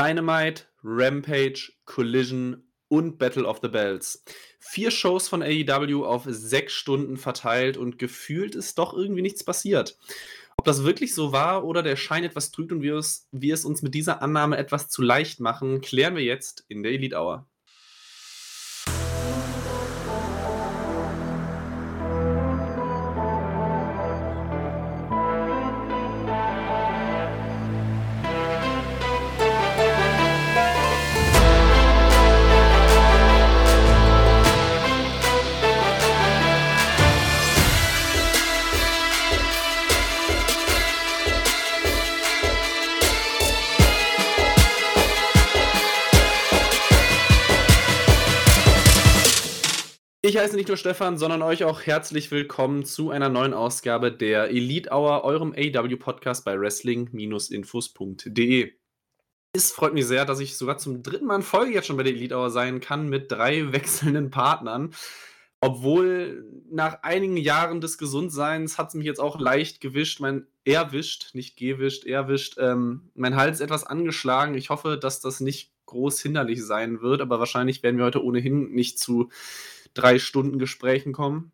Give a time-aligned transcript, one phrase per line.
[0.00, 4.24] Dynamite, Rampage, Collision und Battle of the Bells.
[4.58, 9.98] Vier Shows von AEW auf sechs Stunden verteilt und gefühlt ist doch irgendwie nichts passiert.
[10.56, 13.66] Ob das wirklich so war oder der Schein etwas trügt und wir es, wir es
[13.66, 17.46] uns mit dieser Annahme etwas zu leicht machen, klären wir jetzt in der Elite Hour.
[50.60, 55.24] Nicht nur Stefan, sondern euch auch herzlich willkommen zu einer neuen Ausgabe der Elite Hour,
[55.24, 58.70] eurem AW-Podcast bei Wrestling-Infos.de.
[59.54, 62.02] Es freut mich sehr, dass ich sogar zum dritten Mal in Folge jetzt schon bei
[62.02, 64.92] der Elite Hour sein kann mit drei wechselnden Partnern.
[65.62, 71.30] Obwohl nach einigen Jahren des Gesundseins hat es mich jetzt auch leicht gewischt, mein erwischt,
[71.32, 72.56] nicht gewischt, erwischt.
[72.58, 74.54] Ähm, mein Hals ist etwas angeschlagen.
[74.54, 78.72] Ich hoffe, dass das nicht groß hinderlich sein wird, aber wahrscheinlich werden wir heute ohnehin
[78.72, 79.30] nicht zu
[79.94, 81.52] drei Stunden Gesprächen kommen.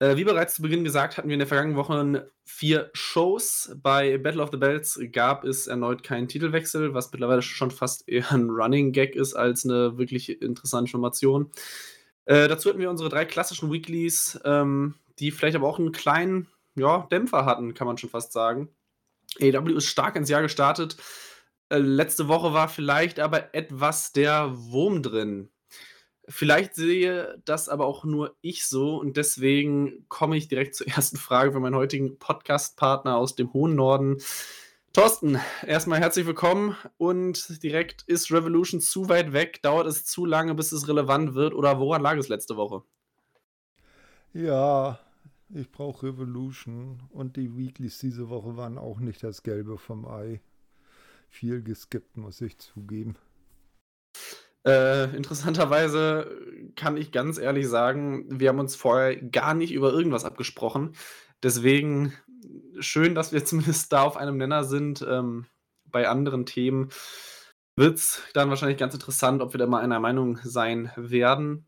[0.00, 3.74] Äh, wie bereits zu Beginn gesagt, hatten wir in der vergangenen Woche vier Shows.
[3.82, 8.30] Bei Battle of the Bells gab es erneut keinen Titelwechsel, was mittlerweile schon fast eher
[8.30, 11.50] ein Running Gag ist als eine wirklich interessante Information.
[12.26, 16.48] Äh, dazu hatten wir unsere drei klassischen Weeklies, ähm, die vielleicht aber auch einen kleinen
[16.76, 18.68] ja, Dämpfer hatten, kann man schon fast sagen.
[19.40, 20.96] AW ist stark ins Jahr gestartet.
[21.70, 25.50] Äh, letzte Woche war vielleicht aber etwas der Wurm drin.
[26.30, 31.16] Vielleicht sehe das aber auch nur ich so und deswegen komme ich direkt zur ersten
[31.16, 34.18] Frage für meinen heutigen Podcast-Partner aus dem hohen Norden.
[34.92, 39.62] Thorsten, erstmal herzlich willkommen und direkt ist Revolution zu weit weg?
[39.62, 42.82] Dauert es zu lange, bis es relevant wird oder woran lag es letzte Woche?
[44.34, 44.98] Ja,
[45.48, 50.42] ich brauche Revolution und die Weeklies diese Woche waren auch nicht das Gelbe vom Ei.
[51.30, 53.16] Viel geskippt, muss ich zugeben.
[54.66, 60.24] Äh, interessanterweise kann ich ganz ehrlich sagen, wir haben uns vorher gar nicht über irgendwas
[60.24, 60.94] abgesprochen.
[61.42, 62.12] Deswegen
[62.80, 65.04] schön, dass wir zumindest da auf einem Nenner sind.
[65.08, 65.46] Ähm,
[65.84, 66.90] bei anderen Themen
[67.76, 71.66] wird es dann wahrscheinlich ganz interessant, ob wir da mal einer Meinung sein werden.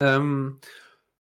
[0.00, 0.60] Ähm,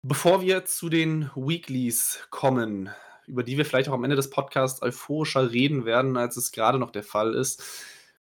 [0.01, 2.89] bevor wir zu den Weeklies kommen,
[3.25, 6.79] über die wir vielleicht auch am Ende des Podcasts euphorischer reden werden, als es gerade
[6.79, 7.63] noch der Fall ist,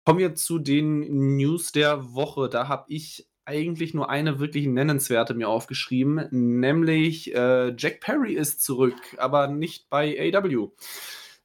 [0.09, 2.49] Kommen wir zu den News der Woche.
[2.49, 8.65] Da habe ich eigentlich nur eine wirklich nennenswerte mir aufgeschrieben, nämlich äh, Jack Perry ist
[8.65, 10.71] zurück, aber nicht bei AW,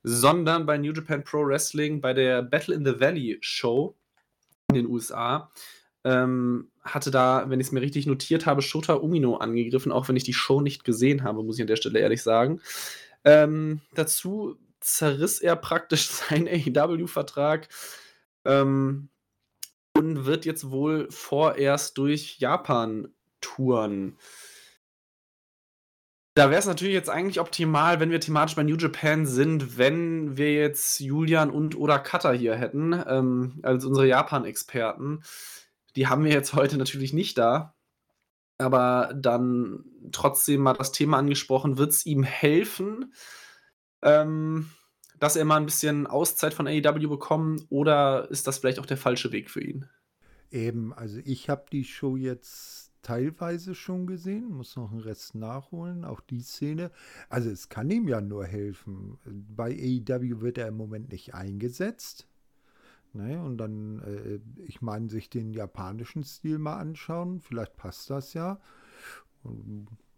[0.03, 3.97] sondern bei New Japan Pro Wrestling bei der Battle in the Valley Show
[4.69, 5.51] in den USA.
[6.05, 10.15] Ähm, hatte da, wenn ich es mir richtig notiert habe, Shota Umino angegriffen, auch wenn
[10.15, 12.61] ich die Show nicht gesehen habe, muss ich an der Stelle ehrlich sagen.
[13.25, 17.67] Ähm, dazu zerriss er praktisch seinen AEW-Vertrag
[18.45, 19.09] ähm,
[19.95, 24.17] und wird jetzt wohl vorerst durch Japan touren.
[26.35, 30.35] Da wäre es natürlich jetzt eigentlich optimal, wenn wir thematisch bei New Japan sind, wenn
[30.35, 35.23] wir jetzt Julian und oder Kata hier hätten, ähm, als unsere Japan-Experten.
[35.95, 37.75] Die haben wir jetzt heute natürlich nicht da.
[38.57, 43.13] Aber dann trotzdem mal das Thema angesprochen, wird es ihm helfen?
[44.01, 44.71] Ähm,
[45.23, 48.97] dass er mal ein bisschen Auszeit von AEW bekommen oder ist das vielleicht auch der
[48.97, 49.85] falsche Weg für ihn?
[50.51, 56.03] Eben, also ich habe die Show jetzt teilweise schon gesehen, muss noch einen Rest nachholen,
[56.03, 56.91] auch die Szene.
[57.29, 59.17] Also es kann ihm ja nur helfen.
[59.25, 62.27] Bei AEW wird er im Moment nicht eingesetzt.
[63.13, 68.33] Ne, und dann, äh, ich meine, sich den japanischen Stil mal anschauen, vielleicht passt das
[68.33, 68.59] ja.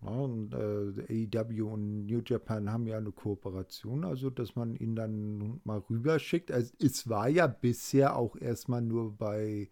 [0.06, 4.96] Ja, und äh, AEW und New Japan haben ja eine Kooperation, also dass man ihn
[4.96, 6.52] dann mal rüberschickt.
[6.52, 9.70] Also, es war ja bisher auch erstmal nur bei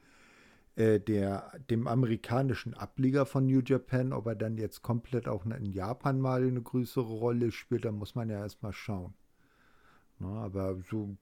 [0.75, 5.71] äh, der, dem amerikanischen Ableger von New Japan, ob er dann jetzt komplett auch in
[5.71, 9.13] Japan mal eine größere Rolle spielt, da muss man ja erstmal schauen.
[10.19, 11.15] Na, aber so,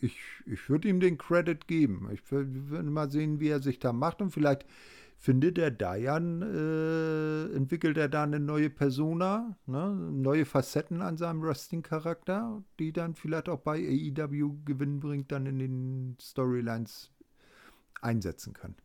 [0.00, 0.16] ich,
[0.46, 2.08] ich würde ihm den Credit geben.
[2.12, 4.64] Ich würde mal sehen, wie er sich da macht und vielleicht
[5.20, 9.94] findet er da ja, äh, entwickelt er da eine neue Persona, ne?
[10.12, 15.58] neue Facetten an seinem Wrestling-Charakter, die dann vielleicht auch bei AEW Gewinn bringt, dann in
[15.58, 17.10] den Storylines
[18.00, 18.76] einsetzen können.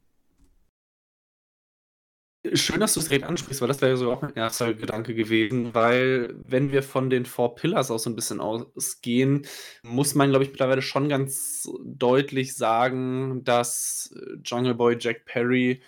[2.54, 5.74] Schön, dass du es direkt ansprichst, weil das wäre so auch mein erster Gedanke gewesen,
[5.74, 9.48] weil wenn wir von den Four Pillars auch so ein bisschen ausgehen,
[9.84, 15.82] muss man, glaube ich, mittlerweile schon ganz deutlich sagen, dass Jungle Boy Jack Perry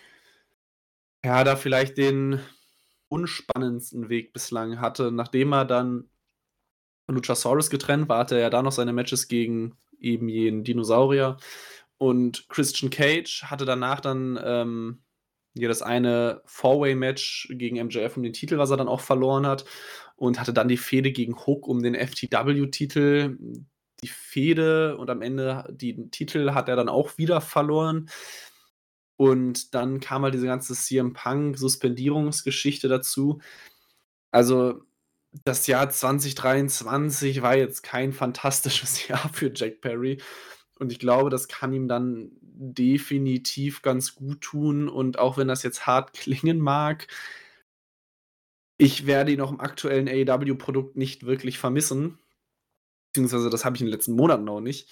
[1.23, 2.39] ja da vielleicht den
[3.09, 5.11] unspannendsten Weg bislang hatte.
[5.11, 6.09] Nachdem er dann
[7.05, 11.37] von Luchasaurus getrennt war, hatte er ja da noch seine Matches gegen eben jenen Dinosaurier.
[11.97, 14.99] Und Christian Cage hatte danach dann ähm,
[15.55, 19.65] ja das eine Four-Way-Match gegen MJF um den Titel, was er dann auch verloren hat.
[20.15, 23.37] Und hatte dann die Fehde gegen Hook um den FTW-Titel.
[24.01, 28.09] Die Fehde und am Ende den Titel hat er dann auch wieder verloren.
[29.17, 33.41] Und dann kam halt diese ganze CM Punk-Suspendierungsgeschichte dazu.
[34.31, 34.83] Also,
[35.43, 40.21] das Jahr 2023 war jetzt kein fantastisches Jahr für Jack Perry.
[40.79, 44.87] Und ich glaube, das kann ihm dann definitiv ganz gut tun.
[44.87, 47.07] Und auch wenn das jetzt hart klingen mag,
[48.77, 52.19] ich werde ihn auch im aktuellen AEW-Produkt nicht wirklich vermissen.
[53.07, 54.91] Beziehungsweise das habe ich in den letzten Monaten auch nicht.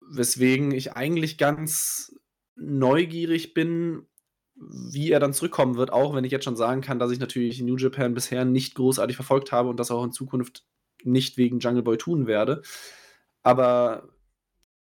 [0.00, 2.14] Weswegen ich eigentlich ganz
[2.62, 4.06] neugierig bin,
[4.54, 7.60] wie er dann zurückkommen wird, auch wenn ich jetzt schon sagen kann, dass ich natürlich
[7.62, 10.64] New Japan bisher nicht großartig verfolgt habe und das auch in Zukunft
[11.04, 12.62] nicht wegen Jungle Boy tun werde.
[13.42, 14.08] Aber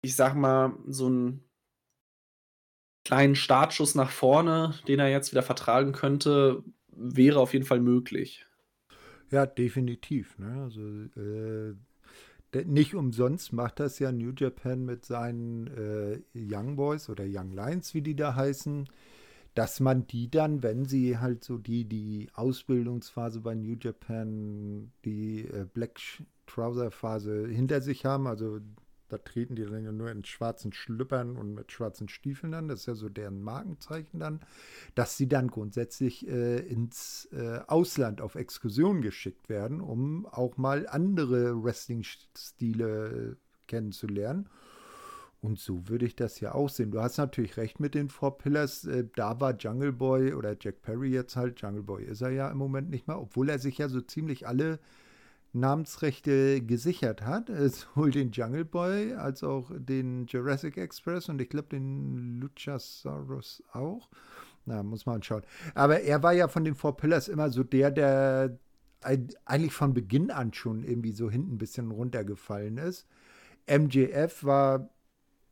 [0.02, 1.44] ich sag mal, so einen
[3.06, 8.46] kleinen Startschuss nach vorne, den er jetzt wieder vertragen könnte, wäre auf jeden Fall möglich.
[9.32, 10.38] Ja, definitiv.
[10.40, 10.64] Ne?
[10.64, 11.76] Also äh,
[12.66, 17.94] nicht umsonst macht das ja New Japan mit seinen äh, Young Boys oder Young Lions,
[17.94, 18.88] wie die da heißen,
[19.54, 25.46] dass man die dann, wenn sie halt so die, die Ausbildungsphase bei New Japan, die
[25.46, 26.00] äh, Black
[26.48, 28.60] Trouser Phase hinter sich haben, also
[29.10, 32.68] da treten die dann ja nur in schwarzen Schlüppern und mit schwarzen Stiefeln an.
[32.68, 34.40] Das ist ja so deren Markenzeichen dann.
[34.96, 40.88] Dass sie dann grundsätzlich äh, ins äh, Ausland auf Exkursion geschickt werden, um auch mal
[40.88, 43.36] andere Wrestling-Stile äh,
[43.68, 44.50] kennenzulernen.
[45.42, 46.92] Und so würde ich das ja auch sehen.
[46.92, 48.86] Du hast natürlich recht mit den Four Pillars.
[48.86, 51.62] Äh, da war Jungle Boy oder Jack Perry jetzt halt.
[51.62, 54.48] Jungle Boy ist er ja im Moment nicht mehr, obwohl er sich ja so ziemlich
[54.48, 54.80] alle
[55.54, 57.48] Namensrechte gesichert hat.
[57.70, 64.10] Sowohl den Jungle Boy als auch den Jurassic Express und ich glaube den Luchasaurus auch.
[64.66, 65.44] Na, muss man schauen.
[65.74, 68.60] Aber er war ja von den Four Pillars immer so der, der
[69.02, 73.08] eigentlich von Beginn an schon irgendwie so hinten ein bisschen runtergefallen ist.
[73.68, 74.90] MJF war,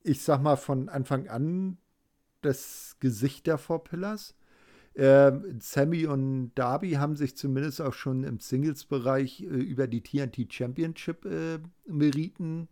[0.03, 1.77] ich sag mal, von Anfang an
[2.41, 4.35] das Gesicht der Four Pillars.
[4.97, 10.51] Ähm, Sammy und Darby haben sich zumindest auch schon im Singles-Bereich äh, über die TNT
[10.51, 12.67] Championship äh, Meriten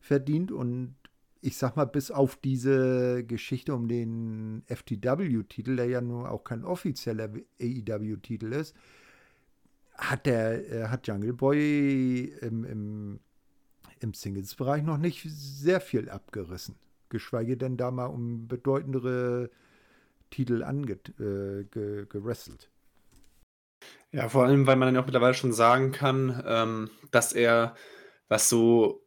[0.00, 0.94] verdient und
[1.42, 6.64] ich sag mal, bis auf diese Geschichte um den FTW-Titel, der ja nur auch kein
[6.64, 7.28] offizieller
[7.60, 8.74] AEW-Titel ist,
[9.98, 13.20] hat der, äh, hat Jungle Boy im, im,
[14.00, 16.76] im Singles-Bereich noch nicht sehr viel abgerissen.
[17.10, 19.50] Geschweige denn da mal um bedeutendere
[20.32, 22.70] Titel angewrestelt.
[24.10, 27.74] Äh, ja, vor allem, weil man dann auch mittlerweile schon sagen kann, ähm, dass er,
[28.28, 29.06] was so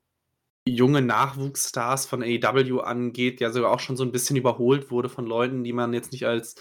[0.68, 5.27] junge Nachwuchsstars von AEW angeht, ja sogar auch schon so ein bisschen überholt wurde von
[5.27, 6.56] Leuten, die man jetzt nicht als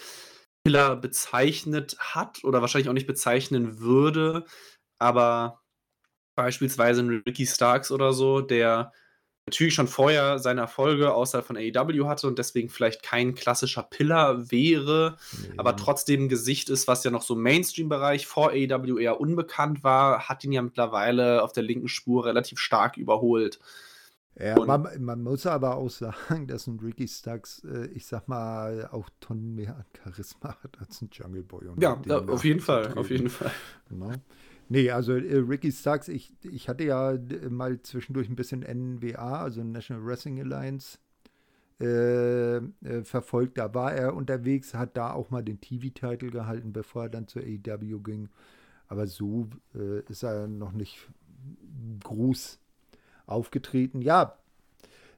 [0.67, 4.45] Killer bezeichnet hat oder wahrscheinlich auch nicht bezeichnen würde,
[4.99, 5.63] aber
[6.37, 8.93] beispielsweise ein Ricky Starks oder so, der
[9.47, 14.51] natürlich schon vorher seine Erfolge außerhalb von AEW hatte und deswegen vielleicht kein klassischer Pillar
[14.51, 15.55] wäre, ja.
[15.59, 20.29] aber trotzdem ein Gesicht ist, was ja noch so Mainstream-Bereich vor AEW eher unbekannt war,
[20.29, 23.59] hat ihn ja mittlerweile auf der linken Spur relativ stark überholt.
[24.37, 28.89] Ja, man, man, muss aber auch sagen, dass ein Ricky Starks, äh, ich sag mal,
[28.91, 31.69] auch Tonnen mehr an Charisma hat als ein Jungle Boy.
[31.79, 33.53] ja, auf jeden Fall, auf jeden Fall.
[33.89, 34.11] Genau.
[34.69, 37.19] Nee, also äh, Ricky Starks, ich, ich hatte ja
[37.51, 40.99] mal zwischendurch ein bisschen NWA, also National Wrestling Alliance,
[41.81, 43.59] äh, äh, verfolgt.
[43.59, 47.43] Da war er unterwegs, hat da auch mal den TV-Titel gehalten, bevor er dann zur
[47.43, 48.29] AEW ging.
[48.89, 51.09] Aber so äh, ist er noch nicht
[52.05, 52.59] groß
[53.27, 54.03] aufgetreten.
[54.03, 54.39] Ja,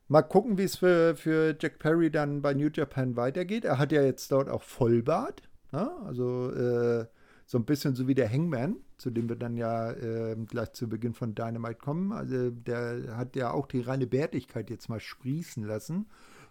[0.09, 3.65] mal gucken, wie es für, für Jack Perry dann bei New Japan weitergeht.
[3.65, 5.43] Er hat ja jetzt dort auch Vollbart.
[5.73, 5.91] Ne?
[6.05, 7.07] Also äh,
[7.45, 10.88] so ein bisschen so wie der Hangman, zu dem wir dann ja äh, gleich zu
[10.88, 12.12] Beginn von Dynamite kommen.
[12.12, 16.07] Also der hat ja auch die reine Bärtigkeit jetzt mal sprießen lassen.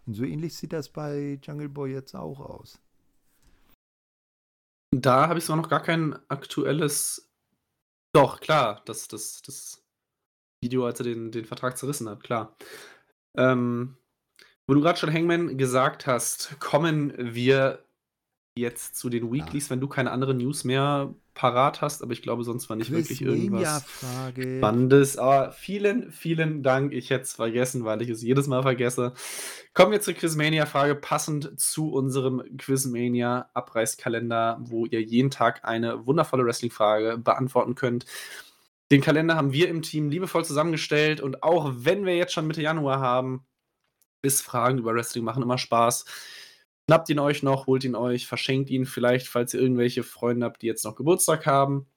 [0.05, 2.79] Und so ähnlich sieht das bei Jungle Boy jetzt auch aus.
[4.91, 7.31] Da habe ich zwar noch gar kein aktuelles.
[8.13, 9.83] Doch, klar, das, das, das
[10.63, 12.55] Video, als er den, den Vertrag zerrissen hat, klar.
[13.35, 13.97] Ähm,
[14.67, 17.84] wo du gerade schon Hangman gesagt hast, kommen wir
[18.57, 19.71] jetzt zu den Weeklies, ja.
[19.71, 23.21] wenn du keine anderen News mehr parat hast, aber ich glaube, sonst war nicht wirklich
[23.21, 23.83] irgendwas.
[24.59, 25.17] Spannendes.
[25.17, 26.93] Aber vielen, vielen Dank.
[26.93, 29.13] Ich hätte es vergessen, weil ich es jedes Mal vergesse.
[29.73, 37.17] Kommen wir zur Quizmania-Frage, passend zu unserem Quizmania-Abreißkalender, wo ihr jeden Tag eine wundervolle Wrestling-Frage
[37.17, 38.05] beantworten könnt.
[38.89, 42.61] Den Kalender haben wir im Team liebevoll zusammengestellt und auch wenn wir jetzt schon Mitte
[42.61, 43.45] Januar haben,
[44.21, 46.05] ist Fragen über Wrestling machen immer Spaß.
[46.87, 50.61] Schnappt ihn euch noch, holt ihn euch, verschenkt ihn vielleicht, falls ihr irgendwelche Freunde habt,
[50.61, 51.87] die jetzt noch Geburtstag haben.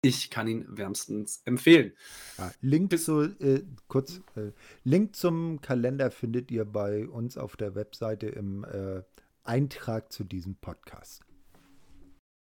[0.00, 1.92] Ich kann ihn wärmstens empfehlen.
[2.38, 4.52] Ja, Link, zu, äh, kurz, äh,
[4.84, 9.02] Link zum Kalender findet ihr bei uns auf der Webseite im äh,
[9.44, 11.22] Eintrag zu diesem Podcast.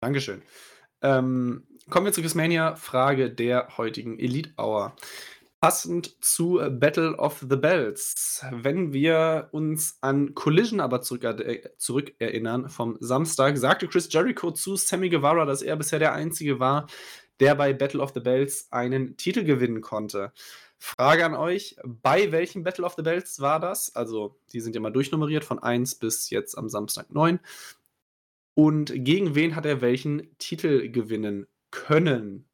[0.02, 0.42] Dankeschön.
[1.02, 4.96] Ähm, kommen wir zur Quizmania-Frage der heutigen Elite Hour
[5.64, 8.44] passend zu äh, Battle of the Bells.
[8.52, 15.08] Wenn wir uns an Collision aber äh, zurückerinnern vom Samstag, sagte Chris Jericho zu Sammy
[15.08, 16.88] Guevara, dass er bisher der Einzige war,
[17.40, 20.34] der bei Battle of the Bells einen Titel gewinnen konnte.
[20.80, 23.96] Frage an euch, bei welchem Battle of the Bells war das?
[23.96, 27.40] Also, die sind ja mal durchnummeriert von 1 bis jetzt am Samstag 9.
[28.54, 32.50] Und gegen wen hat er welchen Titel gewinnen können?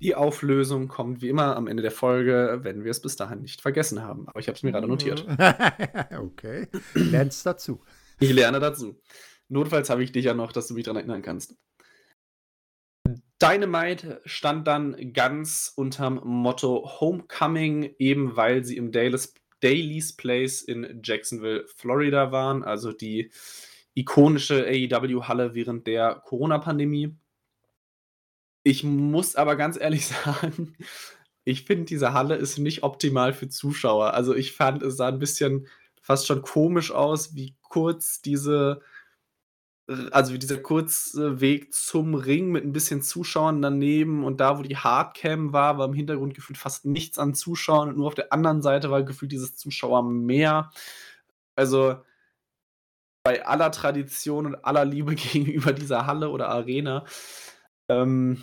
[0.00, 3.62] Die Auflösung kommt wie immer am Ende der Folge, wenn wir es bis dahin nicht
[3.62, 4.28] vergessen haben.
[4.28, 5.26] Aber ich habe es mir gerade notiert.
[6.18, 6.68] okay.
[6.94, 7.80] Lernst dazu.
[8.20, 9.00] Ich lerne dazu.
[9.48, 11.56] Notfalls habe ich dich ja noch, dass du mich daran erinnern kannst.
[13.40, 21.00] Dynamite stand dann ganz unterm Motto Homecoming, eben weil sie im Daily's, Daily's Place in
[21.02, 23.30] Jacksonville, Florida waren, also die
[23.94, 27.16] ikonische AEW-Halle während der Corona-Pandemie.
[28.66, 30.74] Ich muss aber ganz ehrlich sagen,
[31.44, 34.12] ich finde, diese Halle ist nicht optimal für Zuschauer.
[34.14, 35.68] Also ich fand, es sah ein bisschen
[36.02, 38.82] fast schon komisch aus, wie kurz diese,
[40.10, 44.62] also wie dieser kurze Weg zum Ring mit ein bisschen Zuschauern daneben und da, wo
[44.62, 48.32] die Hardcam war, war im Hintergrund gefühlt fast nichts an Zuschauern und nur auf der
[48.32, 50.72] anderen Seite war gefühlt dieses Zuschauer mehr.
[51.54, 51.98] Also
[53.22, 57.04] bei aller Tradition und aller Liebe gegenüber dieser Halle oder Arena
[57.88, 58.42] ähm,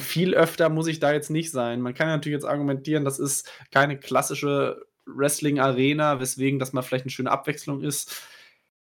[0.00, 1.80] viel öfter muss ich da jetzt nicht sein.
[1.80, 7.10] Man kann natürlich jetzt argumentieren, das ist keine klassische Wrestling-Arena, weswegen das mal vielleicht eine
[7.10, 8.22] schöne Abwechslung ist.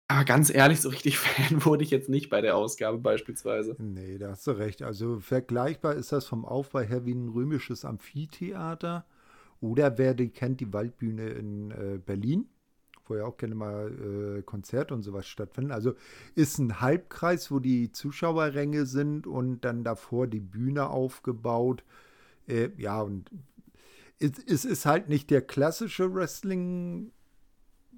[0.07, 3.75] Aber ganz ehrlich, so richtig Fan wurde ich jetzt nicht bei der Ausgabe beispielsweise.
[3.79, 4.83] Nee, da hast du recht.
[4.83, 9.05] Also vergleichbar ist das vom Aufbau her wie ein römisches Amphitheater.
[9.61, 12.49] Oder wer die kennt, die Waldbühne in äh, Berlin
[13.07, 15.71] wo ja auch gerne mal äh, Konzerte und sowas stattfinden.
[15.71, 15.95] Also
[16.35, 21.83] ist ein Halbkreis, wo die Zuschauerränge sind und dann davor die Bühne aufgebaut.
[22.47, 23.29] Äh, ja, und
[24.19, 27.12] es, es, ist halt nicht der klassische Wrestling-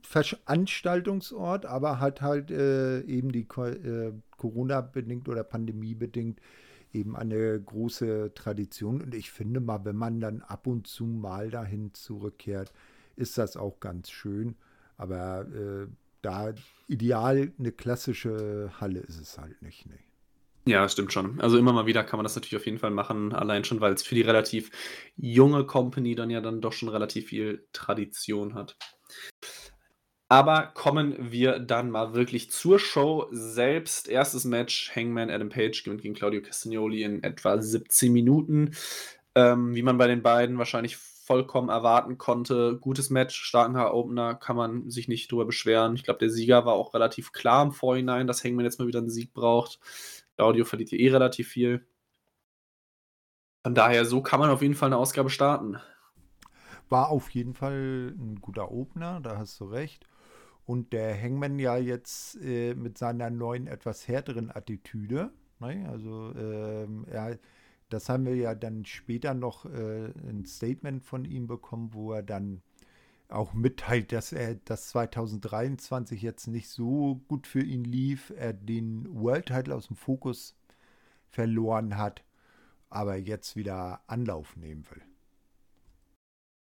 [0.03, 6.39] Veranstaltungsort, aber hat halt äh, eben die äh, Corona-bedingt oder Pandemie-bedingt
[6.93, 9.01] eben eine große Tradition.
[9.01, 12.71] Und ich finde mal, wenn man dann ab und zu mal dahin zurückkehrt,
[13.15, 14.55] ist das auch ganz schön.
[14.97, 15.87] Aber äh,
[16.21, 16.53] da
[16.87, 19.85] ideal eine klassische Halle ist es halt nicht.
[19.85, 19.99] Nee.
[20.67, 21.39] Ja, stimmt schon.
[21.39, 23.93] Also immer mal wieder kann man das natürlich auf jeden Fall machen, allein schon, weil
[23.93, 24.69] es für die relativ
[25.15, 28.75] junge Company dann ja dann doch schon relativ viel Tradition hat.
[30.29, 34.09] Aber kommen wir dann mal wirklich zur Show selbst.
[34.09, 38.71] Erstes Match: Hangman Adam Page gewinnt gegen Claudio Castagnoli in etwa 17 Minuten.
[39.35, 40.97] Ähm, wie man bei den beiden wahrscheinlich
[41.27, 42.77] vollkommen erwarten konnte.
[42.79, 45.95] Gutes Match, starker Opener, kann man sich nicht drüber beschweren.
[45.95, 48.99] Ich glaube, der Sieger war auch relativ klar im Vorhinein, dass Hangman jetzt mal wieder
[48.99, 49.79] einen Sieg braucht.
[50.37, 51.85] Claudio verliert hier eh relativ viel.
[53.63, 55.77] Von daher, so kann man auf jeden Fall eine Ausgabe starten.
[56.87, 60.05] War auf jeden Fall ein guter Opener, da hast du recht.
[60.65, 65.87] Und der Hangman ja jetzt äh, mit seiner neuen, etwas härteren Attitüde, ne?
[65.89, 67.37] also ähm, er
[67.89, 72.23] das haben wir ja dann später noch äh, ein Statement von ihm bekommen, wo er
[72.23, 72.61] dann
[73.29, 79.07] auch mitteilt, dass er das 2023 jetzt nicht so gut für ihn lief, er den
[79.09, 80.55] World Title aus dem Fokus
[81.29, 82.23] verloren hat,
[82.89, 85.01] aber jetzt wieder Anlauf nehmen will.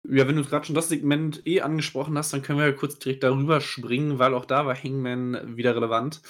[0.09, 2.97] Ja, wenn du gerade schon das Segment eh angesprochen hast, dann können wir ja kurz
[2.97, 6.21] direkt darüber springen, weil auch da war Hangman wieder relevant.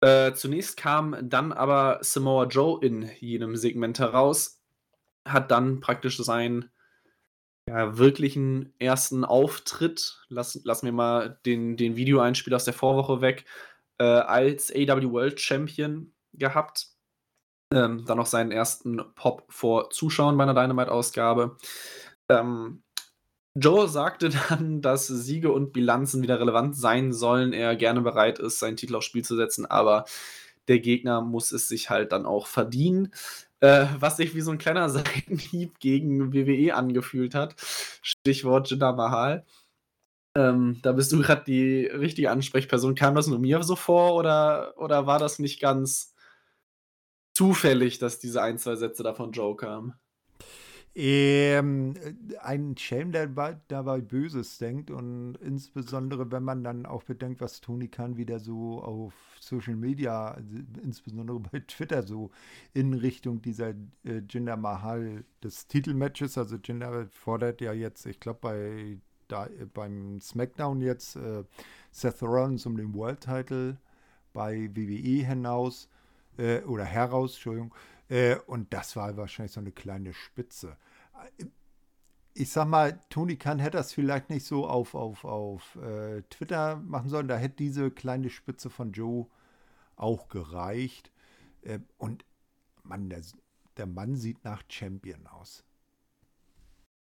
[0.00, 4.60] Äh, zunächst kam dann aber Samoa Joe in jenem Segment heraus,
[5.24, 6.70] hat dann praktisch seinen
[7.68, 13.44] ja, wirklichen ersten Auftritt, lass, lassen wir mal den, den Videoeinspiel aus der Vorwoche weg,
[13.98, 16.88] äh, als AW World Champion gehabt.
[17.74, 21.56] Ähm, dann noch seinen ersten Pop vor Zuschauern bei einer Dynamite-Ausgabe.
[22.28, 22.84] Ähm,
[23.58, 27.54] Joe sagte dann, dass Siege und Bilanzen wieder relevant sein sollen.
[27.54, 30.04] Er gerne bereit ist, seinen Titel aufs Spiel zu setzen, aber
[30.68, 33.12] der Gegner muss es sich halt dann auch verdienen.
[33.60, 37.54] Äh, was sich wie so ein kleiner Seitenhieb gegen WWE angefühlt hat.
[38.02, 39.46] Stichwort Jinder Mahal.
[40.36, 42.94] Ähm, da bist du gerade die richtige Ansprechperson.
[42.94, 46.14] Kam das nur mir so vor oder, oder war das nicht ganz
[47.34, 49.94] zufällig, dass diese ein, zwei Sätze da von Joe kamen?
[50.98, 51.92] Ähm,
[52.40, 53.26] ein Schelm, der
[53.68, 58.82] dabei Böses denkt und insbesondere, wenn man dann auch bedenkt, was Tony Khan wieder so
[58.82, 62.30] auf Social Media, also insbesondere bei Twitter, so
[62.72, 63.74] in Richtung dieser
[64.04, 68.98] äh, Jinder Mahal des Titelmatches, also Jinder fordert ja jetzt, ich glaube, bei
[69.28, 71.44] da, beim SmackDown jetzt äh,
[71.90, 73.76] Seth Rollins um den World Title
[74.32, 75.90] bei WWE hinaus
[76.38, 77.74] äh, oder heraus, Entschuldigung.
[78.08, 80.78] Äh, und das war wahrscheinlich so eine kleine Spitze
[82.34, 86.76] ich sag mal, Tony Khan hätte das vielleicht nicht so auf, auf, auf äh, Twitter
[86.76, 87.28] machen sollen.
[87.28, 89.26] Da hätte diese kleine Spitze von Joe
[89.96, 91.10] auch gereicht.
[91.62, 92.24] Äh, und
[92.82, 93.22] Mann, der,
[93.78, 95.64] der Mann sieht nach Champion aus.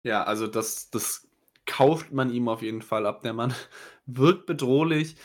[0.04, 1.28] Ja, also das, das
[1.66, 3.22] kauft man ihm auf jeden Fall ab.
[3.22, 3.54] Der Mann
[4.08, 5.16] wirkt bedrohlich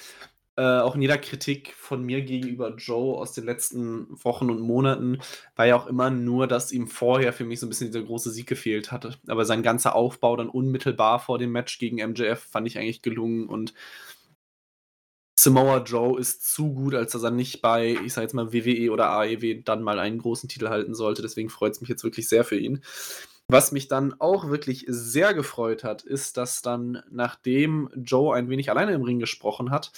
[0.56, 5.18] äh, auch in jeder Kritik von mir gegenüber Joe aus den letzten Wochen und Monaten
[5.56, 8.30] war ja auch immer nur, dass ihm vorher für mich so ein bisschen dieser große
[8.30, 9.16] Sieg gefehlt hatte.
[9.26, 13.48] Aber sein ganzer Aufbau dann unmittelbar vor dem Match gegen MJF fand ich eigentlich gelungen
[13.48, 13.74] und
[15.36, 18.92] Samoa Joe ist zu gut, als dass er nicht bei, ich sag jetzt mal, WWE
[18.92, 21.22] oder AEW dann mal einen großen Titel halten sollte.
[21.22, 22.80] Deswegen freut es mich jetzt wirklich sehr für ihn.
[23.48, 28.70] Was mich dann auch wirklich sehr gefreut hat, ist, dass dann, nachdem Joe ein wenig
[28.70, 29.92] alleine im Ring gesprochen hat,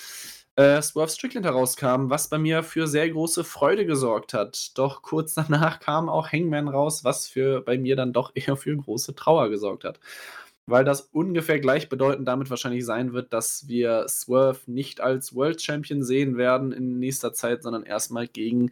[0.57, 4.77] äh, Swerve Strickland herauskam, was bei mir für sehr große Freude gesorgt hat.
[4.79, 8.77] Doch kurz danach kam auch Hangman raus, was für bei mir dann doch eher für
[8.77, 10.01] große Trauer gesorgt hat.
[10.69, 16.03] Weil das ungefähr gleichbedeutend damit wahrscheinlich sein wird, dass wir Swerve nicht als World Champion
[16.03, 18.71] sehen werden in nächster Zeit, sondern erstmal gegen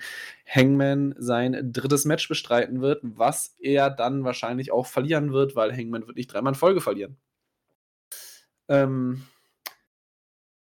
[0.49, 6.07] Hangman sein drittes Match bestreiten wird, was er dann wahrscheinlich auch verlieren wird, weil Hangman
[6.07, 7.17] wird nicht dreimal in Folge verlieren.
[8.69, 9.23] Ähm,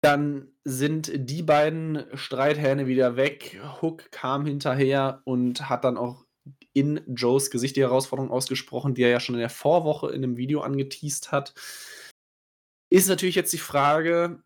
[0.00, 3.60] dann sind die beiden Streithähne wieder weg.
[3.80, 6.24] Hook kam hinterher und hat dann auch
[6.72, 10.36] in Joes Gesicht die Herausforderung ausgesprochen, die er ja schon in der Vorwoche in einem
[10.36, 11.54] Video angeteased hat.
[12.90, 14.42] Ist natürlich jetzt die Frage,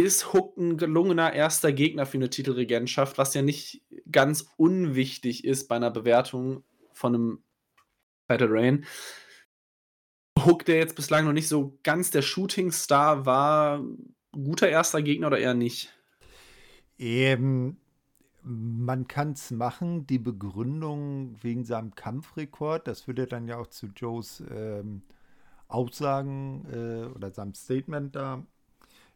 [0.00, 5.68] ist Hook ein gelungener erster Gegner für eine Titelregentschaft, was ja nicht ganz unwichtig ist
[5.68, 7.44] bei einer Bewertung von einem
[8.26, 8.84] Battle Rain.
[10.44, 13.84] Hook, der jetzt bislang noch nicht so ganz der Shooting-Star war,
[14.32, 15.92] guter erster Gegner oder eher nicht?
[16.98, 17.78] Eben,
[18.42, 20.06] man kann es machen.
[20.06, 25.02] Die Begründung wegen seinem Kampfrekord, das würde dann ja auch zu Joes ähm,
[25.68, 28.44] Aussagen äh, oder seinem Statement da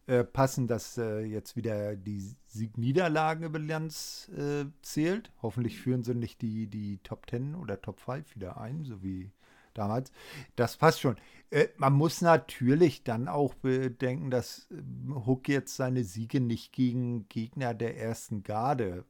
[0.07, 5.33] äh, passen, dass äh, jetzt wieder die Sieg-Niederlagen-Bilanz äh, zählt.
[5.43, 9.33] Hoffentlich führen sie nicht die, die Top 10 oder Top 5 wieder ein, so wie
[9.79, 10.13] damals.
[10.57, 11.17] Das passt schon.
[11.51, 17.29] Äh, man muss natürlich dann auch bedenken, dass äh, Hook jetzt seine Siege nicht gegen
[17.29, 19.05] Gegner der ersten Garde,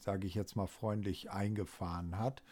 [0.00, 2.42] sage ich jetzt mal freundlich, eingefahren hat.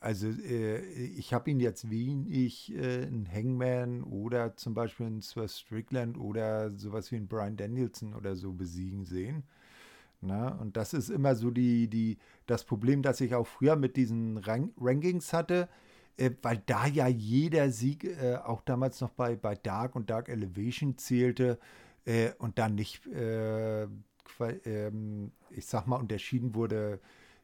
[0.00, 5.48] Also äh, ich habe ihn jetzt wenig äh, in Hangman oder zum Beispiel in Sir
[5.48, 9.42] Strickland oder sowas wie in Brian Danielson oder so besiegen sehen.
[10.20, 13.96] Na, und das ist immer so die, die, das Problem, das ich auch früher mit
[13.96, 15.68] diesen Rank Rankings hatte
[16.18, 20.28] äh, weil da ja jeder Sieg äh, auch damals noch bei, bei Dark und Dark
[20.28, 21.58] Elevation zählte
[22.04, 23.86] äh, und dann nicht, äh,
[24.64, 27.00] ähm, ich sag mal, unterschieden wurde,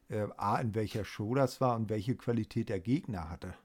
[0.09, 3.55] äh, A, in welcher Show das war und welche Qualität der Gegner hatte.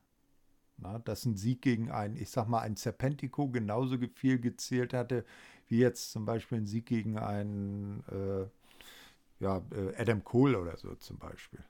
[0.79, 5.27] Na, dass ein Sieg gegen einen, ich sag mal, ein Serpentico genauso viel gezählt hatte,
[5.68, 9.62] wie jetzt zum Beispiel ein Sieg gegen einen äh, ja,
[9.99, 11.61] Adam Cole oder so zum Beispiel.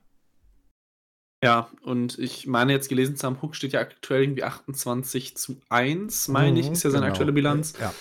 [1.43, 5.59] Ja, und ich meine jetzt gelesen zu haben, Hook steht ja aktuell irgendwie 28 zu
[5.69, 7.13] 1, meine ich, mhm, ist ja seine genau.
[7.13, 7.73] aktuelle Bilanz.
[7.79, 7.93] Ja.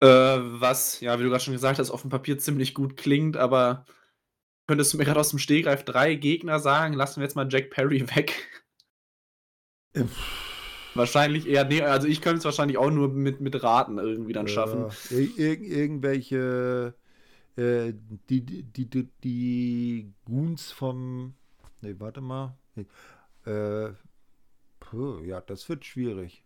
[0.00, 3.36] Äh, was, ja, wie du gerade schon gesagt hast, auf dem Papier ziemlich gut klingt,
[3.36, 3.84] aber
[4.68, 6.94] könntest du mir gerade aus dem Stehgreif drei Gegner sagen?
[6.94, 8.62] Lassen wir jetzt mal Jack Perry weg.
[9.94, 10.04] Äh,
[10.94, 14.46] wahrscheinlich eher, nee, also ich könnte es wahrscheinlich auch nur mit, mit Raten irgendwie dann
[14.46, 14.86] schaffen.
[15.10, 16.94] Ir irgendwelche,
[17.56, 17.92] äh,
[18.30, 21.34] die, die, die, die Goons vom
[21.82, 22.56] Nee, warte mal.
[23.44, 23.90] Äh,
[24.80, 26.44] puh, ja, das wird schwierig.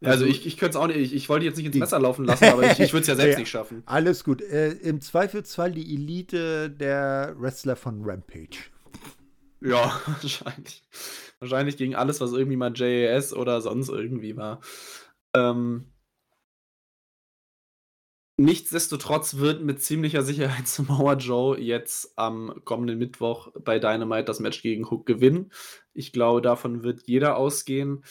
[0.00, 1.98] Also, also ich, ich könnte es auch nicht, ich, ich wollte jetzt nicht ins Messer
[1.98, 3.82] laufen lassen, aber ich, ich würde es ja selbst ja, nicht schaffen.
[3.86, 4.42] Alles gut.
[4.42, 8.58] Äh, Im Zweifelsfall die Elite der Wrestler von Rampage.
[9.60, 10.82] Ja, wahrscheinlich.
[11.40, 14.60] Wahrscheinlich gegen alles, was irgendwie mal JAS oder sonst irgendwie war.
[15.34, 15.86] Ähm,
[18.36, 24.62] nichtsdestotrotz wird mit ziemlicher Sicherheit Samoa Joe jetzt am kommenden Mittwoch bei Dynamite das Match
[24.62, 25.52] gegen Hook gewinnen.
[25.92, 28.04] Ich glaube, davon wird jeder ausgehen.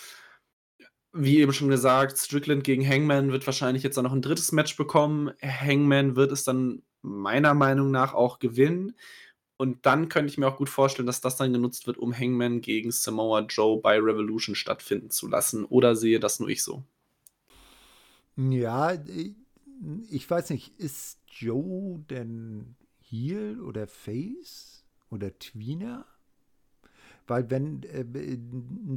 [1.11, 4.75] Wie eben schon gesagt, Strickland gegen Hangman wird wahrscheinlich jetzt auch noch ein drittes Match
[4.77, 5.31] bekommen.
[5.41, 8.95] Hangman wird es dann meiner Meinung nach auch gewinnen.
[9.57, 12.61] Und dann könnte ich mir auch gut vorstellen, dass das dann genutzt wird, um Hangman
[12.61, 15.65] gegen Samoa Joe bei Revolution stattfinden zu lassen.
[15.65, 16.83] Oder sehe das nur ich so?
[18.35, 18.97] Ja,
[20.09, 26.05] ich weiß nicht, ist Joe denn Heel oder Face oder Tweener?
[27.25, 28.05] Weil wenn äh,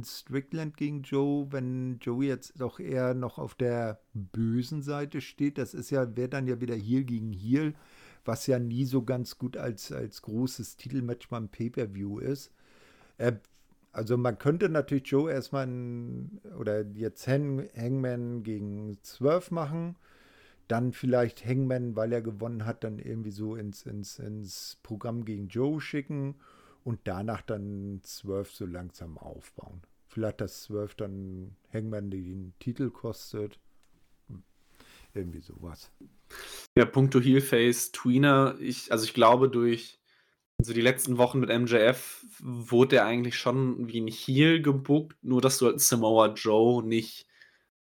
[0.03, 5.73] Strickland gegen Joe, wenn Joe jetzt doch eher noch auf der bösen Seite steht, das
[5.73, 7.73] ist ja, wäre dann ja wieder Heel gegen Heel,
[8.25, 12.51] was ja nie so ganz gut als, als großes Titelmatch beim Pay-Per-View ist.
[13.17, 13.33] Äh,
[13.93, 19.95] also man könnte natürlich Joe erstmal ein, oder jetzt Hang, Hangman gegen 12 machen.
[20.67, 25.47] Dann vielleicht Hangman, weil er gewonnen hat, dann irgendwie so ins, ins, ins Programm gegen
[25.47, 26.35] Joe schicken
[26.83, 29.81] und danach dann 12 so langsam aufbauen.
[30.07, 33.59] Vielleicht, dass 12 dann Hangman den Titel kostet.
[35.13, 35.91] Irgendwie sowas.
[36.77, 39.99] Ja, punkto Heelface, Tweener, ich, also ich glaube, durch
[40.59, 45.41] so die letzten Wochen mit MJF wurde er eigentlich schon wie ein Heel gebuckt, nur
[45.41, 47.26] dass du als Samoa Joe nicht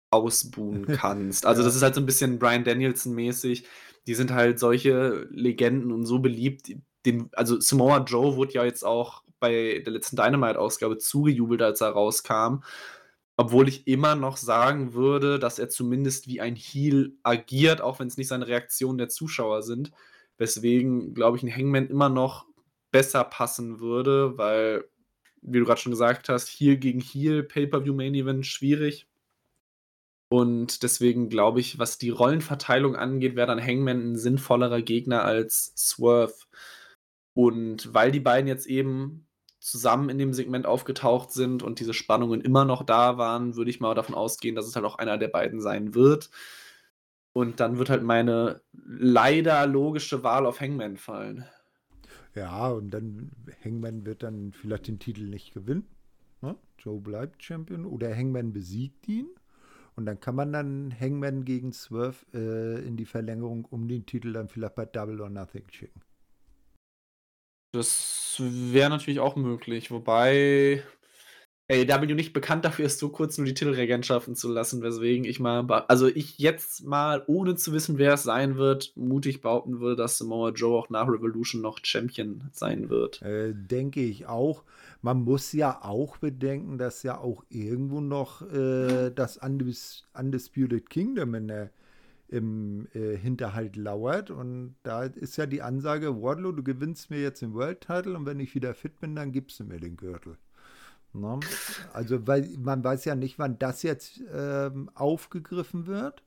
[0.09, 1.45] ausbuhen kannst.
[1.45, 1.67] Also, ja.
[1.67, 3.65] das ist halt so ein bisschen Brian Danielson-mäßig.
[4.07, 6.71] Die sind halt solche Legenden und so beliebt.
[7.05, 11.89] Den, also, Samoa Joe wurde ja jetzt auch bei der letzten Dynamite-Ausgabe zugejubelt, als er
[11.89, 12.63] rauskam.
[13.39, 18.07] Obwohl ich immer noch sagen würde, dass er zumindest wie ein Heel agiert, auch wenn
[18.07, 19.91] es nicht seine Reaktionen der Zuschauer sind.
[20.39, 22.47] Weswegen, glaube ich, ein Hangman immer noch
[22.91, 24.85] besser passen würde, weil,
[25.41, 29.07] wie du gerade schon gesagt hast, Heel gegen Heel, Pay-Per-View Main Event schwierig.
[30.29, 35.73] Und deswegen glaube ich, was die Rollenverteilung angeht, wäre dann Hangman ein sinnvollerer Gegner als
[35.77, 36.35] Swerve.
[37.33, 39.27] Und weil die beiden jetzt eben
[39.59, 43.79] zusammen in dem Segment aufgetaucht sind und diese Spannungen immer noch da waren, würde ich
[43.79, 46.29] mal davon ausgehen, dass es halt auch einer der beiden sein wird.
[47.33, 51.45] Und dann wird halt meine leider logische Wahl auf Hangman fallen.
[52.33, 53.31] Ja, und dann
[53.63, 55.85] Hangman wird dann vielleicht den Titel nicht gewinnen.
[56.41, 56.55] Ne?
[56.79, 59.27] Joe bleibt Champion oder Hangman besiegt ihn.
[59.97, 64.31] Und dann kann man dann Hangman gegen Swerve äh, in die Verlängerung um den Titel
[64.31, 66.01] dann vielleicht bei Double or Nothing schicken.
[67.73, 70.83] Das wäre natürlich auch möglich, wobei
[71.69, 75.69] AEW nicht bekannt dafür ist, so kurz nur die Titelregentschaften zu lassen, weswegen ich mal,
[75.89, 80.17] also ich jetzt mal, ohne zu wissen, wer es sein wird, mutig behaupten würde, dass
[80.17, 83.21] Samoa Joe auch nach Revolution noch Champion sein wird.
[83.21, 84.63] Äh, denke ich auch.
[85.01, 91.35] Man muss ja auch bedenken, dass ja auch irgendwo noch äh, das Undis Undisputed Kingdom
[91.35, 91.69] in der
[92.29, 94.31] im äh, Hinterhalt lauert.
[94.31, 98.25] Und da ist ja die Ansage, Wardlow, du gewinnst mir jetzt den World Title und
[98.25, 100.37] wenn ich wieder fit bin, dann gibst du mir den Gürtel.
[101.19, 101.39] Na?
[101.93, 106.23] Also, weil man weiß ja nicht, wann das jetzt ähm, aufgegriffen wird.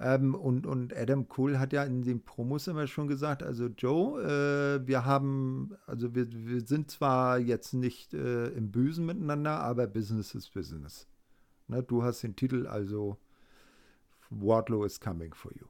[0.00, 4.22] Ähm, und, und Adam Cole hat ja in den Promos immer schon gesagt, also Joe,
[4.22, 9.88] äh, wir haben, also wir, wir sind zwar jetzt nicht äh, im Bösen miteinander, aber
[9.88, 11.08] Business is Business.
[11.66, 13.18] Ne, du hast den Titel, also
[14.30, 15.66] Wardlow is coming for you,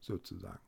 [0.00, 0.60] sozusagen.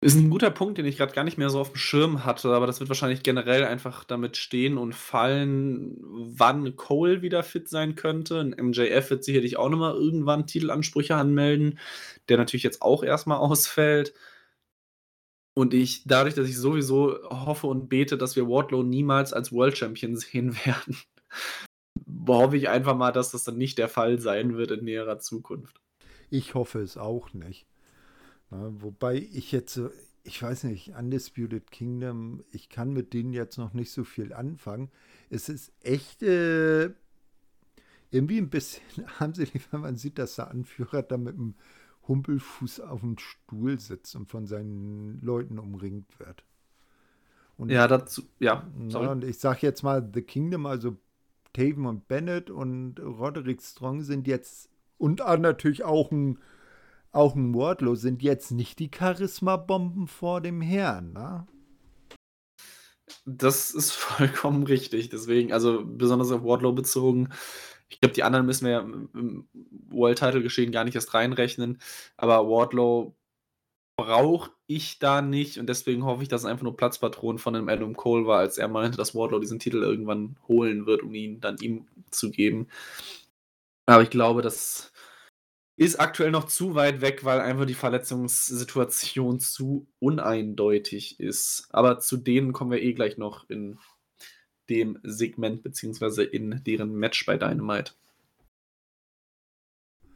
[0.00, 2.50] Ist ein guter Punkt, den ich gerade gar nicht mehr so auf dem Schirm hatte,
[2.50, 7.96] aber das wird wahrscheinlich generell einfach damit stehen und fallen, wann Cole wieder fit sein
[7.96, 8.38] könnte.
[8.38, 11.80] Ein MJF wird sicherlich auch noch mal irgendwann Titelansprüche anmelden,
[12.28, 14.14] der natürlich jetzt auch erstmal ausfällt.
[15.54, 19.76] Und ich dadurch, dass ich sowieso hoffe und bete, dass wir Wardlow niemals als World
[19.76, 20.96] Champion sehen werden,
[22.28, 25.80] hoffe ich einfach mal, dass das dann nicht der Fall sein wird in näherer Zukunft.
[26.30, 27.66] Ich hoffe es auch nicht.
[28.50, 29.80] Na, wobei ich jetzt,
[30.24, 34.90] ich weiß nicht, Undisputed Kingdom, ich kann mit denen jetzt noch nicht so viel anfangen.
[35.30, 36.90] Es ist echt äh,
[38.10, 38.82] irgendwie ein bisschen
[39.18, 41.54] armselig, wenn man sieht, dass der Anführer da mit einem
[42.06, 46.42] Humpelfuß auf dem Stuhl sitzt und von seinen Leuten umringt wird.
[47.58, 48.66] Und, ja, dazu, ja.
[48.76, 50.96] Na, und ich sage jetzt mal, The Kingdom, also
[51.52, 56.38] Taven und Bennett und Roderick Strong sind jetzt und natürlich auch ein,
[57.12, 61.46] auch ein Wardlow sind jetzt nicht die Charisma-Bomben vor dem Herrn, ne?
[63.24, 65.08] Das ist vollkommen richtig.
[65.08, 67.30] Deswegen, also besonders auf Wardlow bezogen.
[67.88, 69.48] Ich glaube, die anderen müssen wir im
[69.88, 71.78] World-Title-Geschehen gar nicht erst reinrechnen.
[72.16, 73.16] Aber Wardlow
[73.96, 77.68] brauche ich da nicht und deswegen hoffe ich, dass es einfach nur Platzpatron von dem
[77.68, 81.40] Adam Cole war, als er meinte, dass Wardlow diesen Titel irgendwann holen wird, um ihn
[81.40, 82.68] dann ihm zu geben.
[83.86, 84.92] Aber ich glaube, dass
[85.78, 91.68] ist aktuell noch zu weit weg, weil einfach die Verletzungssituation zu uneindeutig ist.
[91.70, 93.78] Aber zu denen kommen wir eh gleich noch in
[94.68, 97.92] dem Segment beziehungsweise in deren Match bei Dynamite.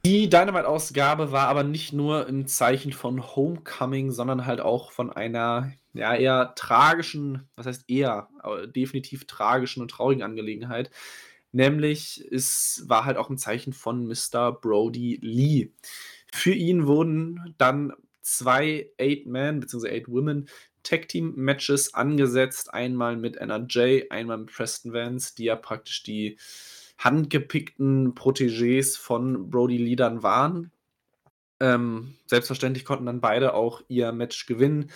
[0.04, 5.72] Die Dynamite-Ausgabe war aber nicht nur im Zeichen von Homecoming, sondern halt auch von einer
[5.92, 10.90] ja, eher tragischen, was heißt eher, aber definitiv tragischen und traurigen Angelegenheit.
[11.52, 14.52] Nämlich es war halt auch ein Zeichen von Mr.
[14.52, 15.70] Brody Lee.
[16.32, 19.88] Für ihn wurden dann zwei Eight-Man bzw.
[19.90, 20.48] Eight-Women
[20.82, 22.72] Tag-Team-Matches angesetzt.
[22.72, 26.38] Einmal mit NRJ, einmal mit Preston Vance, die ja praktisch die
[26.98, 30.72] handgepickten Protégés von Brody Lee dann waren.
[31.60, 34.90] Ähm, selbstverständlich konnten dann beide auch ihr Match gewinnen.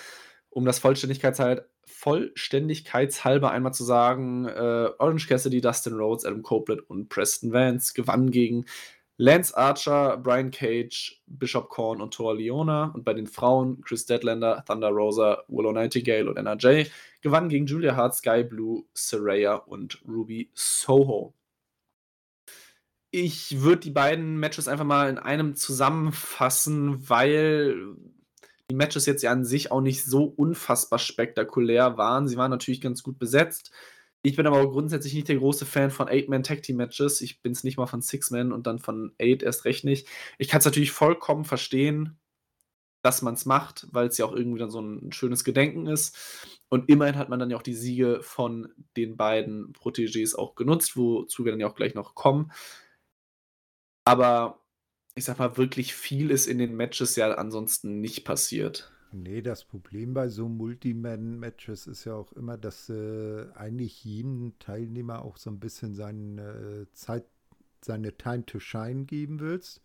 [0.48, 7.08] Um das Vollständigkeitshalber, Vollständigkeitshalber einmal zu sagen, äh, Orange Cassidy, Dustin Rhodes, Adam Copeland und
[7.08, 8.66] Preston Vance gewannen gegen
[9.18, 12.92] Lance Archer, Brian Cage, Bishop Korn und Thor Leona.
[12.94, 16.84] Und bei den Frauen Chris Deadlander, Thunder Rosa, Willow Nightingale und NRJ
[17.22, 21.34] gewannen gegen Julia Hart, Sky Blue, Saraya und Ruby Soho.
[23.10, 27.96] Ich würde die beiden Matches einfach mal in einem zusammenfassen, weil
[28.70, 32.28] die Matches jetzt ja an sich auch nicht so unfassbar spektakulär waren.
[32.28, 33.70] Sie waren natürlich ganz gut besetzt.
[34.22, 37.20] Ich bin aber auch grundsätzlich nicht der große Fan von Eight-Man-Tag-Team-Matches.
[37.20, 40.08] Ich bin es nicht mal von Six-Man und dann von Eight erst recht nicht.
[40.38, 42.18] Ich kann es natürlich vollkommen verstehen,
[43.02, 46.16] dass man es macht, weil es ja auch irgendwie dann so ein schönes Gedenken ist.
[46.68, 50.96] Und immerhin hat man dann ja auch die Siege von den beiden Protégés auch genutzt,
[50.96, 52.50] wozu wir dann ja auch gleich noch kommen.
[54.04, 54.65] Aber
[55.16, 58.92] ich sag mal, wirklich viel ist in den Matches ja ansonsten nicht passiert.
[59.12, 65.22] Nee, das Problem bei so Multiman-Matches ist ja auch immer, dass äh, eigentlich jedem Teilnehmer
[65.22, 67.24] auch so ein bisschen seine Zeit,
[67.82, 69.80] seine Time to Shine geben willst.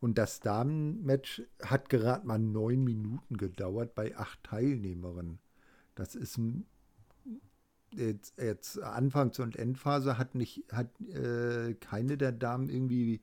[0.00, 5.38] Und das Damen-Match hat gerade mal neun Minuten gedauert bei acht Teilnehmerinnen.
[5.94, 6.40] Das ist
[7.94, 13.20] jetzt, jetzt Anfangs- und Endphase hat nicht, hat äh, keine der Damen irgendwie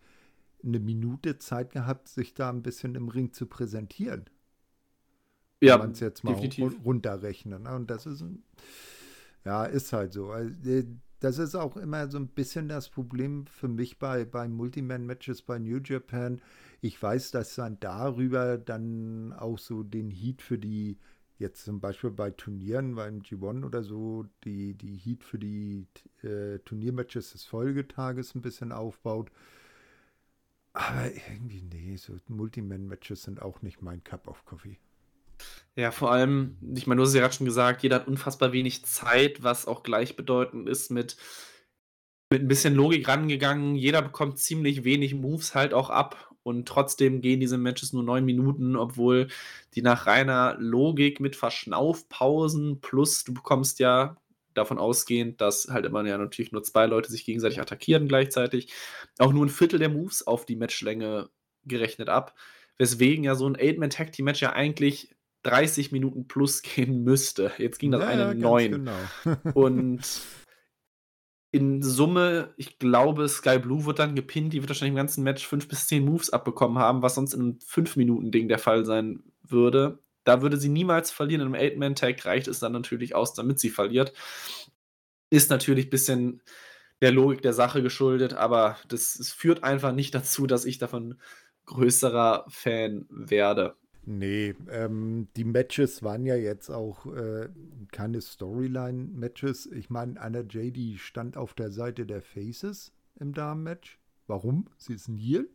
[0.64, 4.26] eine Minute Zeit gehabt, sich da ein bisschen im Ring zu präsentieren.
[5.62, 6.84] Ja, man es jetzt mal definitiv.
[6.84, 7.64] runterrechnen.
[7.64, 7.76] Ne?
[7.76, 8.24] Und das ist,
[9.46, 10.32] ja, ist halt so.
[10.32, 10.54] Also,
[11.20, 15.60] das ist auch immer so ein bisschen das Problem für mich bei, bei Multiman-Matches bei
[15.60, 16.42] New Japan.
[16.82, 20.98] Ich weiß, dass dann darüber dann auch so den Heat für die,
[21.38, 25.86] jetzt zum Beispiel bei Turnieren, beim G1 oder so, die, die Heat für die
[26.24, 29.32] äh, Turniermatches des Folgetages ein bisschen aufbaut.
[30.74, 34.78] Aber irgendwie, nee, so Multiman-Matches sind auch nicht mein Cup of Coffee.
[35.76, 38.52] Ja, vor allem, ich meine, du hast es ja gerade schon gesagt, jeder hat unfassbar
[38.52, 41.18] wenig Zeit, was auch gleichbedeutend ist mit,
[42.30, 43.76] mit ein bisschen Logik rangegangen.
[43.76, 48.26] Jeder bekommt ziemlich wenig Moves halt auch ab und trotzdem gehen diese Matches nur neun
[48.26, 49.28] Minuten, obwohl
[49.74, 54.18] die nach reiner Logik mit Verschnaufpausen plus du bekommst ja
[54.54, 58.72] davon ausgehend, dass halt immer ja natürlich nur zwei Leute sich gegenseitig attackieren gleichzeitig,
[59.18, 61.30] auch nur ein Viertel der Moves auf die Matchlänge
[61.66, 62.36] gerechnet ab.
[62.78, 67.52] Weswegen ja so ein Eight-Man-Tag-Team-Match ja eigentlich 30 Minuten plus gehen müsste.
[67.58, 68.72] Jetzt ging das ja, eine ja, 9.
[68.72, 68.92] Genau.
[69.54, 70.02] und
[71.54, 75.46] in Summe, ich glaube, Sky Blue wird dann gepinnt, die wird wahrscheinlich im ganzen Match
[75.46, 80.00] 5 bis 10 Moves abbekommen haben, was sonst in einem 5-Minuten-Ding der Fall sein würde.
[80.24, 81.42] Da würde sie niemals verlieren.
[81.42, 84.14] In einem Eight-Man-Tag reicht es dann natürlich aus, damit sie verliert.
[85.30, 86.42] Ist natürlich ein bisschen
[87.02, 91.20] der Logik der Sache geschuldet, aber das, führt einfach nicht dazu, dass ich davon
[91.66, 93.76] größerer Fan werde.
[94.04, 97.50] Nee, ähm, die Matches waren ja jetzt auch äh,
[97.92, 99.68] keine Storyline-Matches.
[99.68, 100.98] Ich meine, Anna J.D.
[100.98, 104.00] stand auf der Seite der Faces im Damen-Match.
[104.26, 104.68] Warum?
[104.78, 105.50] Sie ist ein Heel.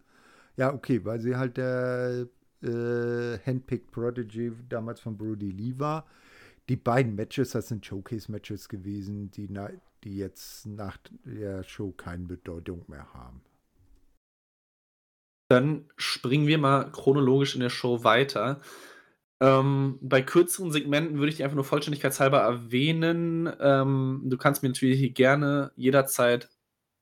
[0.56, 2.28] Ja, okay, weil sie halt der
[2.66, 6.06] äh, Handpicked Prodigy damals von Brody Lee war.
[6.68, 9.48] Die beiden Matches, das sind Showcase-Matches gewesen, die,
[10.02, 13.40] die jetzt nach der Show keine Bedeutung mehr haben.
[15.48, 18.60] Dann springen wir mal chronologisch in der Show weiter.
[19.40, 23.52] Ähm, bei kürzeren Segmenten würde ich die einfach nur vollständigkeitshalber erwähnen.
[23.60, 26.50] Ähm, du kannst mir natürlich gerne jederzeit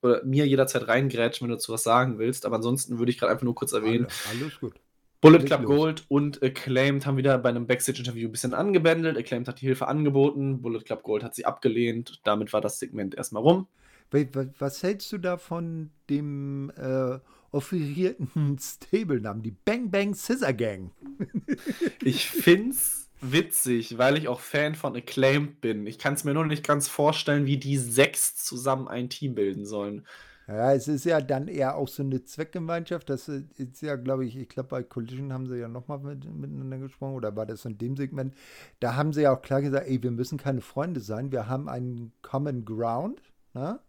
[0.02, 2.44] oder mir jederzeit reingrätschen, wenn du dazu was sagen willst.
[2.44, 4.04] Aber ansonsten würde ich gerade einfach nur kurz erwähnen.
[4.04, 4.80] Alles, alles gut.
[5.24, 5.68] Bullet Club los.
[5.68, 9.16] Gold und Acclaimed haben wieder bei einem Backstage-Interview ein bisschen angebändelt.
[9.16, 12.20] Acclaimed hat die Hilfe angeboten, Bullet Club Gold hat sie abgelehnt.
[12.24, 13.66] Damit war das Segment erstmal rum.
[14.58, 17.18] Was hältst du da von dem äh,
[17.50, 20.92] offerierten Stable-Namen, die Bang Bang Scissor Gang?
[22.04, 25.86] ich find's witzig, weil ich auch Fan von Acclaimed bin.
[25.86, 29.64] Ich kann es mir nur nicht ganz vorstellen, wie die sechs zusammen ein Team bilden
[29.64, 30.06] sollen.
[30.46, 33.08] Ja, es ist ja dann eher auch so eine Zweckgemeinschaft.
[33.08, 36.78] Das ist ja, glaube ich, ich glaube, bei Collision haben sie ja nochmal mit, miteinander
[36.78, 38.34] gesprochen oder war das in dem Segment?
[38.80, 41.68] Da haben sie ja auch klar gesagt, ey, wir müssen keine Freunde sein, wir haben
[41.68, 43.22] einen Common Ground.
[43.54, 43.72] Na?
[43.72, 43.80] Ne?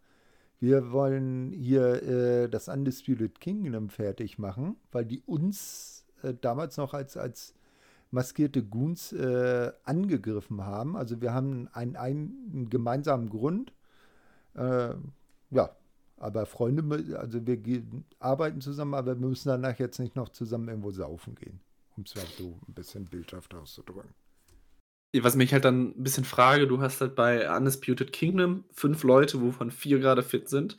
[0.60, 6.94] Wir wollen hier äh, das Undisputed Kingdom fertig machen, weil die uns äh, damals noch
[6.94, 7.54] als, als
[8.12, 10.96] maskierte Goons äh, angegriffen haben.
[10.96, 13.74] Also wir haben einen, einen gemeinsamen Grund.
[14.56, 14.96] Äh,
[15.52, 15.76] ja,
[16.18, 20.70] aber Freunde, also wir gehen, arbeiten zusammen, aber wir müssen danach jetzt nicht noch zusammen
[20.70, 21.60] irgendwo saufen gehen.
[21.98, 24.14] Um es halt so ein bisschen bildhaft auszudrücken.
[25.22, 29.42] Was mich halt dann ein bisschen frage, du hast halt bei Undisputed Kingdom fünf Leute,
[29.42, 30.78] wovon vier gerade fit sind.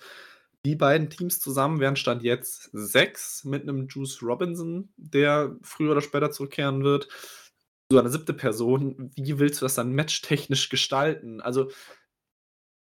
[0.67, 6.01] Die beiden Teams zusammen wären Stand jetzt sechs mit einem Juice Robinson, der früher oder
[6.01, 7.09] später zurückkehren wird.
[7.91, 9.13] So eine siebte Person.
[9.15, 11.41] Wie willst du das dann matchtechnisch gestalten?
[11.41, 11.71] Also,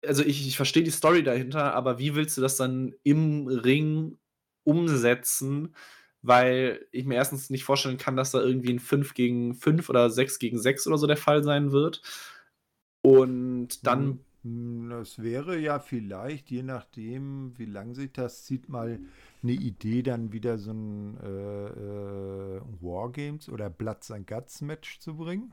[0.05, 4.19] also ich, ich verstehe die Story dahinter, aber wie willst du das dann im Ring
[4.65, 5.75] umsetzen?
[6.23, 10.11] Weil ich mir erstens nicht vorstellen kann, dass da irgendwie ein 5 gegen 5 oder
[10.11, 12.03] 6 gegen 6 oder so der Fall sein wird.
[13.03, 14.21] Und dann.
[14.43, 19.01] Hm, das wäre ja vielleicht, je nachdem, wie lang sich das zieht, mal
[19.43, 25.17] eine Idee, dann wieder so ein äh, äh, Wargames oder Bloods and Guts Match zu
[25.17, 25.53] bringen.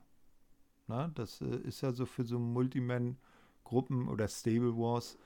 [0.88, 3.18] Na, das äh, ist ja so für so Multiman
[3.68, 5.18] Gruppen oder Stable Wars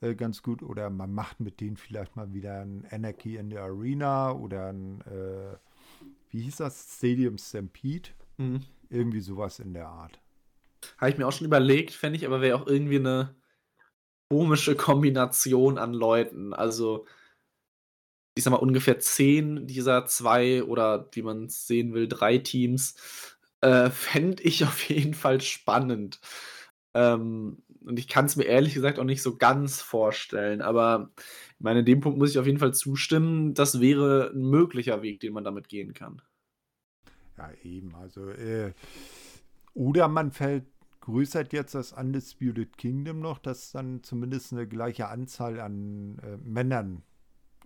[0.00, 0.62] äh, ganz gut.
[0.62, 5.00] Oder man macht mit denen vielleicht mal wieder ein Anarchy in the Arena oder ein,
[5.02, 5.56] äh,
[6.30, 8.10] wie hieß das, Stadium Stampede.
[8.36, 8.62] Mhm.
[8.90, 10.20] Irgendwie sowas in der Art.
[10.98, 13.34] Habe ich mir auch schon überlegt, fände ich aber wäre auch irgendwie eine
[14.28, 16.52] komische Kombination an Leuten.
[16.52, 17.06] Also,
[18.36, 22.96] ich sag mal, ungefähr zehn dieser zwei oder wie man es sehen will, drei Teams
[23.60, 26.20] äh, fände ich auf jeden Fall spannend.
[26.94, 30.62] Ähm, und ich kann es mir ehrlich gesagt auch nicht so ganz vorstellen.
[30.62, 33.54] Aber ich meine, in dem Punkt muss ich auf jeden Fall zustimmen.
[33.54, 36.22] Das wäre ein möglicher Weg, den man damit gehen kann.
[37.36, 37.94] Ja, eben.
[37.94, 38.72] Also, äh,
[39.74, 40.64] oder man fällt
[41.00, 47.02] größert jetzt das Undisputed Kingdom noch, dass dann zumindest eine gleiche Anzahl an äh, Männern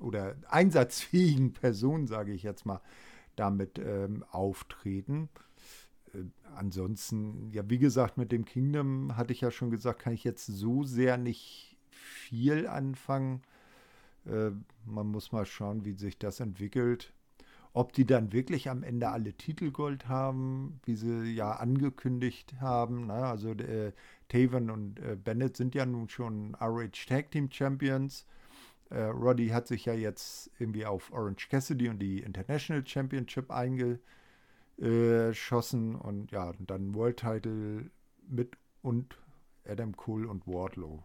[0.01, 2.81] oder einsatzfähigen Personen, sage ich jetzt mal,
[3.37, 5.29] damit ähm, auftreten.
[6.15, 10.25] Äh, ansonsten, ja, wie gesagt, mit dem Kingdom hatte ich ja schon gesagt, kann ich
[10.25, 13.43] jetzt so sehr nicht viel anfangen.
[14.27, 14.51] Äh,
[14.85, 17.13] man muss mal schauen, wie sich das entwickelt.
[17.75, 23.07] Ob die dann wirklich am Ende alle Titelgold haben, wie sie ja angekündigt haben.
[23.07, 23.27] Na, ne?
[23.27, 23.93] also äh,
[24.29, 28.27] Taven und äh, Bennett sind ja nun schon RH Tag Team Champions.
[28.91, 34.03] Äh, Roddy hat sich ja jetzt irgendwie auf Orange Cassidy und die International Championship eingeschrieben
[34.79, 37.91] geschossen und ja, dann World Title
[38.29, 39.17] mit und
[39.67, 41.03] Adam Cole und Wardlow.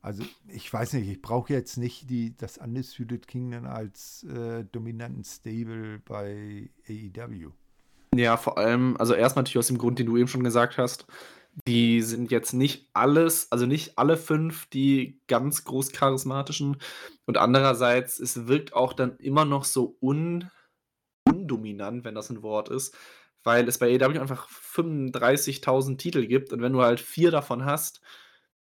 [0.00, 5.24] Also ich weiß nicht, ich brauche jetzt nicht die, das Undisputed Kingdom als äh, dominanten
[5.24, 7.52] Stable bei AEW.
[8.14, 11.06] Ja, vor allem, also erstmal natürlich aus dem Grund, den du eben schon gesagt hast,
[11.66, 16.76] die sind jetzt nicht alles, also nicht alle fünf die ganz groß charismatischen
[17.26, 20.50] und andererseits, es wirkt auch dann immer noch so un
[21.24, 22.96] undominant, wenn das ein Wort ist,
[23.42, 28.00] weil es bei AEW einfach 35.000 Titel gibt und wenn du halt vier davon hast,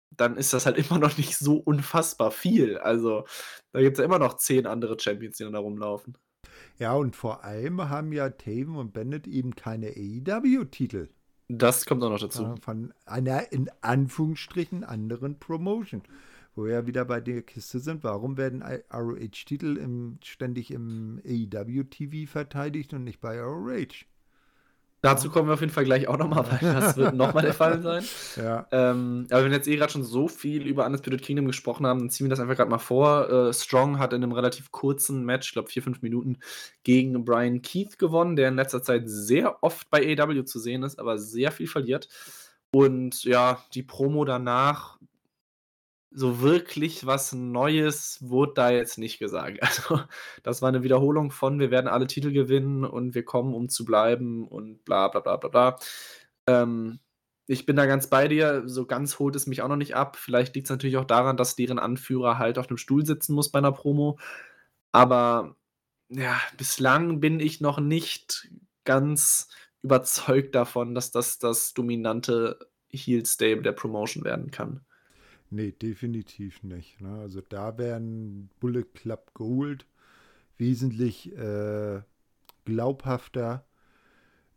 [0.10, 2.78] dann ist das halt immer noch nicht so unfassbar viel.
[2.78, 3.26] Also
[3.72, 6.18] da gibt es ja immer noch zehn andere Champions, die dann da rumlaufen.
[6.78, 11.10] Ja, und vor allem haben ja Taven und Bennett eben keine AEW-Titel.
[11.48, 12.56] Das kommt auch noch dazu.
[12.62, 16.04] Von einer in Anführungsstrichen anderen Promotion
[16.56, 22.30] wo wir ja wieder bei der Kiste sind, warum werden ROH-Titel im, ständig im AEW-TV
[22.32, 24.06] verteidigt und nicht bei ROH?
[25.04, 27.82] Dazu kommen wir auf jeden Fall gleich auch nochmal, weil das wird nochmal der Fall
[27.82, 28.06] sein.
[28.38, 28.66] Ja.
[28.72, 32.00] Ähm, aber wenn wir jetzt eh gerade schon so viel über Undisputed Kingdom gesprochen haben,
[32.00, 33.30] dann ziehen wir das einfach gerade mal vor.
[33.30, 36.38] Äh, Strong hat in einem relativ kurzen Match, ich glaube vier, fünf Minuten,
[36.84, 40.98] gegen Brian Keith gewonnen, der in letzter Zeit sehr oft bei AEW zu sehen ist,
[41.00, 42.08] aber sehr viel verliert.
[42.72, 44.98] Und ja, die Promo danach
[46.14, 49.60] so wirklich was Neues wurde da jetzt nicht gesagt.
[49.62, 50.02] Also,
[50.44, 53.86] das war eine Wiederholung von: „Wir werden alle Titel gewinnen und wir kommen, um zu
[53.86, 55.78] bleiben“ und bla bla bla bla bla.
[56.48, 57.00] Ähm,
[57.48, 58.64] ich bin da ganz bei dir.
[58.68, 60.16] So ganz holt es mich auch noch nicht ab.
[60.18, 63.52] Vielleicht liegt es natürlich auch daran, dass deren Anführer halt auf dem Stuhl sitzen muss
[63.52, 64.18] bei einer Promo.
[64.92, 65.56] Aber
[66.10, 68.50] ja, bislang bin ich noch nicht
[68.86, 69.48] ganz
[69.84, 72.60] überzeugt davon, dass das das dominante
[72.90, 74.86] Heel-Stable der Promotion werden kann.
[75.54, 77.00] Nee, definitiv nicht.
[77.00, 77.20] Ne?
[77.20, 79.86] Also da wären Bullet Club Gold
[80.58, 82.02] wesentlich äh,
[82.66, 83.64] glaubhafter.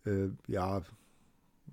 [0.06, 0.82] Äh, ja,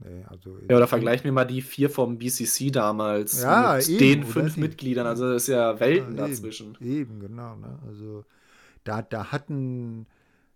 [0.03, 3.99] Nee, also ja, oder vergleich mir mal die vier vom BCC damals ja, mit eben,
[3.99, 5.05] den fünf Mitgliedern.
[5.05, 6.75] Also das ist ja Welten ja, dazwischen.
[6.81, 7.55] Eben, eben genau.
[7.55, 7.77] Ne?
[7.87, 8.25] Also
[8.83, 10.07] da, da hatten,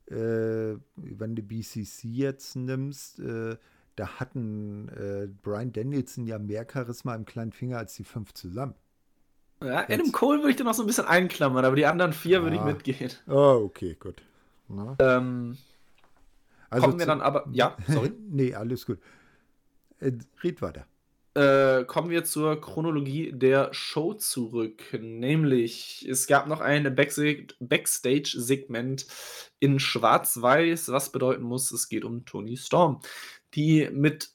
[0.08, 3.58] äh, wenn du BCC jetzt nimmst, äh,
[3.98, 8.76] da hatten äh, Brian Danielson ja mehr Charisma im kleinen Finger als die fünf zusammen.
[9.62, 12.44] Ja, Adam Cole würde ich da noch so ein bisschen einklammern, aber die anderen vier
[12.44, 13.12] würde ich mitgehen.
[13.28, 14.22] Oh, okay, gut.
[15.00, 15.58] Ähm,
[16.70, 17.48] also kommen wir dann aber.
[17.52, 18.12] Ja, sorry.
[18.30, 19.00] nee, alles gut.
[20.00, 20.12] Äh,
[20.44, 20.86] red weiter.
[21.34, 24.82] Äh, kommen wir zur Chronologie der Show zurück.
[25.00, 29.06] Nämlich, es gab noch ein Backstage-Segment
[29.60, 33.02] in Schwarz-Weiß, was bedeuten muss, es geht um Tony Storm,
[33.54, 34.32] die mit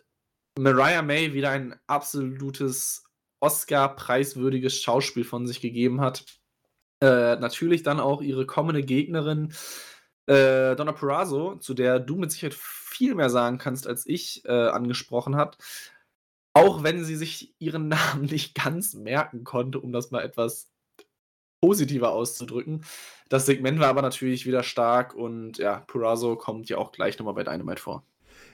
[0.59, 3.05] Mariah May wieder ein absolutes
[3.41, 6.25] Oscar-preiswürdiges Schauspiel von sich gegeben hat.
[7.03, 9.53] Äh, natürlich dann auch ihre kommende Gegnerin
[10.27, 14.69] äh, Donna Perazzo, zu der du mit Sicherheit viel mehr sagen kannst, als ich äh,
[14.69, 15.59] angesprochen hat.
[16.55, 20.71] Auch wenn sie sich ihren Namen nicht ganz merken konnte, um das mal etwas
[21.61, 22.85] positiver auszudrücken.
[23.29, 27.35] Das Segment war aber natürlich wieder stark und ja, Perazzo kommt ja auch gleich nochmal
[27.35, 28.05] bei Dynamite vor.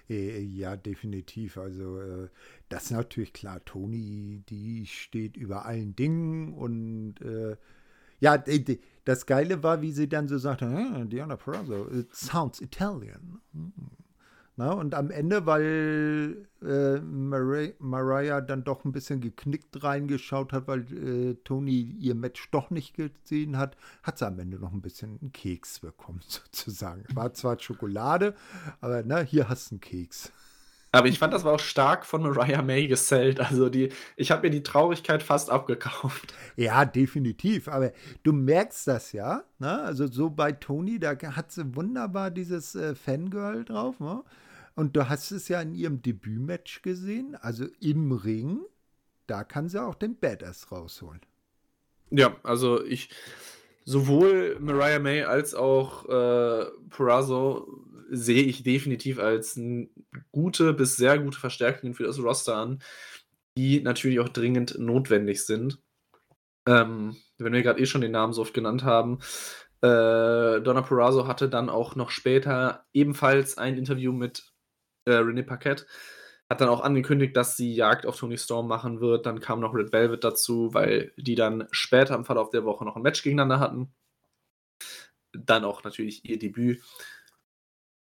[0.09, 1.59] Äh, ja, definitiv.
[1.59, 2.29] Also äh,
[2.69, 3.65] das ist natürlich klar.
[3.65, 7.57] Toni, die steht über allen Dingen und äh,
[8.21, 8.43] ja,
[9.05, 13.41] das Geile war, wie sie dann so sagte, Diana Perazzo, it sounds Italian.
[13.53, 13.73] Hm.
[14.59, 20.67] Na, und am Ende, weil äh, Mar Mariah dann doch ein bisschen geknickt reingeschaut hat,
[20.67, 24.81] weil äh, Tony ihr Match doch nicht gesehen hat, hat sie am Ende noch ein
[24.81, 27.05] bisschen einen Keks bekommen, sozusagen.
[27.15, 28.35] War zwar Schokolade,
[28.81, 30.33] aber na, hier hast du einen Keks.
[30.91, 33.39] Aber ich fand, das war auch stark von Mariah May gesellt.
[33.39, 36.35] Also die, ich habe mir die Traurigkeit fast abgekauft.
[36.57, 37.69] Ja, definitiv.
[37.69, 37.93] Aber
[38.25, 39.45] du merkst das ja.
[39.61, 39.83] Ne?
[39.83, 44.01] Also so bei Tony, da hat sie wunderbar dieses äh, Fangirl drauf.
[44.01, 44.25] Ne?
[44.79, 48.61] Und du hast es ja in ihrem Debütmatch gesehen, also im Ring,
[49.27, 51.21] da kann sie auch den Badass rausholen.
[52.13, 53.11] Ja, also ich,
[53.85, 57.67] sowohl Mariah May als auch äh, Perazzo
[58.09, 59.59] sehe ich definitiv als
[60.31, 62.81] gute bis sehr gute Verstärkungen für das Roster an,
[63.57, 65.81] die natürlich auch dringend notwendig sind.
[66.67, 69.19] Ähm, wenn wir gerade eh schon den Namen so oft genannt haben,
[69.81, 74.53] äh, Donna Perazzo hatte dann auch noch später ebenfalls ein Interview mit
[75.09, 75.87] äh, René Paquette.
[76.51, 79.27] Hat dann auch angekündigt, dass sie Jagd auf Tony Storm machen wird.
[79.27, 82.97] Dann kam noch Red Velvet dazu, weil die dann später im Verlauf der Woche noch
[82.97, 83.93] ein Match gegeneinander hatten.
[85.33, 86.83] Dann auch natürlich ihr Debüt.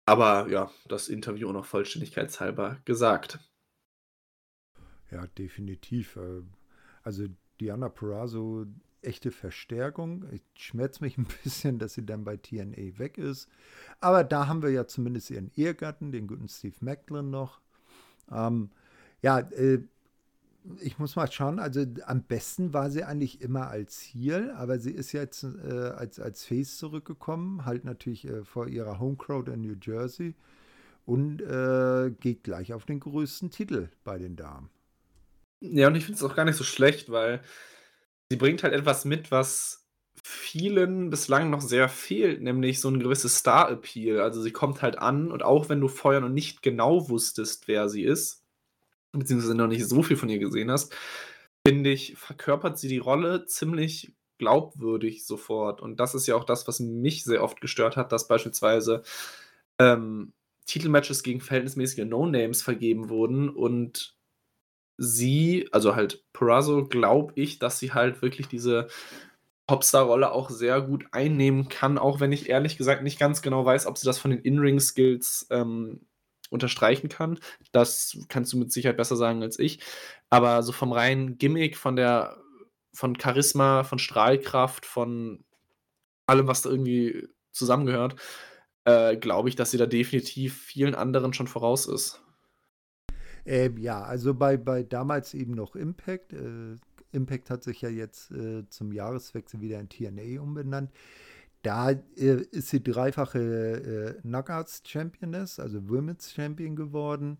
[0.06, 3.38] Aber ja, das Interview noch vollständigkeitshalber gesagt.
[5.11, 6.16] Ja, definitiv.
[6.16, 6.42] Äh,
[7.02, 7.26] also
[7.61, 8.66] Diana Perazzo,
[9.03, 10.24] echte Verstärkung.
[10.32, 13.49] Ich schmerzt mich ein bisschen, dass sie dann bei TNA weg ist.
[14.01, 17.61] Aber da haben wir ja zumindest ihren Ehegatten, den guten Steve Macklin noch.
[18.30, 18.70] Ähm,
[19.22, 19.80] ja, äh,
[20.80, 24.90] ich muss mal schauen, also am besten war sie eigentlich immer als Heel, aber sie
[24.90, 29.76] ist jetzt äh, als, als Face zurückgekommen, halt natürlich äh, vor ihrer Homecrowd in New
[29.80, 30.34] Jersey
[31.07, 34.68] und äh, geht gleich auf den größten Titel bei den Damen.
[35.61, 37.40] Ja, und ich finde es auch gar nicht so schlecht, weil
[38.31, 39.87] sie bringt halt etwas mit, was
[40.22, 44.20] vielen bislang noch sehr fehlt, nämlich so ein gewisses Star-Appeal.
[44.20, 47.89] Also sie kommt halt an und auch wenn du vorher noch nicht genau wusstest, wer
[47.89, 48.45] sie ist,
[49.12, 50.95] beziehungsweise noch nicht so viel von ihr gesehen hast,
[51.66, 55.81] finde ich, verkörpert sie die Rolle ziemlich glaubwürdig sofort.
[55.81, 59.03] Und das ist ja auch das, was mich sehr oft gestört hat, dass beispielsweise
[59.81, 60.33] ähm,
[60.66, 64.18] Titelmatches gegen verhältnismäßige No-Names vergeben wurden und
[64.99, 68.88] sie, also halt Perazzo, glaube ich, dass sie halt wirklich diese
[69.66, 73.86] Popstar-Rolle auch sehr gut einnehmen kann, auch wenn ich ehrlich gesagt nicht ganz genau weiß,
[73.86, 76.01] ob sie das von den In-Ring-Skills ähm,
[76.51, 77.38] unterstreichen kann.
[77.72, 79.80] Das kannst du mit Sicherheit besser sagen als ich.
[80.30, 82.38] Aber so vom reinen Gimmick, von der,
[82.92, 85.44] von Charisma, von Strahlkraft, von
[86.26, 88.16] allem, was da irgendwie zusammengehört,
[88.84, 92.22] äh, glaube ich, dass sie da definitiv vielen anderen schon voraus ist.
[93.49, 96.34] Ähm, ja, also bei, bei damals eben noch Impact.
[96.34, 96.76] Äh,
[97.12, 100.92] Impact hat sich ja jetzt äh, zum Jahreswechsel wieder in TNA umbenannt.
[101.62, 107.38] Da äh, ist sie dreifache äh, Knockouts-Championess, also Women's Champion geworden.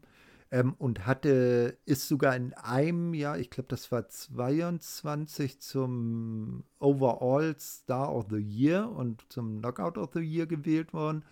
[0.51, 7.55] Ähm, und hatte, ist sogar in einem Jahr, ich glaube, das war 22 zum Overall
[7.61, 11.23] Star of the Year und zum Knockout of the Year gewählt worden.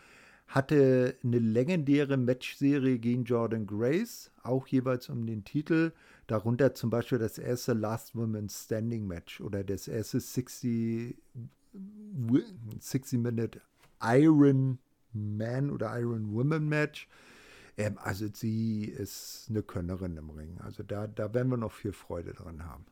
[0.48, 5.92] Hatte eine legendäre Matchserie gegen Jordan Grace, auch jeweils um den Titel.
[6.26, 11.16] Darunter zum Beispiel das erste Last Woman Standing Match oder das erste 60
[12.80, 13.60] 60-Minute
[14.02, 14.78] Iron
[15.12, 17.08] Man oder Iron Woman Match.
[17.76, 20.58] Ähm, also sie ist eine Könnerin im Ring.
[20.60, 22.86] Also da, da werden wir noch viel Freude dran haben.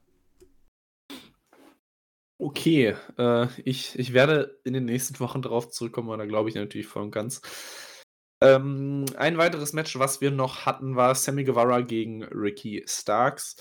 [2.39, 6.55] Okay, äh, ich, ich werde in den nächsten Wochen darauf zurückkommen, weil da glaube ich
[6.57, 7.41] natürlich voll und ganz.
[8.45, 13.57] Ähm, ein weiteres Match, was wir noch hatten, war Sammy Guevara gegen Ricky Starks.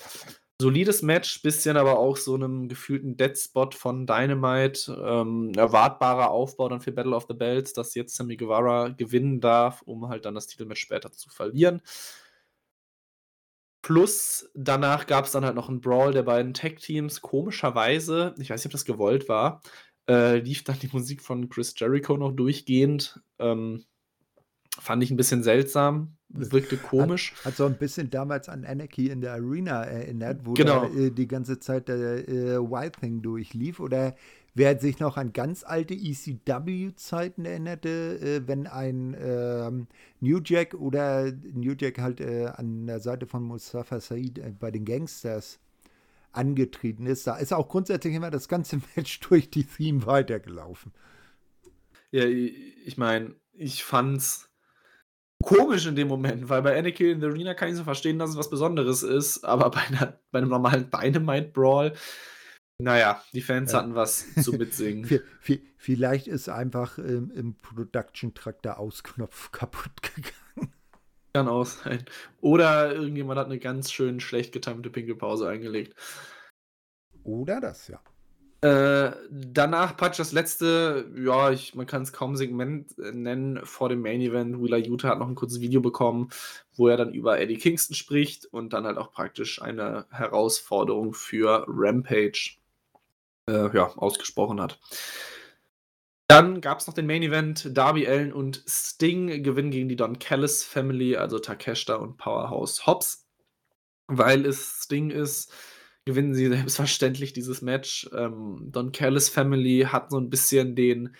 [0.60, 4.92] Solides Match, bisschen aber auch so einem gefühlten Deadspot von Dynamite.
[5.02, 9.80] Ähm, erwartbarer Aufbau dann für Battle of the Belts, dass jetzt Sammy Guevara gewinnen darf,
[9.82, 11.80] um halt dann das Titelmatch später zu verlieren.
[13.82, 17.22] Plus danach gab es dann halt noch einen Brawl der beiden Tag-Teams.
[17.22, 19.62] Komischerweise, ich weiß nicht, ob das gewollt war,
[20.08, 23.20] äh, lief dann die Musik von Chris Jericho noch durchgehend.
[23.38, 23.84] Ähm,
[24.80, 27.32] fand ich ein bisschen seltsam, wirkte komisch.
[27.38, 30.86] Hat, hat, so ein bisschen damals an Anarchy in der Arena erinnert, wo genau.
[30.86, 33.80] da, äh, die ganze Zeit der äh, Wild Thing durchlief.
[33.80, 34.14] Oder
[34.56, 37.88] Wer sich noch an ganz alte ECW-Zeiten erinnerte,
[38.20, 39.88] äh, wenn ein ähm,
[40.20, 44.70] New Jack oder New Jack halt äh, an der Seite von Mustafa Said äh, bei
[44.70, 45.58] den Gangsters
[46.30, 50.92] angetreten ist, da ist auch grundsätzlich immer das ganze Match durch die Theme weitergelaufen.
[52.12, 54.48] Ja, ich meine, ich fand's
[55.44, 58.30] komisch in dem Moment, weil bei Anakin in the Arena kann ich so verstehen, dass
[58.30, 61.92] es was Besonderes ist, aber bei, einer, bei einem normalen Dynamite Brawl
[62.78, 63.78] naja, die Fans ja.
[63.78, 65.08] hatten was zu mitsingen.
[65.76, 70.74] Vielleicht ist einfach ähm, im Production-Track der Ausknopf kaputt gegangen.
[71.32, 72.04] Kann auch sein.
[72.40, 75.94] Oder irgendjemand hat eine ganz schön schlecht getimte Pinkelpause eingelegt.
[77.22, 78.00] Oder das, ja.
[78.64, 83.90] Äh, danach Patch das letzte, ja, ich, man kann es kaum Segment äh, nennen, vor
[83.90, 84.58] dem Main Event.
[84.58, 86.30] Wheeler Utah hat noch ein kurzes Video bekommen,
[86.74, 91.66] wo er dann über Eddie Kingston spricht und dann halt auch praktisch eine Herausforderung für
[91.68, 92.52] Rampage
[93.50, 94.80] äh, ja, ausgesprochen hat.
[96.26, 97.76] Dann gab es noch den Main Event.
[97.76, 103.26] Darby Allen und Sting gewinnen gegen die Don Callis Family, also Takeshita und Powerhouse Hobbs.
[104.06, 105.52] Weil es Sting ist,
[106.04, 108.08] gewinnen sie selbstverständlich dieses Match.
[108.12, 111.14] Ähm, Don Callis Family hat so ein bisschen den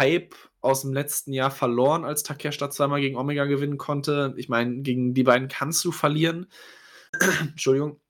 [0.00, 4.34] Hype aus dem letzten Jahr verloren, als Takeshita zweimal gegen Omega gewinnen konnte.
[4.36, 6.46] Ich meine, gegen die beiden kannst du verlieren.
[7.40, 8.00] Entschuldigung.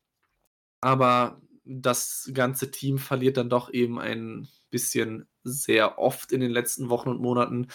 [0.81, 6.91] Aber das ganze Team verliert dann doch eben ein bisschen sehr oft in den letzten
[6.91, 7.69] Wochen und Monaten.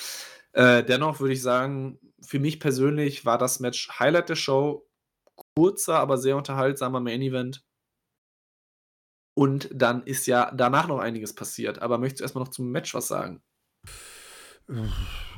[0.53, 4.85] Äh, dennoch würde ich sagen, für mich persönlich war das Match Highlight der Show.
[5.55, 7.63] Kurzer, aber sehr unterhaltsamer Main Event.
[9.39, 11.81] Und dann ist ja danach noch einiges passiert.
[11.81, 13.41] Aber möchtest du erstmal noch zum Match was sagen?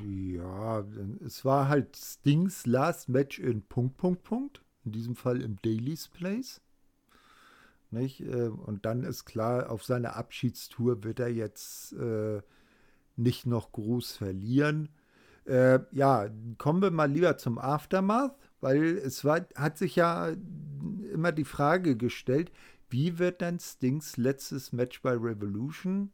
[0.03, 0.83] Ja,
[1.23, 4.63] es war halt Stings Last Match in Punkt, Punkt, Punkt.
[4.85, 6.61] In diesem Fall im Daily's Place.
[7.91, 8.21] Nicht?
[8.21, 12.41] Äh, und dann ist klar, auf seiner Abschiedstour wird er jetzt äh,
[13.17, 14.89] nicht noch groß verlieren.
[15.45, 16.27] Äh, ja,
[16.57, 20.31] kommen wir mal lieber zum Aftermath, weil es war, hat sich ja
[21.13, 22.51] immer die Frage gestellt,
[22.91, 26.11] wie wird dann Stings letztes Match bei Revolution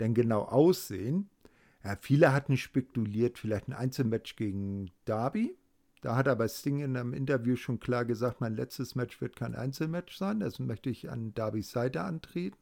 [0.00, 1.28] denn genau aussehen?
[1.84, 5.56] Ja, viele hatten spekuliert, vielleicht ein Einzelmatch gegen Darby.
[6.02, 9.54] Da hat aber Sting in einem Interview schon klar gesagt, mein letztes Match wird kein
[9.54, 12.56] Einzelmatch sein, das möchte ich an Darbys Seite antreten.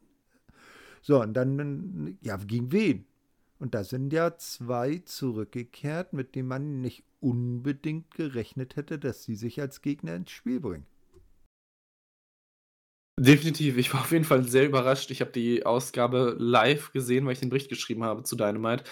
[1.02, 3.04] So, und dann, ja, gegen wen?
[3.58, 9.36] Und da sind ja zwei zurückgekehrt, mit denen man nicht unbedingt gerechnet hätte, dass sie
[9.36, 10.86] sich als Gegner ins Spiel bringen.
[13.18, 15.10] Definitiv, ich war auf jeden Fall sehr überrascht.
[15.10, 18.84] Ich habe die Ausgabe live gesehen, weil ich den Bericht geschrieben habe zu Dynamite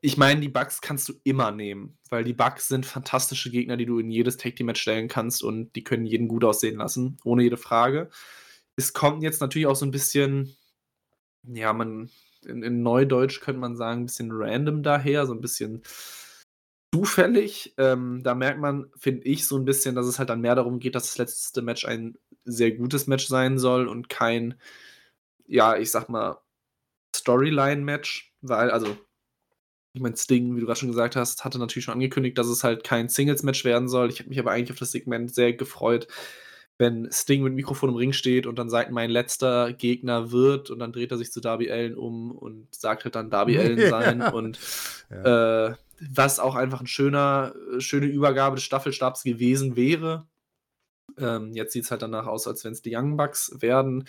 [0.00, 3.86] ich meine, die Bugs kannst du immer nehmen, weil die Bugs sind fantastische Gegner, die
[3.86, 7.18] du in jedes Tag Team Match stellen kannst und die können jeden gut aussehen lassen,
[7.24, 8.10] ohne jede Frage.
[8.76, 10.56] Es kommt jetzt natürlich auch so ein bisschen,
[11.42, 12.10] ja, man
[12.44, 15.82] in, in Neudeutsch könnte man sagen, ein bisschen random daher, so ein bisschen
[16.94, 17.74] zufällig.
[17.78, 20.78] Ähm, da merkt man, finde ich, so ein bisschen, dass es halt dann mehr darum
[20.78, 22.16] geht, dass das letzte Match ein
[22.46, 24.54] sehr gutes Match sein soll und kein,
[25.46, 26.38] ja, ich sag mal,
[27.14, 28.96] Storyline-Match, weil, also
[29.92, 32.64] ich meine, Sting, wie du gerade schon gesagt hast, hatte natürlich schon angekündigt, dass es
[32.64, 34.10] halt kein Singles-Match werden soll.
[34.10, 36.06] Ich habe mich aber eigentlich auf das Segment sehr gefreut,
[36.78, 40.78] wenn Sting mit Mikrofon im Ring steht und dann sagt, mein letzter Gegner wird und
[40.78, 44.20] dann dreht er sich zu Darby Allen um und sagt halt dann Darby Allen sein
[44.20, 44.58] und
[45.10, 45.70] ja.
[45.70, 45.74] äh,
[46.12, 50.26] was auch einfach ein schöner, schöne Übergabe des Staffelstabs gewesen wäre.
[51.18, 54.04] Ähm, jetzt sieht es halt danach aus, als wenn es die Young Bucks werden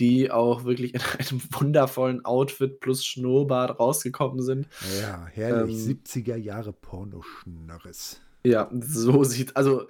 [0.00, 4.68] die auch wirklich in einem wundervollen Outfit plus Schnurrbart rausgekommen sind.
[5.00, 5.86] Ja, herrlich.
[5.86, 8.20] Ähm, 70er Jahre Pornoschnörres.
[8.44, 9.88] Ja, so sieht, also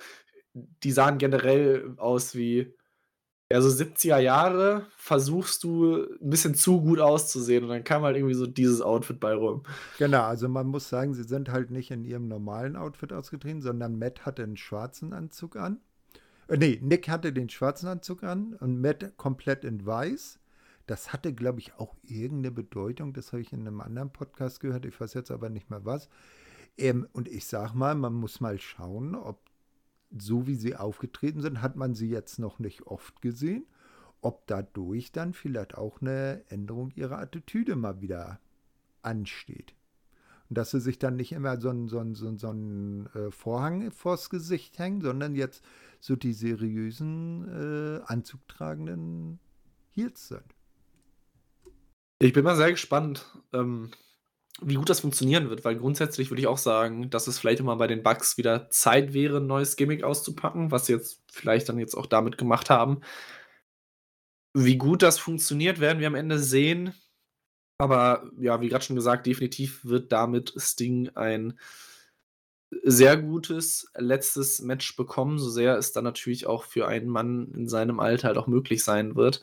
[0.55, 2.75] die sahen generell aus wie
[3.53, 8.17] Ja, so 70er Jahre versuchst du ein bisschen zu gut auszusehen und dann kam halt
[8.17, 9.65] irgendwie so dieses Outfit bei rum.
[9.99, 13.99] Genau, also man muss sagen, sie sind halt nicht in ihrem normalen Outfit ausgetreten, sondern
[13.99, 15.81] Matt hatte einen schwarzen Anzug an.
[16.49, 20.39] Äh, nee, Nick hatte den schwarzen Anzug an und Matt komplett in weiß.
[20.87, 23.13] Das hatte, glaube ich, auch irgendeine Bedeutung.
[23.13, 24.85] Das habe ich in einem anderen Podcast gehört.
[24.87, 26.09] Ich weiß jetzt aber nicht mehr was.
[26.79, 29.41] Ähm, und ich sag mal, man muss mal schauen, ob
[30.17, 33.67] so wie sie aufgetreten sind, hat man sie jetzt noch nicht oft gesehen.
[34.21, 38.41] Ob dadurch dann vielleicht auch eine Änderung ihrer Attitüde mal wieder
[39.03, 39.75] ansteht.
[40.49, 43.91] Und dass sie sich dann nicht immer so einen so so so ein, äh, Vorhang
[43.91, 45.65] vors Gesicht hängen, sondern jetzt
[46.01, 49.39] so die seriösen, äh, anzugtragenden
[49.91, 50.45] Heels sind.
[52.19, 53.91] Ich bin mal sehr gespannt, ähm,
[54.63, 57.77] wie gut das funktionieren wird, weil grundsätzlich würde ich auch sagen, dass es vielleicht immer
[57.77, 61.79] bei den Bugs wieder Zeit wäre, 'n neues Gimmick auszupacken, was sie jetzt vielleicht dann
[61.79, 63.01] jetzt auch damit gemacht haben.
[64.55, 66.95] Wie gut das funktioniert, werden wir am Ende sehen.
[67.79, 71.59] Aber ja, wie gerade schon gesagt, definitiv wird damit Sting ein
[72.85, 77.69] sehr gutes letztes Match bekommen, so sehr es dann natürlich auch für einen Mann in
[77.69, 79.43] seinem Alter halt auch möglich sein wird.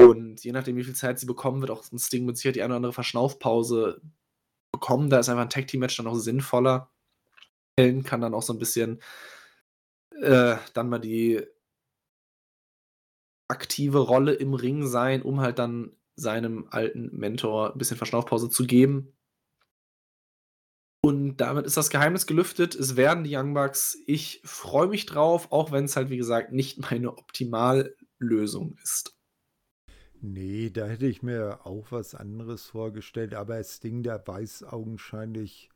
[0.00, 2.62] Und je nachdem, wie viel Zeit sie bekommen, wird auch 'n Sting mit Sicherheit die
[2.62, 4.00] eine oder andere Verschnaufpause
[4.72, 5.10] bekommen.
[5.10, 6.90] Da ist einfach ein Tag Team Match dann auch sinnvoller.
[7.78, 9.00] Helen kann dann auch so ein bisschen
[10.20, 11.40] äh, dann mal die
[13.48, 18.64] aktive Rolle im Ring sein, um halt dann seinem alten Mentor ein bisschen Verschnaufpause zu
[18.66, 19.12] geben.
[21.02, 22.74] Und damit ist das Geheimnis gelüftet.
[22.74, 23.98] Es werden die Young Bucks.
[24.06, 29.16] Ich freue mich drauf, auch wenn es halt, wie gesagt, nicht meine Optimallösung ist.
[30.22, 35.70] Nee, da hätte ich mir auch was anderes vorgestellt, aber Sting, der weiß augenscheinlich,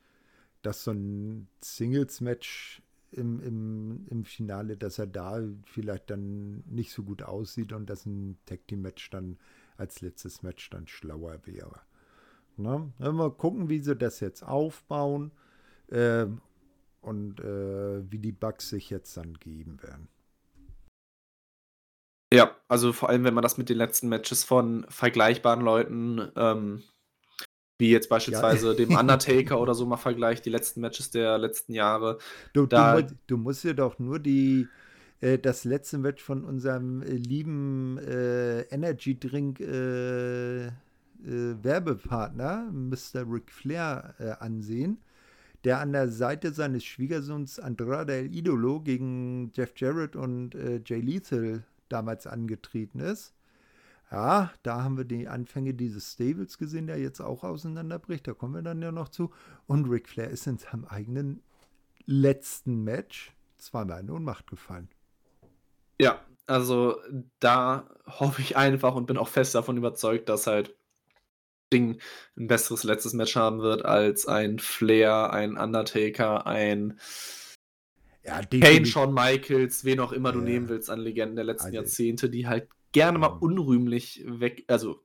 [0.60, 7.04] dass so ein Singles-Match im, im, im Finale, dass er da vielleicht dann nicht so
[7.04, 9.38] gut aussieht und dass ein Tag-Team-Match dann
[9.78, 11.80] als letztes Match dann schlauer wäre.
[12.56, 12.92] Ne?
[12.98, 15.32] Mal gucken, wie sie das jetzt aufbauen
[15.88, 16.26] äh,
[17.00, 20.08] und äh, wie die Bugs sich jetzt dann geben werden.
[22.32, 26.82] Ja, also vor allem, wenn man das mit den letzten Matches von vergleichbaren Leuten, ähm,
[27.78, 28.74] wie jetzt beispielsweise ja.
[28.74, 32.18] dem Undertaker oder so mal vergleicht, die letzten Matches der letzten Jahre.
[32.52, 34.68] Du, da, du, du musst dir doch nur die
[35.20, 40.70] äh, das letzte Match von unserem äh, lieben äh, Energy Drink äh,
[41.24, 43.24] äh, Werbepartner, Mr.
[43.26, 44.98] Ric Flair, äh, ansehen,
[45.64, 50.54] der an der Seite seines Schwiegersohns Andrade El Idolo gegen Jeff Jarrett und
[50.84, 53.34] Jay Lethal damals angetreten ist.
[54.10, 58.28] Ja, da haben wir die Anfänge dieses Stables gesehen, der jetzt auch auseinanderbricht.
[58.28, 59.30] Da kommen wir dann ja noch zu.
[59.66, 61.42] Und Ric Flair ist in seinem eigenen
[62.06, 64.88] letzten Match zweimal in Ohnmacht gefallen.
[65.98, 66.96] Ja, also
[67.40, 70.76] da hoffe ich einfach und bin auch fest davon überzeugt, dass halt
[71.72, 71.98] Ding
[72.36, 76.98] ein besseres letztes Match haben wird als ein Flair, ein Undertaker, ein
[78.24, 81.76] ja, Kane, Shawn Michaels, wen auch immer du nehmen willst an Legenden der letzten also,
[81.76, 85.04] Jahrzehnte, die halt gerne mal unrühmlich weg, also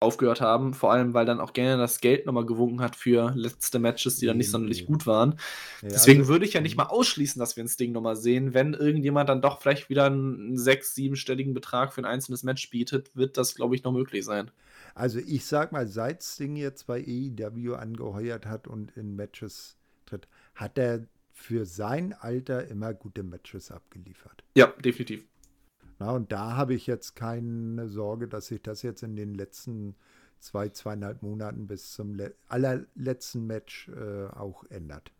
[0.00, 3.80] aufgehört haben, vor allem weil dann auch gerne das Geld nochmal gewunken hat für letzte
[3.80, 5.32] Matches, die dann nicht sonderlich gut waren.
[5.82, 6.84] Ja, Deswegen also, würde ich ja nicht mhm.
[6.84, 8.54] mal ausschließen, dass wir ein Ding nochmal sehen.
[8.54, 13.10] Wenn irgendjemand dann doch vielleicht wieder einen sechs-, siebenstelligen Betrag für ein einzelnes Match bietet,
[13.14, 14.52] wird das, glaube ich, noch möglich sein.
[14.98, 19.76] Also ich sag mal, seit Sting jetzt bei AEW angeheuert hat und in Matches
[20.06, 20.26] tritt,
[20.56, 24.42] hat er für sein Alter immer gute Matches abgeliefert.
[24.56, 25.24] Ja, definitiv.
[26.00, 29.94] Na, und da habe ich jetzt keine Sorge, dass sich das jetzt in den letzten
[30.40, 35.12] zwei, zweieinhalb Monaten bis zum le allerletzten Match äh, auch ändert.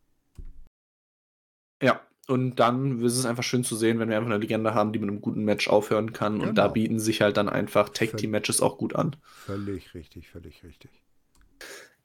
[1.80, 4.92] Ja, und dann ist es einfach schön zu sehen, wenn wir einfach eine Legende haben,
[4.92, 6.34] die mit einem guten Match aufhören kann.
[6.34, 6.48] Genau.
[6.48, 6.74] Und da genau.
[6.74, 9.16] bieten sich halt dann einfach Tag-Team-Matches auch gut an.
[9.22, 10.90] Völlig richtig, völlig richtig.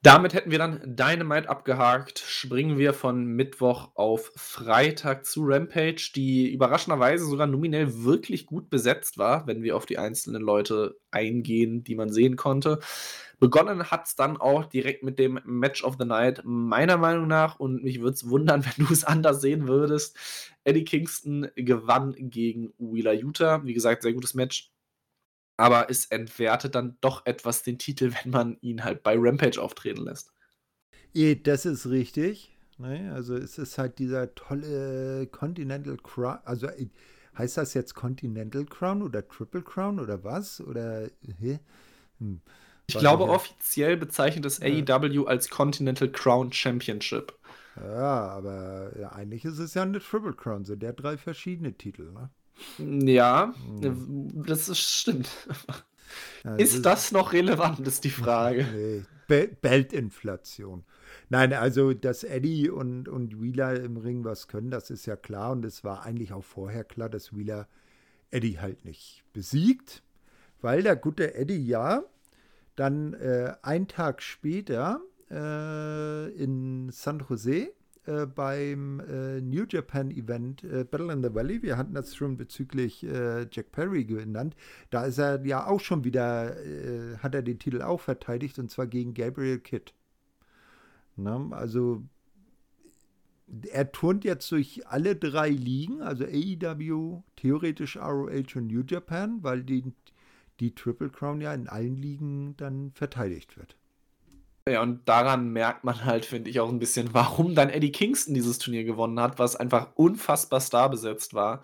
[0.04, 2.20] Damit hätten wir dann Dynamite abgehakt.
[2.20, 9.18] Springen wir von Mittwoch auf Freitag zu Rampage, die überraschenderweise sogar nominell wirklich gut besetzt
[9.18, 12.80] war, wenn wir auf die einzelnen Leute eingehen, die man sehen konnte.
[13.44, 17.60] Begonnen hat es dann auch direkt mit dem Match of the Night, meiner Meinung nach,
[17.60, 20.18] und mich würde es wundern, wenn du es anders sehen würdest.
[20.64, 23.64] Eddie Kingston gewann gegen Wheeler Utah.
[23.64, 24.74] Wie gesagt, sehr gutes Match
[25.58, 30.04] aber es entwertet dann doch etwas den Titel, wenn man ihn halt bei Rampage auftreten
[30.04, 30.34] lässt.
[31.44, 32.58] Das ist richtig.
[32.78, 33.12] Ne?
[33.14, 36.40] Also es ist halt dieser tolle Continental Crown.
[36.44, 36.90] Also äh,
[37.38, 40.60] heißt das jetzt Continental Crown oder Triple Crown oder was?
[40.60, 41.10] Oder
[42.20, 42.42] hm.
[42.88, 47.34] Ich glaube, offiziell bezeichnet es AEW als Continental Crown Championship.
[47.78, 52.12] Ja, aber ja, eigentlich ist es ja eine Triple Crown, so der drei verschiedene Titel,
[52.12, 52.30] ne?
[52.78, 54.44] Ja, hm.
[54.46, 55.30] das ist, stimmt.
[56.44, 58.68] Ja, ist das, das noch relevant, ist die Frage.
[58.72, 60.84] Nee, Be Beltinflation.
[61.30, 65.52] Nein, also, dass Eddie und, und Wheeler im Ring was können, das ist ja klar.
[65.52, 67.68] Und es war eigentlich auch vorher klar, dass Wheeler
[68.30, 70.04] Eddie halt nicht besiegt.
[70.62, 72.04] Weil der gute Eddie ja
[72.76, 77.72] dann äh, einen Tag später äh, in San Jose
[78.06, 82.38] äh, beim äh, New Japan Event äh, Battle in the Valley, wir hatten das schon
[82.38, 84.56] bezüglich äh, Jack Perry genannt,
[84.90, 88.70] da ist er ja auch schon wieder, äh, hat er den Titel auch verteidigt und
[88.70, 89.94] zwar gegen Gabriel Kidd.
[91.16, 92.04] Na, also
[93.72, 99.64] er turnt jetzt durch alle drei Ligen, also AEW, theoretisch ROH und New Japan, weil
[99.64, 99.94] die,
[100.60, 103.76] die Triple Crown ja in allen Ligen dann verteidigt wird.
[104.68, 108.34] Ja, und daran merkt man halt, finde ich, auch ein bisschen, warum dann Eddie Kingston
[108.34, 111.64] dieses Turnier gewonnen hat, was einfach unfassbar starbesetzt war.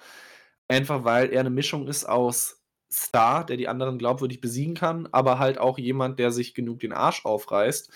[0.68, 2.62] Einfach weil er eine Mischung ist aus
[2.92, 6.92] Star, der die anderen glaubwürdig besiegen kann, aber halt auch jemand, der sich genug den
[6.92, 7.90] Arsch aufreißt,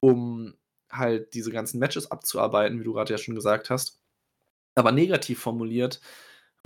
[0.00, 0.54] um
[0.90, 4.00] halt diese ganzen Matches abzuarbeiten, wie du gerade ja schon gesagt hast.
[4.74, 6.00] Aber negativ formuliert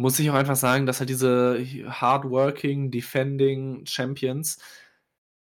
[0.00, 4.58] muss ich auch einfach sagen, dass halt diese hardworking, defending Champions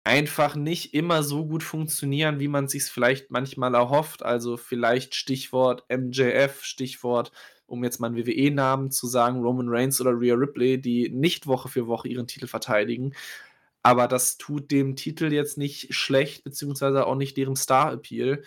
[0.02, 4.22] einfach nicht immer so gut funktionieren, wie man sich vielleicht manchmal erhofft.
[4.22, 7.32] Also vielleicht Stichwort MJF, Stichwort,
[7.66, 11.68] um jetzt mal einen WWE-Namen zu sagen, Roman Reigns oder Rhea Ripley, die nicht Woche
[11.68, 13.14] für Woche ihren Titel verteidigen.
[13.82, 18.42] Aber das tut dem Titel jetzt nicht schlecht, beziehungsweise auch nicht deren Star-Appeal.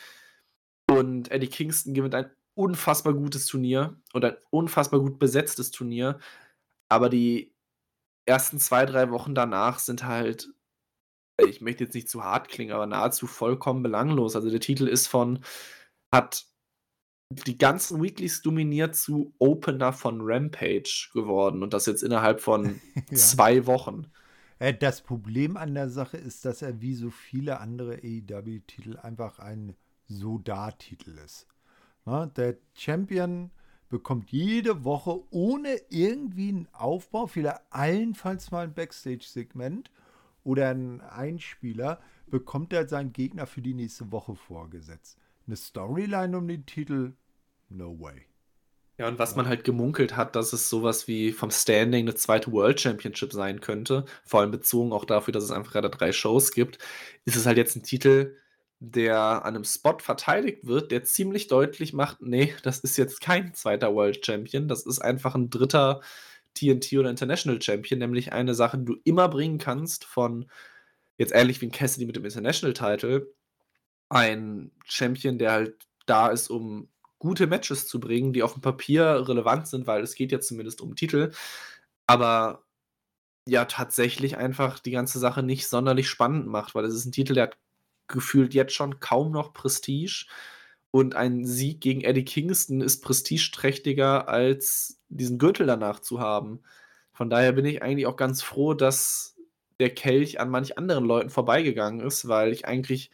[0.90, 6.20] Und Eddie Kingston gewinnt ein unfassbar gutes Turnier und ein unfassbar gut besetztes Turnier.
[6.90, 7.54] Aber die
[8.26, 10.50] ersten zwei, drei Wochen danach sind halt
[11.48, 14.36] ich möchte jetzt nicht zu hart klingen, aber nahezu vollkommen belanglos.
[14.36, 15.40] Also der Titel ist von,
[16.14, 16.46] hat
[17.30, 23.16] die ganzen Weeklies dominiert zu Opener von Rampage geworden und das jetzt innerhalb von ja.
[23.16, 24.12] zwei Wochen.
[24.58, 29.40] Äh, das Problem an der Sache ist, dass er wie so viele andere AEW-Titel einfach
[29.40, 29.76] ein
[30.08, 31.48] So-Da-Titel ist.
[32.06, 33.52] Na, der Champion
[33.90, 39.92] bekommt jede Woche ohne irgendwie einen Aufbau, vielleicht allenfalls mal ein Backstage-Segment
[40.44, 45.18] oder ein Einspieler, bekommt er seinen Gegner für die nächste Woche vorgesetzt.
[45.48, 47.14] Eine Storyline um den Titel?
[47.70, 48.30] No way.
[49.00, 52.52] Ja, und was man halt gemunkelt hat, dass es sowas wie vom Standing eine zweite
[52.52, 56.52] World Championship sein könnte, vor allem bezogen auch dafür, dass es einfach gerade drei Shows
[56.52, 56.80] gibt,
[57.24, 58.36] ist es halt jetzt ein Titel,
[58.80, 63.54] der an einem Spot verteidigt wird, der ziemlich deutlich macht, nee, das ist jetzt kein
[63.54, 66.02] zweiter World Champion, das ist einfach ein dritter
[66.56, 70.50] TNT oder International Champion, nämlich eine Sache, die du immer bringen kannst von,
[71.18, 73.34] jetzt ähnlich wie ein Cassidy mit dem International Title,
[74.10, 79.28] ein Champion, der halt da ist, um gute Matches zu bringen, die auf dem Papier
[79.28, 81.32] relevant sind, weil es geht ja zumindest um Titel,
[82.08, 82.64] aber
[83.46, 87.34] ja tatsächlich einfach die ganze Sache nicht sonderlich spannend macht, weil es ist ein Titel,
[87.34, 87.58] der hat
[88.10, 90.26] gefühlt jetzt schon kaum noch Prestige
[90.92, 96.62] und ein Sieg gegen Eddie Kingston ist prestigeträchtiger, als diesen Gürtel danach zu haben.
[97.14, 99.38] Von daher bin ich eigentlich auch ganz froh, dass
[99.80, 103.12] der Kelch an manch anderen Leuten vorbeigegangen ist, weil ich eigentlich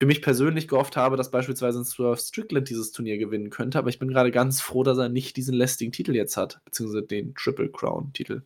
[0.00, 3.88] für mich persönlich gehofft habe, dass beispielsweise ein Swerve Strickland dieses Turnier gewinnen könnte, aber
[3.88, 7.34] ich bin gerade ganz froh, dass er nicht diesen lästigen Titel jetzt hat, beziehungsweise den
[7.34, 8.42] Triple Crown-Titel.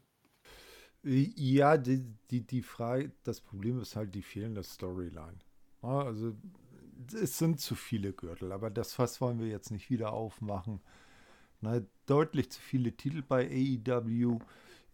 [1.02, 5.38] Ja, die, die, die Frage, das Problem ist halt die fehlende Storyline.
[5.82, 6.34] Also
[7.14, 10.80] es sind zu viele Gürtel, aber das Fass wollen wir jetzt nicht wieder aufmachen.
[11.60, 14.38] Na, deutlich zu viele Titel bei AEW.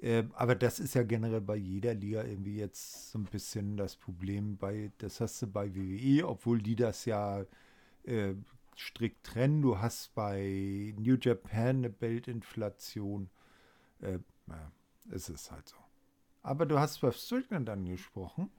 [0.01, 3.97] Äh, aber das ist ja generell bei jeder Liga irgendwie jetzt so ein bisschen das
[3.97, 4.57] Problem.
[4.59, 7.45] Bei, das hast du bei WWE, obwohl die das ja
[8.05, 8.35] äh,
[8.77, 9.63] strikt trennen.
[9.63, 13.31] Du hast bei New Japan eine Beltinflation.
[14.01, 14.71] Äh, naja,
[15.11, 15.77] es ist halt so.
[16.43, 18.51] Aber du hast bei Strickland angesprochen.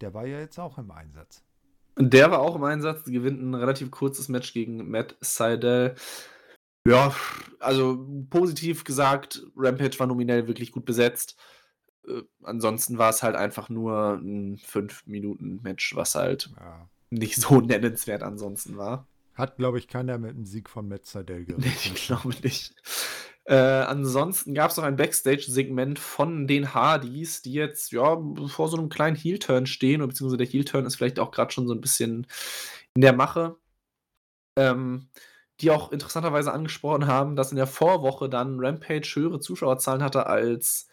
[0.00, 1.45] Der war ja jetzt auch im Einsatz.
[1.98, 5.94] Der war auch im Einsatz, gewinnt ein relativ kurzes Match gegen Matt Seidel.
[6.86, 7.14] Ja,
[7.58, 11.36] also positiv gesagt, Rampage war nominell wirklich gut besetzt.
[12.06, 16.88] Äh, ansonsten war es halt einfach nur ein 5-Minuten-Match, was halt ja.
[17.10, 19.08] nicht so nennenswert ansonsten war.
[19.34, 21.64] Hat, glaube ich, keiner mit dem Sieg von Matt Seidel gerechnet.
[21.64, 22.74] Nee, ich glaube nicht.
[23.46, 28.76] Äh, ansonsten gab es noch ein Backstage-Segment von den Hardys, die jetzt ja vor so
[28.76, 32.26] einem kleinen Heel-Turn stehen, beziehungsweise der Heel-Turn ist vielleicht auch gerade schon so ein bisschen
[32.94, 33.56] in der Mache.
[34.58, 35.08] Ähm,
[35.60, 40.88] die auch interessanterweise angesprochen haben, dass in der Vorwoche dann Rampage höhere Zuschauerzahlen hatte als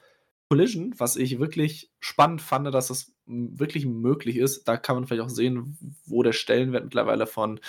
[0.49, 4.68] Collision, was ich wirklich spannend fand, dass das wirklich möglich ist.
[4.68, 7.60] Da kann man vielleicht auch sehen, wo der Stellenwert mittlerweile von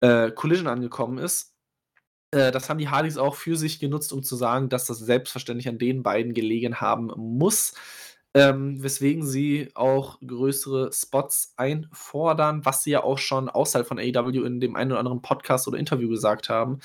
[0.00, 1.51] äh, Collision angekommen ist.
[2.32, 5.68] Äh, das haben die Hardys auch für sich genutzt, um zu sagen, dass das selbstverständlich
[5.68, 7.74] an den beiden gelegen haben muss.
[8.34, 14.44] Ähm, weswegen sie auch größere Spots einfordern, was sie ja auch schon außerhalb von AEW
[14.46, 16.78] in dem einen oder anderen Podcast oder Interview gesagt haben.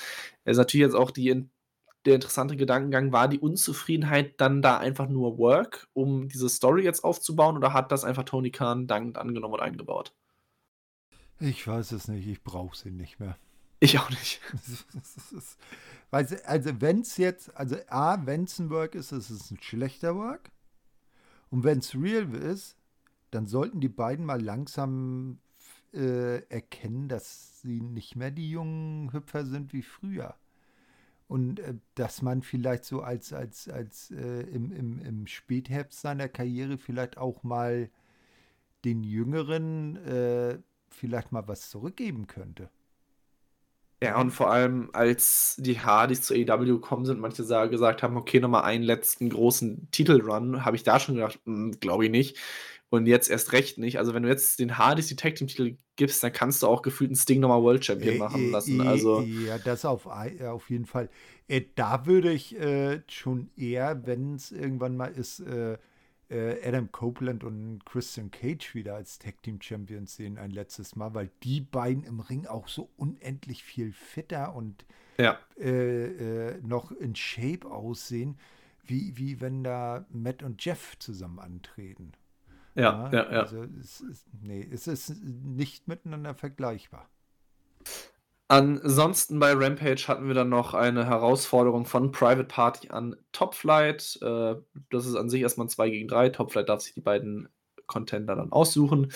[0.44, 1.48] Es ist natürlich jetzt auch die,
[2.04, 7.02] der interessante Gedankengang, war die Unzufriedenheit dann da einfach nur Work, um diese Story jetzt
[7.02, 10.12] aufzubauen, oder hat das einfach Tony Khan dankend angenommen und eingebaut?
[11.40, 13.38] Ich weiß es nicht, ich brauche sie nicht mehr.
[13.80, 14.40] Ich auch nicht.
[16.10, 19.60] also, also wenn es jetzt, also A, wenn es ein Work ist, ist es ein
[19.60, 20.50] schlechter Work.
[21.50, 22.76] Und wenn es real ist,
[23.30, 25.38] dann sollten die beiden mal langsam
[25.92, 30.34] äh, erkennen, dass sie nicht mehr die jungen Hüpfer sind wie früher.
[31.28, 36.28] Und äh, dass man vielleicht so als, als, als äh, im, im, im Spätherbst seiner
[36.28, 37.90] Karriere vielleicht auch mal
[38.84, 40.58] den Jüngeren äh,
[40.88, 42.70] vielleicht mal was zurückgeben könnte.
[44.02, 48.38] Ja, und vor allem, als die Hardys zu AEW gekommen sind, manche gesagt haben, okay,
[48.38, 52.38] nochmal einen letzten großen Titelrun, habe ich da schon gedacht, hm, glaube ich nicht.
[52.90, 53.98] Und jetzt erst recht nicht.
[53.98, 56.80] Also, wenn du jetzt den Hardys die Tag Team Titel gibst, dann kannst du auch
[56.80, 58.80] gefühlt einen Sting nochmal World Champion äh, machen lassen.
[58.80, 61.10] Also ja, das auf, auf jeden Fall.
[61.48, 65.42] Äh, da würde ich äh, schon eher, wenn es irgendwann mal ist,
[66.30, 71.14] äh, Adam Copeland und Christian Cage wieder als Tag Team Champions sehen ein letztes Mal,
[71.14, 74.84] weil die beiden im Ring auch so unendlich viel fitter und
[75.18, 75.38] ja.
[75.58, 78.38] äh, äh, noch in Shape aussehen,
[78.84, 82.12] wie, wie wenn da Matt und Jeff zusammen antreten.
[82.74, 83.40] Ja, ja, ja.
[83.40, 87.08] Also es ist, nee, es ist nicht miteinander vergleichbar.
[88.50, 94.18] Ansonsten bei Rampage hatten wir dann noch eine Herausforderung von Private Party an Top Flight.
[94.22, 94.56] Äh,
[94.90, 96.30] das ist an sich erstmal ein 2 gegen 3.
[96.30, 97.48] Top Flight darf sich die beiden
[97.86, 99.12] Contender dann aussuchen.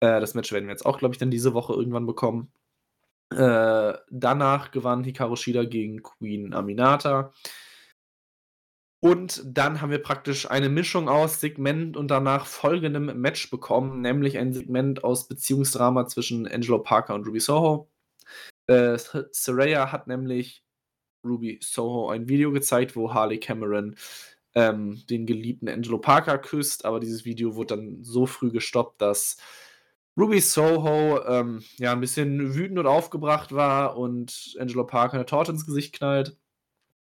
[0.00, 2.50] Äh, das Match werden wir jetzt auch, glaube ich, dann diese Woche irgendwann bekommen.
[3.30, 7.32] Äh, danach gewann Hikaru Shida gegen Queen Aminata.
[9.00, 14.38] Und dann haben wir praktisch eine Mischung aus Segment und danach folgendem Match bekommen, nämlich
[14.38, 17.88] ein Segment aus Beziehungsdrama zwischen Angelo Parker und Ruby Soho.
[18.66, 18.98] Äh,
[19.32, 20.64] Saraya hat nämlich
[21.24, 23.96] Ruby Soho ein Video gezeigt, wo Harley Cameron
[24.54, 29.36] ähm, den geliebten Angelo Parker küsst, aber dieses Video wurde dann so früh gestoppt, dass
[30.16, 35.52] Ruby Soho ähm, ja ein bisschen wütend und aufgebracht war und Angelo Parker eine Torte
[35.52, 36.38] ins Gesicht knallt.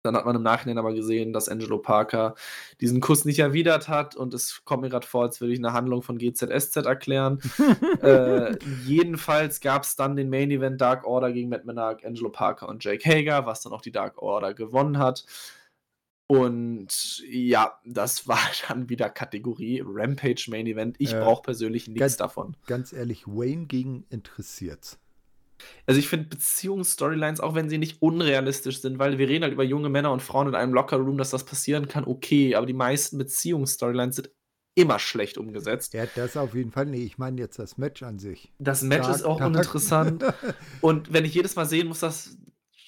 [0.03, 2.35] Dann hat man im Nachhinein aber gesehen, dass Angelo Parker
[2.79, 5.73] diesen Kuss nicht erwidert hat und es kommt mir gerade vor, als würde ich eine
[5.73, 7.41] Handlung von GZSZ erklären.
[8.01, 12.69] äh, jedenfalls gab es dann den Main Event Dark Order gegen Matt Menard, Angelo Parker
[12.69, 15.25] und Jake Hager, was dann auch die Dark Order gewonnen hat.
[16.27, 18.39] Und ja, das war
[18.69, 20.95] dann wieder Kategorie Rampage Main Event.
[20.99, 22.55] Ich äh, brauche persönlich nichts davon.
[22.67, 24.97] Ganz ehrlich, Wayne gegen interessiert.
[25.85, 29.63] Also ich finde Beziehungsstorylines, auch wenn sie nicht unrealistisch sind, weil wir reden halt über
[29.63, 33.17] junge Männer und Frauen in einem Lockerroom, dass das passieren kann, okay, aber die meisten
[33.17, 34.29] Beziehungsstorylines sind
[34.75, 35.93] immer schlecht umgesetzt.
[35.93, 36.85] Ja, das auf jeden Fall.
[36.85, 38.53] Nee, ich meine jetzt das Match an sich.
[38.59, 39.47] Das Match Tag, ist auch Tag.
[39.47, 40.23] uninteressant.
[40.81, 42.37] und wenn ich jedes Mal sehen muss, dass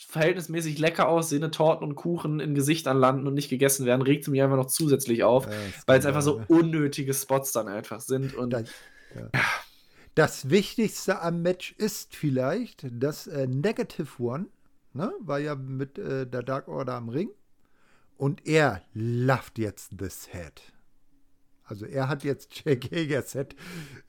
[0.08, 4.30] verhältnismäßig lecker aussehende Torten und Kuchen im Gesicht anlanden und nicht gegessen werden, regt es
[4.30, 5.48] mich einfach noch zusätzlich auf,
[5.86, 8.36] weil es einfach so unnötige Spots dann einfach sind.
[8.36, 8.70] Und das,
[9.16, 9.30] ja.
[9.34, 9.42] Ja.
[10.16, 14.48] Das Wichtigste am Match ist vielleicht das äh, Negative One,
[14.94, 15.14] ne?
[15.20, 17.30] war ja mit äh, der Dark Order am Ring.
[18.18, 20.62] Und er loved jetzt this head.
[21.64, 23.56] Also er hat jetzt Jack Hagers Head,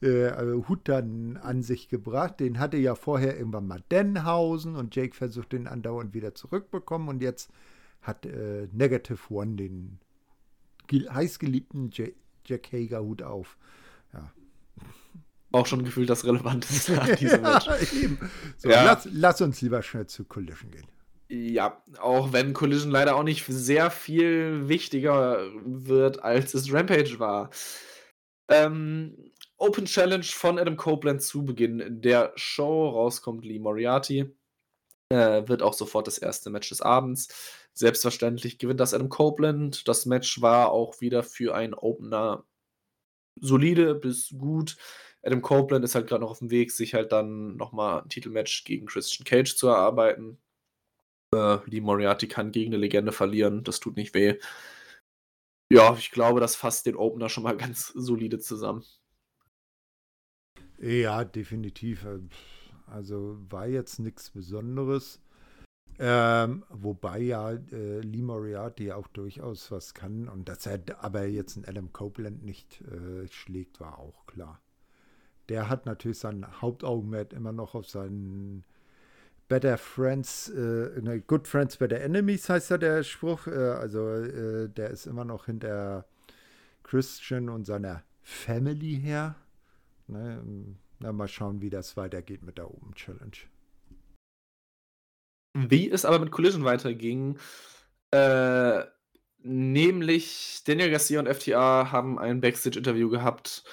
[0.03, 2.40] äh, also Hut dann an sich gebracht.
[2.40, 7.09] Den hatte ja vorher irgendwann mal Denhausen und Jake versucht den andauernd wieder zurückbekommen.
[7.09, 7.50] Und jetzt
[8.00, 10.00] hat äh, Negative One den
[10.92, 11.92] heißgeliebten
[12.44, 13.57] Jack Hager Hut auf.
[14.12, 14.32] Ja,
[15.53, 17.66] auch schon gefühlt das Relevanteste an diesem Match.
[18.59, 18.84] so, ja.
[18.84, 20.86] lass, lass, uns lieber schnell zu Collision gehen.
[21.28, 27.50] Ja, auch wenn Collision leider auch nicht sehr viel wichtiger wird, als es Rampage war.
[28.48, 32.88] Ähm, Open Challenge von Adam Copeland zu Beginn der Show.
[32.88, 34.34] Rauskommt Lee Moriarty.
[35.09, 37.28] Äh, wird auch sofort das erste Match des Abends.
[37.72, 39.86] Selbstverständlich gewinnt das Adam Copeland.
[39.88, 42.44] Das Match war auch wieder für einen Opener
[43.40, 44.76] solide bis gut.
[45.25, 48.64] Adam Copeland ist halt gerade noch auf dem Weg, sich halt dann nochmal ein Titelmatch
[48.64, 50.39] gegen Christian Cage zu erarbeiten.
[51.35, 54.39] Äh, Lee Moriarty kann gegen eine Legende verlieren, das tut nicht weh.
[55.73, 58.85] Ja, ich glaube, das fasst den Opener schon mal ganz solide zusammen.
[60.79, 62.05] Ja, definitiv.
[62.87, 65.20] Also war jetzt nichts Besonderes.
[65.99, 71.57] Ähm, wobei ja äh, Lee Moriarty auch durchaus was kann und dass er aber jetzt
[71.57, 74.62] einen Adam Copeland nicht äh, schlägt, war auch klar
[75.49, 78.64] der hat natürlich sein Hauptaugenmerk immer noch auf seinen
[79.49, 83.47] Better Friends, äh, ne, Good Friends, Better Enemies heißt ja der Spruch.
[83.47, 86.07] Äh, also äh, der ist immer noch hinter
[86.82, 89.34] Christian und seiner Family her.
[90.07, 90.43] Ne?
[91.01, 93.36] Na, mal schauen, wie das weitergeht mit der Open Challenge.
[95.55, 97.38] Wie es aber mit Collision weiterging,
[98.11, 98.84] äh,
[99.43, 103.64] nämlich Daniel Garcia und FTA haben ein Backstage-Interview gehabt,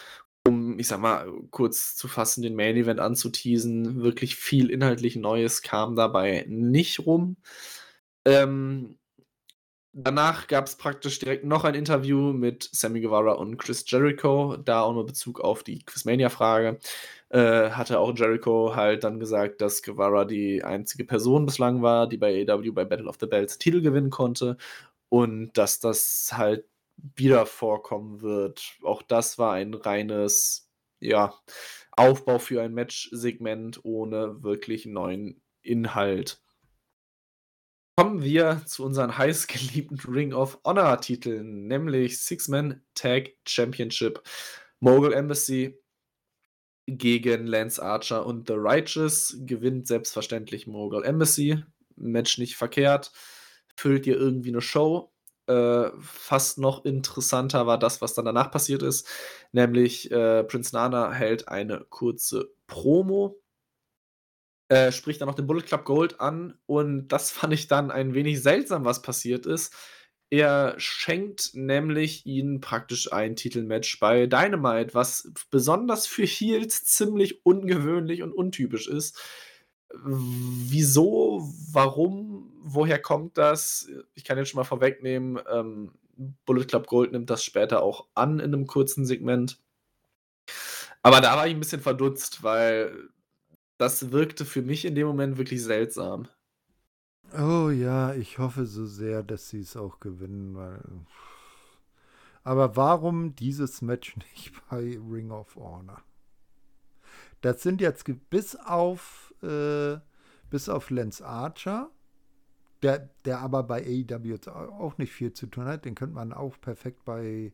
[0.47, 4.01] um, ich sag mal, kurz zu fassen, den Main Event anzuteasen.
[4.01, 7.37] Wirklich viel inhaltlich Neues kam dabei nicht rum.
[8.25, 8.97] Ähm,
[9.93, 14.81] danach gab es praktisch direkt noch ein Interview mit Sammy Guevara und Chris Jericho, da
[14.81, 16.79] auch nur Bezug auf die Quizmania-Frage.
[17.29, 22.17] Äh, hatte auch Jericho halt dann gesagt, dass Guevara die einzige Person bislang war, die
[22.17, 24.57] bei AEW bei Battle of the Bells Titel gewinnen konnte
[25.09, 26.65] und dass das halt
[27.15, 28.77] wieder vorkommen wird.
[28.83, 30.69] Auch das war ein reines,
[30.99, 31.33] ja,
[31.91, 36.41] Aufbau für ein Match-Segment ohne wirklich neuen Inhalt.
[37.97, 44.23] Kommen wir zu unseren heißgeliebten Ring of Honor-Titeln, nämlich Six-Man Tag Championship,
[44.79, 45.77] Mogul Embassy
[46.87, 49.37] gegen Lance Archer und The Righteous.
[49.41, 51.63] Gewinnt selbstverständlich Mogul Embassy.
[51.95, 53.11] Match nicht verkehrt.
[53.75, 55.11] Füllt ihr irgendwie eine Show.
[55.49, 59.07] Äh, fast noch interessanter war das, was dann danach passiert ist.
[59.51, 63.41] Nämlich äh, Prince Nana hält eine kurze Promo.
[64.67, 66.59] Äh, spricht dann noch den Bullet Club Gold an.
[66.67, 69.73] Und das fand ich dann ein wenig seltsam, was passiert ist.
[70.29, 78.21] Er schenkt nämlich ihnen praktisch ein Titelmatch bei Dynamite, was besonders für Heels ziemlich ungewöhnlich
[78.21, 79.19] und untypisch ist.
[79.93, 83.89] Wieso, warum, woher kommt das?
[84.13, 85.91] Ich kann jetzt schon mal vorwegnehmen, ähm,
[86.45, 89.59] Bullet Club Gold nimmt das später auch an in einem kurzen Segment.
[91.01, 93.09] Aber da war ich ein bisschen verdutzt, weil
[93.77, 96.27] das wirkte für mich in dem Moment wirklich seltsam.
[97.33, 100.81] Oh ja, ich hoffe so sehr, dass sie es auch gewinnen, weil.
[102.43, 106.01] Aber warum dieses Match nicht bei Ring of Honor?
[107.41, 109.99] Das sind jetzt bis auf äh,
[110.49, 111.91] bis auf Lance Archer,
[112.81, 116.33] der, der aber bei AEW jetzt auch nicht viel zu tun hat, den könnte man
[116.33, 117.51] auch perfekt bei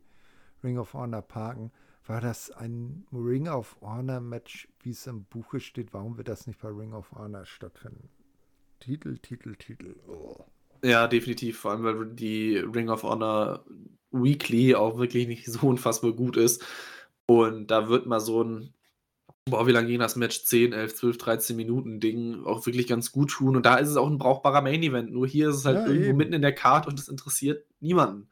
[0.64, 1.72] Ring of Honor parken.
[2.08, 5.94] War das ein Ring of Honor Match, wie es im Buche steht?
[5.94, 8.10] Warum wird das nicht bei Ring of Honor stattfinden?
[8.80, 9.96] Titel, Titel, Titel.
[10.08, 10.46] Oh.
[10.84, 11.60] Ja, definitiv.
[11.60, 13.66] Vor allem, weil die Ring of Honor
[14.12, 16.64] Weekly auch wirklich nicht so unfassbar gut ist.
[17.26, 18.74] Und da wird mal so ein,
[19.50, 20.44] boah, wie lange ging das Match?
[20.44, 23.56] 10, 11, 12, 13 Minuten Ding auch wirklich ganz gut tun.
[23.56, 25.12] Und da ist es auch ein brauchbarer Main Event.
[25.12, 26.18] Nur hier ist es halt ja, irgendwo eben.
[26.18, 28.30] mitten in der Card und es interessiert niemanden.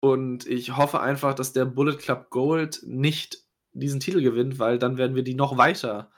[0.00, 3.42] Und ich hoffe einfach, dass der Bullet Club Gold nicht
[3.72, 6.12] diesen Titel gewinnt, weil dann werden wir die noch weiter,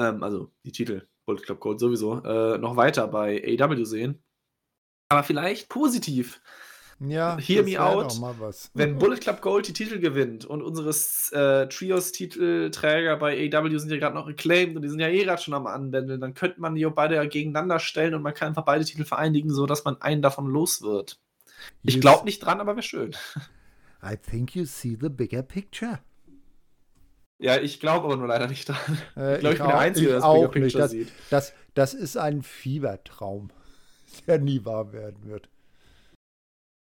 [0.00, 4.22] ähm, also die Titel, Bullet Club Gold sowieso, äh, noch weiter bei AW sehen.
[5.10, 6.40] Aber vielleicht positiv.
[7.00, 8.20] Ja, Hear me out.
[8.74, 13.98] Wenn Bullet Club Gold die Titel gewinnt und unsere äh, Trios-Titelträger bei AW sind ja
[13.98, 16.74] gerade noch reclaimed und die sind ja eh gerade schon am Anbändeln, dann könnte man
[16.74, 20.22] die auch beide gegeneinander stellen und man kann einfach beide Titel vereinigen, sodass man einen
[20.22, 21.20] davon los wird.
[21.84, 23.14] Ich glaube nicht dran, aber wäre schön.
[24.02, 26.00] I think you see the bigger picture.
[27.38, 28.76] Ja, ich glaube aber nur leider nicht dran.
[29.16, 31.08] Äh, ich glaube, ich, bin der Einzige, der das Bigger Picture das, sieht.
[31.30, 33.50] Das, das ist ein Fiebertraum,
[34.26, 35.48] der nie wahr werden wird.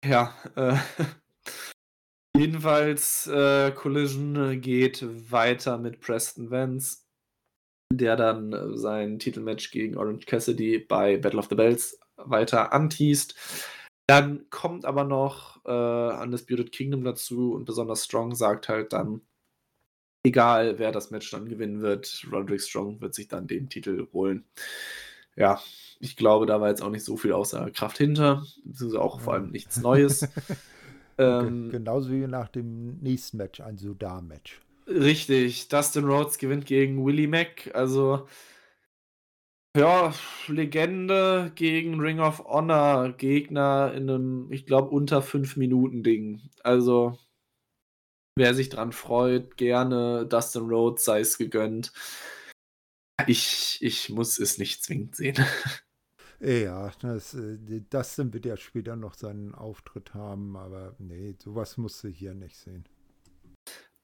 [0.04, 0.76] Ja, äh,
[2.36, 7.04] jedenfalls, äh, Collision geht weiter mit Preston Vance,
[7.92, 13.34] der dann äh, sein Titelmatch gegen Orange Cassidy bei Battle of the Bells weiter anteast.
[14.08, 19.20] Dann kommt aber noch äh, Undisputed Kingdom dazu und besonders Strong sagt halt dann,
[20.24, 24.46] egal wer das Match dann gewinnen wird, Roderick Strong wird sich dann den Titel holen.
[25.40, 25.58] Ja,
[26.00, 28.44] ich glaube, da war jetzt auch nicht so viel außer Kraft hinter.
[28.62, 30.28] Das ist auch vor allem nichts Neues.
[31.18, 34.60] ähm, Genauso wie nach dem nächsten Match, ein Sudar-Match.
[34.86, 37.70] Richtig, Dustin Rhodes gewinnt gegen Willie Mack.
[37.72, 38.28] Also,
[39.74, 40.12] ja,
[40.46, 46.42] Legende gegen Ring of Honor Gegner in einem, ich glaube, unter 5 Minuten Ding.
[46.62, 47.16] Also,
[48.36, 51.92] Wer sich dran freut, gerne Dustin Rhodes sei es gegönnt.
[53.26, 55.36] Ich, ich muss es nicht zwingend sehen.
[56.42, 57.58] Ja, das, äh,
[57.90, 62.56] Dustin wird ja später noch seinen Auftritt haben, aber nee, sowas musst du hier nicht
[62.56, 62.84] sehen.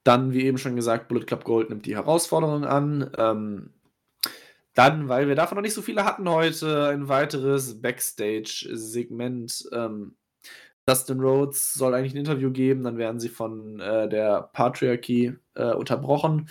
[0.03, 3.11] Dann, wie eben schon gesagt, Bullet Club Gold nimmt die Herausforderung an.
[3.17, 3.73] Ähm,
[4.75, 9.69] dann, weil wir davon noch nicht so viele hatten heute, ein weiteres Backstage-Segment.
[9.73, 10.15] Ähm,
[10.85, 15.73] Dustin Rhodes soll eigentlich ein Interview geben, dann werden sie von äh, der Patriarchy äh,
[15.73, 16.47] unterbrochen.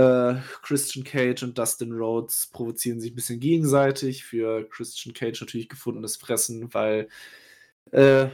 [0.00, 4.24] Äh, Christian Cage und Dustin Rhodes provozieren sich ein bisschen gegenseitig.
[4.24, 7.08] Für Christian Cage natürlich gefundenes Fressen, weil
[7.92, 8.28] äh,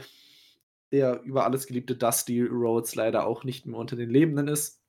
[0.93, 4.81] der über alles geliebte Dusty Rhodes leider auch nicht mehr unter den Lebenden ist.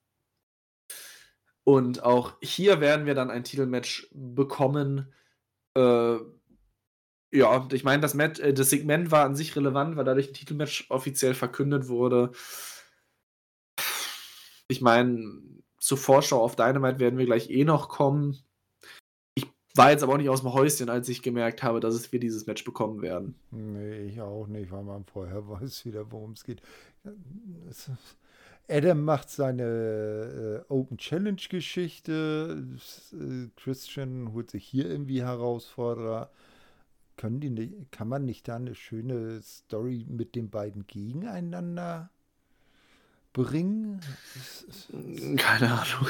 [1.65, 5.13] Und auch hier werden wir dann ein Titelmatch bekommen.
[5.75, 6.17] Äh,
[7.31, 10.89] ja, ich meine, das, äh, das Segment war an sich relevant, weil dadurch ein Titelmatch
[10.89, 12.31] offiziell verkündet wurde.
[14.69, 15.48] Ich meine,
[15.79, 18.37] zur Vorschau auf Dynamite werden wir gleich eh noch kommen.
[19.33, 22.19] Ich war jetzt aber auch nicht aus dem Häuschen, als ich gemerkt habe, dass wir
[22.19, 23.35] dieses Match bekommen werden.
[23.51, 26.61] Nee, ich auch nicht, weil man vorher weiß wieder, worum es geht.
[28.67, 32.67] Adam macht seine äh, Open Challenge Geschichte.
[33.13, 36.29] Äh, Christian holt sich hier irgendwie Herausforderer.
[37.15, 42.11] Können die, kann man nicht da eine schöne Story mit den beiden gegeneinander
[43.33, 44.01] bringen?
[45.37, 46.07] Keine Ahnung.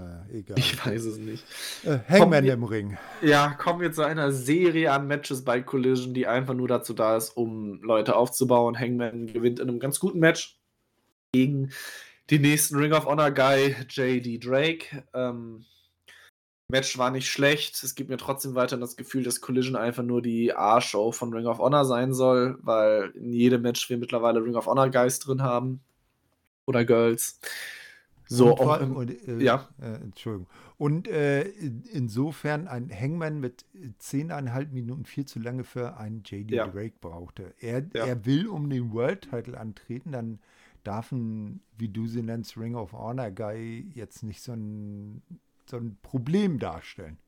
[0.00, 0.58] Ja, egal.
[0.58, 1.44] Ich weiß es nicht.
[1.84, 2.98] Äh, Hangman im Ring.
[3.22, 7.16] Ja, kommen wir zu einer Serie an Matches bei Collision, die einfach nur dazu da
[7.16, 8.78] ist, um Leute aufzubauen.
[8.78, 10.58] Hangman gewinnt in einem ganz guten Match
[11.32, 11.70] gegen
[12.30, 15.04] den nächsten Ring of Honor Guy, JD Drake.
[15.14, 15.64] Ähm,
[16.68, 17.82] Match war nicht schlecht.
[17.82, 21.46] Es gibt mir trotzdem weiterhin das Gefühl, dass Collision einfach nur die A-Show von Ring
[21.46, 25.42] of Honor sein soll, weil in jedem Match wir mittlerweile Ring of Honor Guys drin
[25.42, 25.80] haben
[26.70, 27.40] oder Girls.
[28.32, 29.68] So, und, auch und, äh, ja.
[29.82, 30.46] Äh, Entschuldigung.
[30.78, 31.42] Und äh,
[31.92, 33.64] insofern ein Hangman mit
[33.98, 36.68] zehneinhalb Minuten viel zu lange für einen JD ja.
[36.68, 37.52] Drake brauchte.
[37.58, 38.06] Er, ja.
[38.06, 40.38] er will um den World Title antreten, dann
[40.84, 45.22] darf ein, wie du sie nennst, Ring of Honor Guy jetzt nicht so ein,
[45.68, 47.18] so ein Problem darstellen.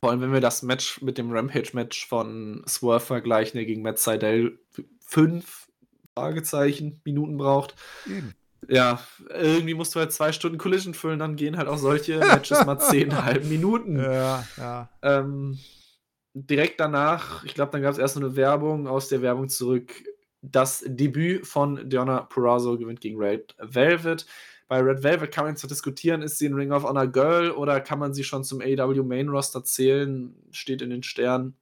[0.00, 3.98] Vor allem, wenn wir das Match mit dem Rampage-Match von Swerve vergleichen, der gegen Matt
[3.98, 4.58] Seidel
[5.00, 5.68] fünf
[6.14, 7.74] Fragezeichen Minuten braucht.
[8.06, 8.34] Eben
[8.68, 9.00] ja,
[9.30, 12.78] irgendwie musst du halt zwei Stunden Collision füllen, dann gehen halt auch solche Matches mal
[12.78, 13.96] zehnhalb Minuten.
[13.96, 14.88] Ja, ja.
[15.02, 15.58] Ähm,
[16.34, 19.92] direkt danach, ich glaube, dann gab es erst eine Werbung, aus der Werbung zurück.
[20.42, 24.26] Das Debüt von Diona Purrazzo gewinnt gegen Red Velvet.
[24.68, 27.80] Bei Red Velvet kann man jetzt diskutieren, ist sie ein Ring of Honor Girl oder
[27.80, 30.34] kann man sie schon zum AW Main Roster zählen?
[30.50, 31.56] Steht in den Sternen.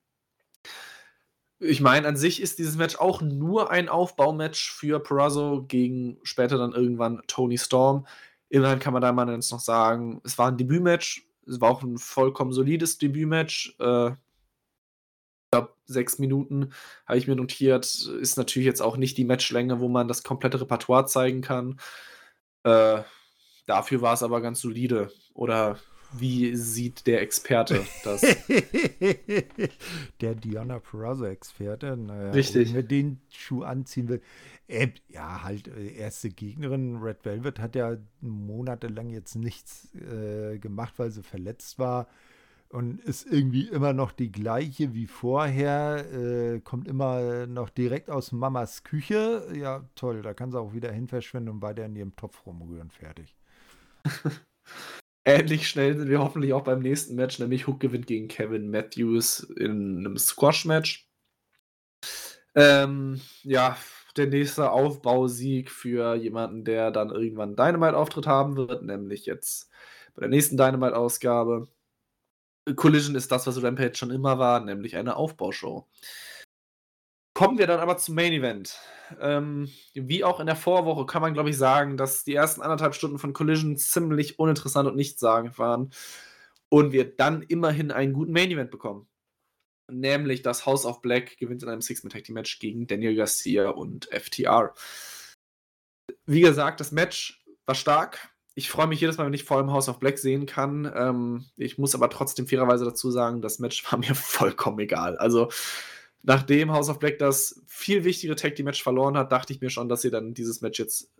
[1.64, 6.58] Ich meine, an sich ist dieses Match auch nur ein Aufbaumatch für Perazzo gegen später
[6.58, 8.04] dann irgendwann Tony Storm.
[8.48, 11.82] Immerhin kann man da mal jetzt noch sagen, es war ein Debütmatch, es war auch
[11.84, 13.76] ein vollkommen solides Debütmatch.
[13.78, 14.16] Äh, ich
[15.52, 16.72] glaube, sechs Minuten
[17.06, 17.84] habe ich mir notiert.
[17.84, 21.78] Ist natürlich jetzt auch nicht die Matchlänge, wo man das komplette Repertoire zeigen kann.
[22.64, 23.02] Äh,
[23.66, 25.12] dafür war es aber ganz solide.
[25.32, 25.78] Oder
[26.12, 28.20] wie sieht der Experte das?
[30.20, 32.74] der Diana Peraza-Experte, naja, Richtig.
[32.74, 34.22] wenn den Schuh anziehen will.
[34.68, 40.94] Äh, ja, halt, äh, erste Gegnerin, Red Velvet, hat ja monatelang jetzt nichts äh, gemacht,
[40.98, 42.08] weil sie verletzt war
[42.72, 48.32] und ist irgendwie immer noch die gleiche wie vorher, äh, kommt immer noch direkt aus
[48.32, 49.46] Mamas Küche.
[49.54, 52.90] Ja, toll, da kann sie auch wieder hin verschwinden und weiter in ihrem Topf rumrühren,
[52.90, 53.36] fertig.
[55.24, 59.40] Ähnlich schnell sind wir hoffentlich auch beim nächsten Match, nämlich Hook gewinnt gegen Kevin Matthews
[59.40, 61.08] in einem Squash-Match.
[62.54, 63.76] Ähm, ja,
[64.16, 69.70] der nächste Aufbausieg für jemanden, der dann irgendwann Dynamite-Auftritt haben wird, nämlich jetzt
[70.14, 71.68] bei der nächsten Dynamite-Ausgabe.
[72.76, 75.86] Collision ist das, was Rampage schon immer war, nämlich eine Aufbaushow.
[77.34, 78.78] Kommen wir dann aber zum Main Event.
[79.20, 82.94] Ähm, wie auch in der Vorwoche kann man, glaube ich, sagen, dass die ersten anderthalb
[82.94, 85.90] Stunden von Collision ziemlich uninteressant und nichtssagend waren.
[86.68, 89.06] Und wir dann immerhin einen guten Main Event bekommen.
[89.90, 94.72] Nämlich das House of Black gewinnt in einem Six-Man-Tag-Match gegen Daniel Garcia und FTR.
[96.24, 98.30] Wie gesagt, das Match war stark.
[98.54, 100.90] Ich freue mich jedes Mal, wenn ich vor allem House of Black sehen kann.
[100.94, 105.16] Ähm, ich muss aber trotzdem fairerweise dazu sagen, das Match war mir vollkommen egal.
[105.16, 105.50] Also,
[106.22, 109.70] nachdem House of Black das viel wichtigere Tag Team Match verloren hat, dachte ich mir
[109.70, 111.10] schon, dass sie dann dieses Match jetzt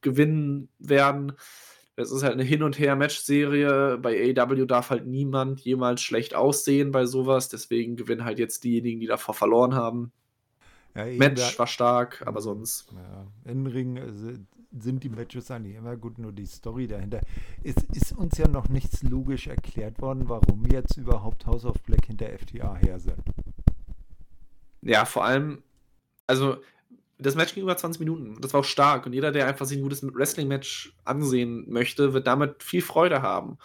[0.00, 1.32] gewinnen werden.
[1.96, 3.98] Es ist halt eine Hin- und Her-Match-Serie.
[3.98, 7.48] Bei AEW darf halt niemand jemals schlecht aussehen bei sowas.
[7.48, 10.12] Deswegen gewinnen halt jetzt diejenigen, die davor verloren haben.
[10.94, 12.92] Ja, Match war stark, aber sonst.
[12.92, 14.38] Ja, in Ring äh,
[14.78, 17.20] sind die Matches eigentlich immer gut, nur die Story dahinter.
[17.62, 22.06] Es ist uns ja noch nichts logisch erklärt worden, warum jetzt überhaupt House of Black
[22.06, 23.22] hinter FTA her sind.
[24.82, 25.62] Ja, vor allem,
[26.26, 26.58] also
[27.18, 28.40] das Match ging über 20 Minuten.
[28.40, 29.06] Das war auch stark.
[29.06, 33.58] Und jeder, der einfach sich ein gutes Wrestling-Match ansehen möchte, wird damit viel Freude haben.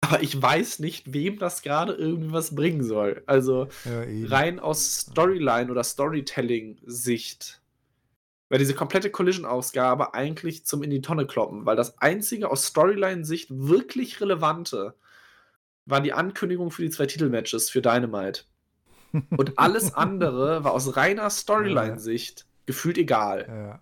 [0.00, 3.22] Aber ich weiß nicht, wem das gerade irgendwas bringen soll.
[3.26, 7.62] Also ja, rein aus Storyline oder Storytelling-Sicht.
[8.50, 13.48] wäre diese komplette Collision-Ausgabe eigentlich zum in die Tonne kloppen, weil das einzige aus Storyline-Sicht
[13.50, 14.94] wirklich relevante
[15.86, 18.44] war die Ankündigung für die zwei Titelmatches für Dynamite.
[19.36, 23.46] Und alles andere war aus reiner Storyline-Sicht gefühlt egal.
[23.48, 23.80] Ja.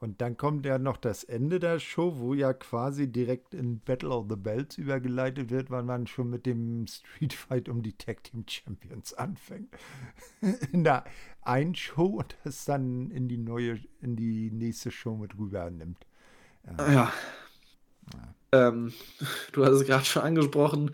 [0.00, 4.08] Und dann kommt ja noch das Ende der Show, wo ja quasi direkt in Battle
[4.08, 8.24] of the Belts übergeleitet wird, weil man schon mit dem Street Fight um die Tag
[8.24, 9.68] Team Champions anfängt.
[10.72, 11.04] in der
[11.42, 16.06] einen Show und das dann in die neue, in die nächste Show mit rüber nimmt.
[16.64, 16.92] Ja.
[16.92, 17.12] ja.
[18.14, 18.34] ja.
[18.52, 18.94] Ähm,
[19.52, 20.92] du hast es gerade schon angesprochen.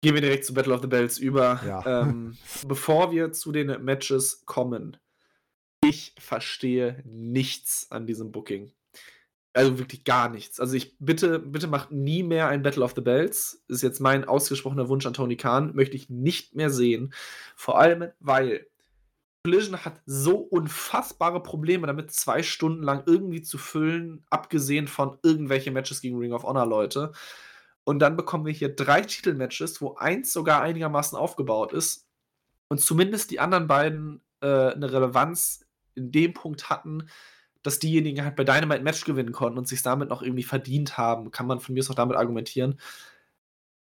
[0.00, 1.60] Gehen wir direkt zu Battle of the Bells über.
[1.66, 2.02] Ja.
[2.02, 4.96] Ähm, bevor wir zu den Matches kommen,
[5.84, 8.72] ich verstehe nichts an diesem Booking.
[9.54, 10.60] Also wirklich gar nichts.
[10.60, 13.64] Also ich bitte, bitte macht nie mehr ein Battle of the Bells.
[13.66, 15.74] Ist jetzt mein ausgesprochener Wunsch an Tony Khan.
[15.74, 17.12] Möchte ich nicht mehr sehen.
[17.56, 18.66] Vor allem, weil
[19.44, 25.70] Collision hat so unfassbare Probleme damit, zwei Stunden lang irgendwie zu füllen, abgesehen von irgendwelche
[25.70, 27.12] Matches gegen Ring of Honor Leute.
[27.88, 32.06] Und dann bekommen wir hier drei Titelmatches, wo eins sogar einigermaßen aufgebaut ist
[32.68, 37.08] und zumindest die anderen beiden äh, eine Relevanz in dem Punkt hatten,
[37.62, 40.98] dass diejenigen halt bei Dynamite ein Match gewinnen konnten und sich damit noch irgendwie verdient
[40.98, 41.30] haben.
[41.30, 42.78] Kann man von mir aus auch damit argumentieren.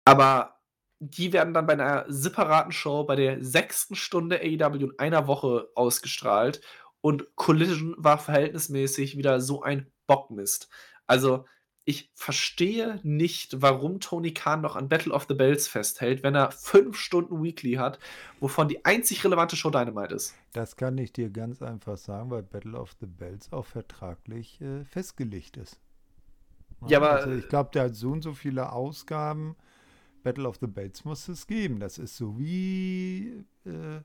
[0.05, 0.61] Aber
[0.99, 5.71] die werden dann bei einer separaten Show bei der sechsten Stunde AEW in einer Woche
[5.75, 6.61] ausgestrahlt
[7.01, 10.69] und Collision war verhältnismäßig wieder so ein Bockmist.
[11.07, 11.47] Also
[11.89, 16.51] ich verstehe nicht, warum Tony Khan noch an Battle of the Bells festhält, wenn er
[16.51, 18.01] fünf Stunden Weekly hat,
[18.41, 20.35] wovon die einzig relevante Show Dynamite ist.
[20.53, 24.85] Das kann ich dir ganz einfach sagen, weil Battle of the Bells auch vertraglich äh,
[24.85, 25.79] festgelegt ist.
[26.89, 27.13] Ja, aber.
[27.13, 29.55] Also ich glaube, der hat so und so viele Ausgaben.
[30.25, 31.79] Battle of the Bells muss es geben.
[31.79, 33.45] Das ist so wie.
[33.65, 34.01] Äh,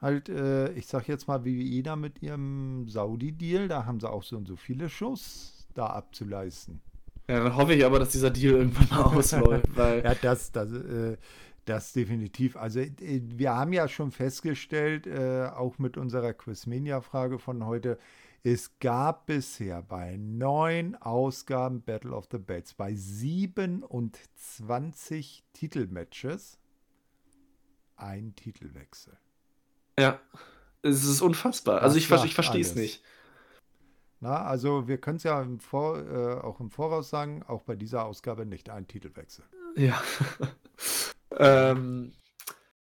[0.00, 4.22] halt, äh, ich sag jetzt mal, wie jeder mit ihrem Saudi-Deal, da haben sie auch
[4.22, 6.80] so und so viele Shows da abzuleisten.
[7.28, 9.76] Ja, dann hoffe ich aber, dass dieser Deal irgendwann mal ausläuft.
[9.76, 11.16] Weil ja, das, das, äh,
[11.64, 12.56] das definitiv.
[12.56, 17.98] Also äh, wir haben ja schon festgestellt, äh, auch mit unserer Quizmania-Frage von heute,
[18.46, 26.58] es gab bisher bei neun Ausgaben Battle of the Bells, bei 27 Titelmatches,
[27.96, 29.16] ein Titelwechsel.
[29.98, 30.20] Ja,
[30.82, 31.76] es ist unfassbar.
[31.76, 33.02] Das also ich, ich verstehe es nicht.
[34.24, 37.76] Na, also wir können es ja im Vor, äh, auch im Voraus sagen, auch bei
[37.76, 39.44] dieser Ausgabe nicht ein Titelwechsel.
[39.76, 40.02] Ja.
[41.36, 42.14] ähm,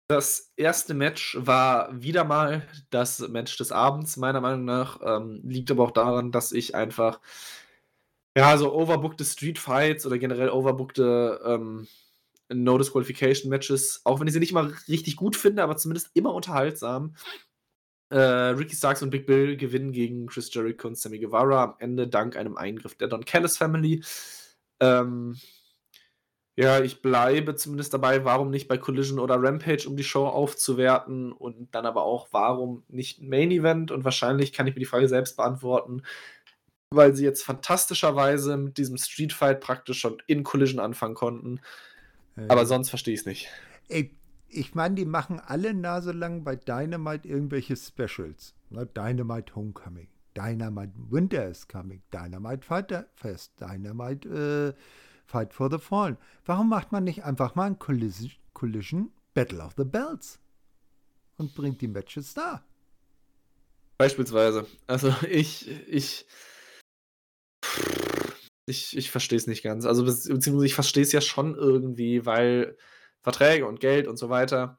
[0.07, 5.01] das erste Match war wieder mal das Match des Abends, meiner Meinung nach.
[5.03, 7.19] Ähm, liegt aber auch daran, dass ich einfach,
[8.37, 11.89] ja, so overbookte Street Fights oder generell overbookte ähm,
[12.49, 16.33] No Disqualification Matches, auch wenn ich sie nicht mal richtig gut finde, aber zumindest immer
[16.33, 17.17] unterhaltsam,
[18.15, 22.07] äh, Ricky Starks und Big Bill gewinnen gegen Chris Jericho und Sammy Guevara am Ende
[22.07, 24.05] dank einem Eingriff der Don Callis Family.
[24.79, 25.37] Ähm,
[26.55, 31.33] ja, ich bleibe zumindest dabei, warum nicht bei Collision oder Rampage, um die Show aufzuwerten
[31.33, 34.87] und dann aber auch, warum nicht ein Main Event und wahrscheinlich kann ich mir die
[34.87, 36.05] Frage selbst beantworten,
[36.91, 41.61] weil sie jetzt fantastischerweise mit diesem Street Fight praktisch schon in Collision anfangen konnten.
[42.37, 42.45] Ja.
[42.47, 43.49] Aber sonst verstehe ich es nicht.
[43.89, 44.17] Ey,
[44.55, 48.55] ich meine, die machen alle Nase lang bei Dynamite irgendwelche Specials.
[48.71, 48.87] Ne?
[48.87, 54.29] Dynamite Homecoming, Dynamite Winter is Coming, Dynamite Fighter Fest, Dynamite
[54.77, 54.81] äh,
[55.27, 56.17] Fight for the Fallen.
[56.45, 60.39] Warum macht man nicht einfach mal ein Collision, Collision Battle of the Bells
[61.37, 62.65] und bringt die Matches da?
[63.99, 64.67] Beispielsweise.
[64.87, 66.27] Also ich, ich,
[68.67, 69.87] ich, ich verstehe es nicht ganz.
[69.87, 72.77] Also beziehungsweise ich verstehe es ja schon irgendwie, weil
[73.25, 74.79] Verträge und Geld und so weiter.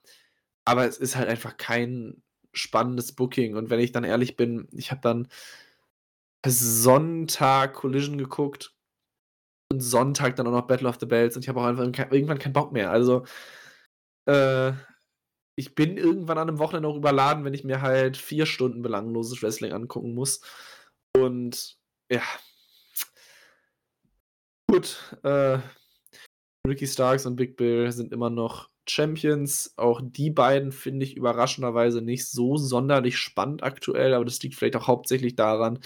[0.66, 2.24] Aber es ist halt einfach kein
[2.54, 3.56] spannendes Booking.
[3.58, 5.28] Und wenn ich dann ehrlich bin, ich habe dann
[6.48, 8.76] Sonntag Collision geguckt
[9.72, 12.40] und Sonntag dann auch noch Battle of the Bells und ich habe auch einfach irgendwann
[12.40, 12.92] keinen Bock mehr.
[12.92, 13.26] Also,
[14.28, 14.74] äh,
[15.58, 19.42] ich bin irgendwann an einem Wochenende auch überladen, wenn ich mir halt vier Stunden belangloses
[19.42, 20.42] Wrestling angucken muss.
[21.18, 21.78] Und
[22.12, 22.22] ja.
[24.68, 25.60] Gut, äh,
[26.66, 29.74] Ricky Starks und Big Bill sind immer noch Champions.
[29.78, 34.76] Auch die beiden finde ich überraschenderweise nicht so sonderlich spannend aktuell, aber das liegt vielleicht
[34.76, 35.80] auch hauptsächlich daran,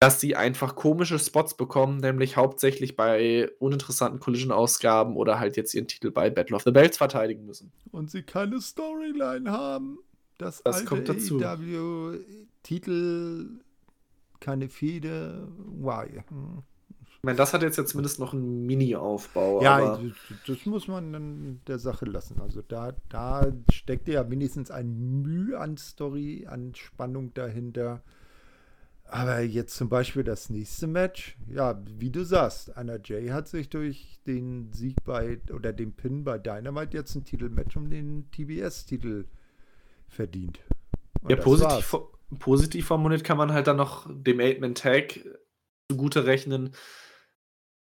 [0.00, 5.88] dass sie einfach komische Spots bekommen, nämlich hauptsächlich bei uninteressanten Collision-Ausgaben oder halt jetzt ihren
[5.88, 7.70] Titel bei Battle of the Bells verteidigen müssen.
[7.90, 9.98] Und sie keine Storyline haben.
[10.38, 11.38] Das, das kommt dazu.
[11.44, 12.48] AEW-Titel,
[14.40, 16.22] keine Fehde, why?
[16.28, 16.62] Hm.
[17.20, 19.62] Ich meine, das hat jetzt ja zumindest noch einen Mini-Aufbau.
[19.62, 20.00] Ja,
[20.46, 22.40] das, muss man dann der Sache lassen.
[22.40, 28.02] Also da, da steckt ja mindestens ein Mühe an Story, an Spannung dahinter.
[29.04, 33.68] Aber jetzt zum Beispiel das nächste Match, ja, wie du sagst, Anna Jay hat sich
[33.68, 39.26] durch den Sieg bei oder den Pin bei Dynamite jetzt ein Titelmatch um den TBS-Titel
[40.08, 40.60] verdient.
[41.20, 41.96] Und ja, positiv,
[42.38, 45.20] positiv formuliert kann man halt dann noch dem Eight-Man-Tag
[45.90, 46.70] zugute rechnen,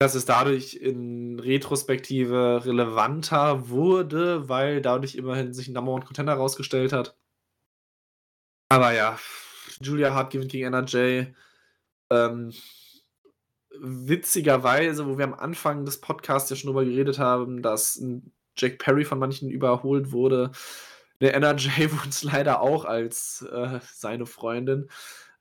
[0.04, 6.34] dass es dadurch in Retrospektive relevanter wurde, weil dadurch immerhin sich ein Number One Contender
[6.34, 7.16] rausgestellt hat.
[8.68, 9.18] Aber ja,
[9.80, 11.28] Julia Hart gewinnt gegen NRJ.
[12.10, 12.52] Ähm,
[13.80, 18.04] witzigerweise, wo wir am Anfang des Podcasts ja schon drüber geredet haben, dass
[18.58, 20.52] Jack Perry von manchen überholt wurde.
[21.22, 24.90] Der NRJ wurde es leider auch als äh, seine Freundin.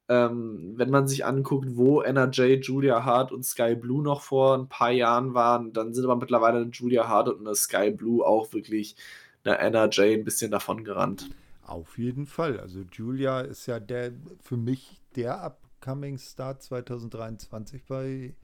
[0.09, 4.69] Ähm, wenn man sich anguckt, wo NRJ, Julia Hart und Sky Blue noch vor ein
[4.69, 8.53] paar Jahren waren, dann sind aber mittlerweile eine Julia Hart und eine Sky Blue auch
[8.53, 8.97] wirklich
[9.45, 11.31] eine NRJ ein bisschen davon gerannt.
[11.63, 12.59] Auf jeden Fall.
[12.61, 18.35] Also Julia ist ja der für mich der upcoming Star 2023 bei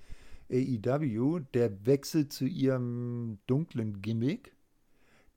[0.50, 1.40] AEW.
[1.54, 4.54] Der Wechsel zu ihrem dunklen Gimmick.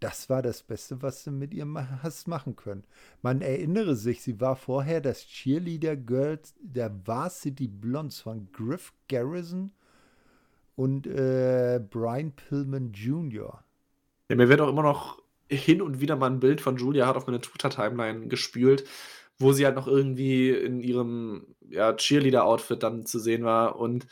[0.02, 1.68] Das war das Beste, was du mit ihr
[2.02, 2.84] hast machen können.
[3.22, 9.72] Man erinnere sich, sie war vorher das Cheerleader Girl der Varsity Blondes von Griff Garrison
[10.76, 13.64] und äh, Brian Pillman Jr.
[14.30, 17.18] Ja, mir wird auch immer noch hin und wieder mal ein Bild von Julia Hart
[17.18, 18.86] auf meine Twitter-Timeline gespült,
[19.38, 23.76] wo sie halt noch irgendwie in ihrem ja, Cheerleader-Outfit dann zu sehen war.
[23.76, 24.08] Und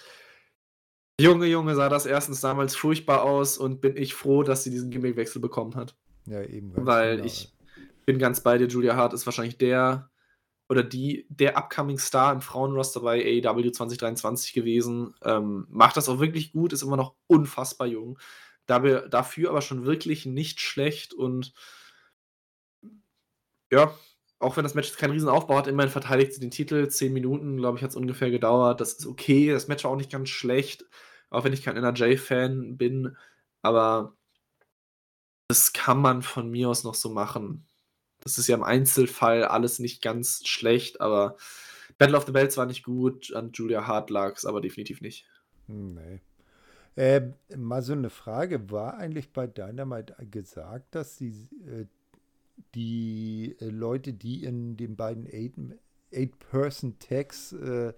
[1.20, 4.92] Junge, Junge, sah das erstens damals furchtbar aus und bin ich froh, dass sie diesen
[4.92, 5.96] Gimmickwechsel bekommen hat.
[6.26, 6.72] Ja, eben.
[6.76, 7.26] Weil genau.
[7.26, 7.54] ich
[8.06, 10.10] bin ganz bei dir, Julia Hart ist wahrscheinlich der
[10.68, 15.16] oder die, der upcoming Star im Frauenroster bei AEW 2023 gewesen.
[15.24, 18.20] Ähm, macht das auch wirklich gut, ist immer noch unfassbar jung
[18.70, 21.54] dafür aber schon wirklich nicht schlecht und
[23.72, 23.94] ja,
[24.40, 26.88] auch wenn das Match keinen riesen Aufbau hat, immerhin verteidigt sie den Titel.
[26.88, 28.80] Zehn Minuten, glaube ich, hat es ungefähr gedauert.
[28.80, 29.52] Das ist okay.
[29.52, 30.86] Das Match war auch nicht ganz schlecht,
[31.30, 33.16] auch wenn ich kein NRJ-Fan bin.
[33.62, 34.16] Aber
[35.48, 37.66] das kann man von mir aus noch so machen.
[38.22, 41.38] Das ist ja im Einzelfall alles nicht ganz schlecht, aber
[41.98, 43.34] Battle of the Bells war nicht gut.
[43.34, 45.26] An Julia Hart lag es aber definitiv nicht.
[45.68, 46.22] Nee.
[46.96, 51.30] Äh, mal so eine Frage, war eigentlich bei Dynamite gesagt, dass die,
[51.66, 51.86] äh,
[52.76, 55.26] die äh, Leute, die in den beiden
[56.12, 57.94] Eight-Person-Tags äh,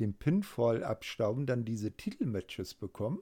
[0.00, 3.20] den Pinfall abstauben, dann diese Titelmatches bekommen?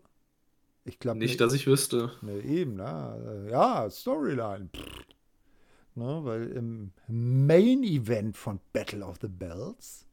[0.84, 2.12] Ich glaube nicht, ne, dass ich wüsste.
[2.20, 4.68] Ne, eben, na, äh, ja, Storyline.
[5.94, 10.06] Ne, weil im Main Event von Battle of the Bells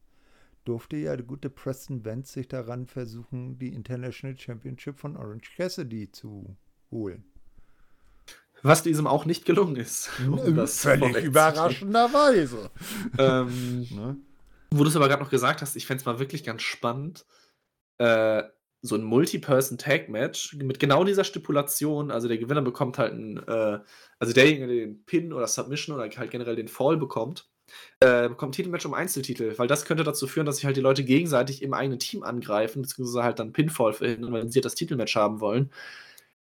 [0.64, 6.10] durfte ja der gute Preston Vance sich daran versuchen, die International Championship von Orange Cassidy
[6.10, 6.56] zu
[6.90, 7.24] holen.
[8.62, 10.08] Was diesem auch nicht gelungen ist.
[10.20, 12.70] Um Völlig überraschenderweise.
[13.18, 14.16] ähm, ne?
[14.74, 17.26] Wo du es aber gerade noch gesagt hast, ich fände es mal wirklich ganz spannend,
[17.98, 18.42] äh,
[18.80, 23.80] so ein Multi-Person-Tag-Match mit genau dieser Stipulation, also der Gewinner bekommt halt einen, äh,
[24.18, 27.48] also derjenige, der den Pin oder Submission oder halt generell den Fall bekommt,
[28.00, 31.04] äh, bekommt Titelmatch um Einzeltitel, weil das könnte dazu führen, dass sich halt die Leute
[31.04, 35.40] gegenseitig im eigenen Team angreifen, beziehungsweise halt dann Pinfall verhindern, wenn sie das Titelmatch haben
[35.40, 35.70] wollen.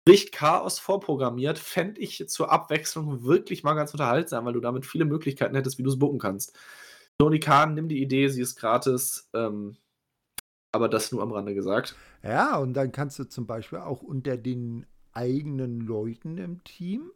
[0.07, 5.06] Sprich, Chaos vorprogrammiert, fände ich zur Abwechslung wirklich mal ganz unterhaltsam, weil du damit viele
[5.06, 6.57] Möglichkeiten hättest, wie du es bucken kannst.
[7.22, 9.77] Tony Khan, nimm die Idee, sie ist gratis, ähm,
[10.72, 11.95] aber das nur am Rande gesagt.
[12.23, 17.11] Ja, und dann kannst du zum Beispiel auch unter den eigenen Leuten im Team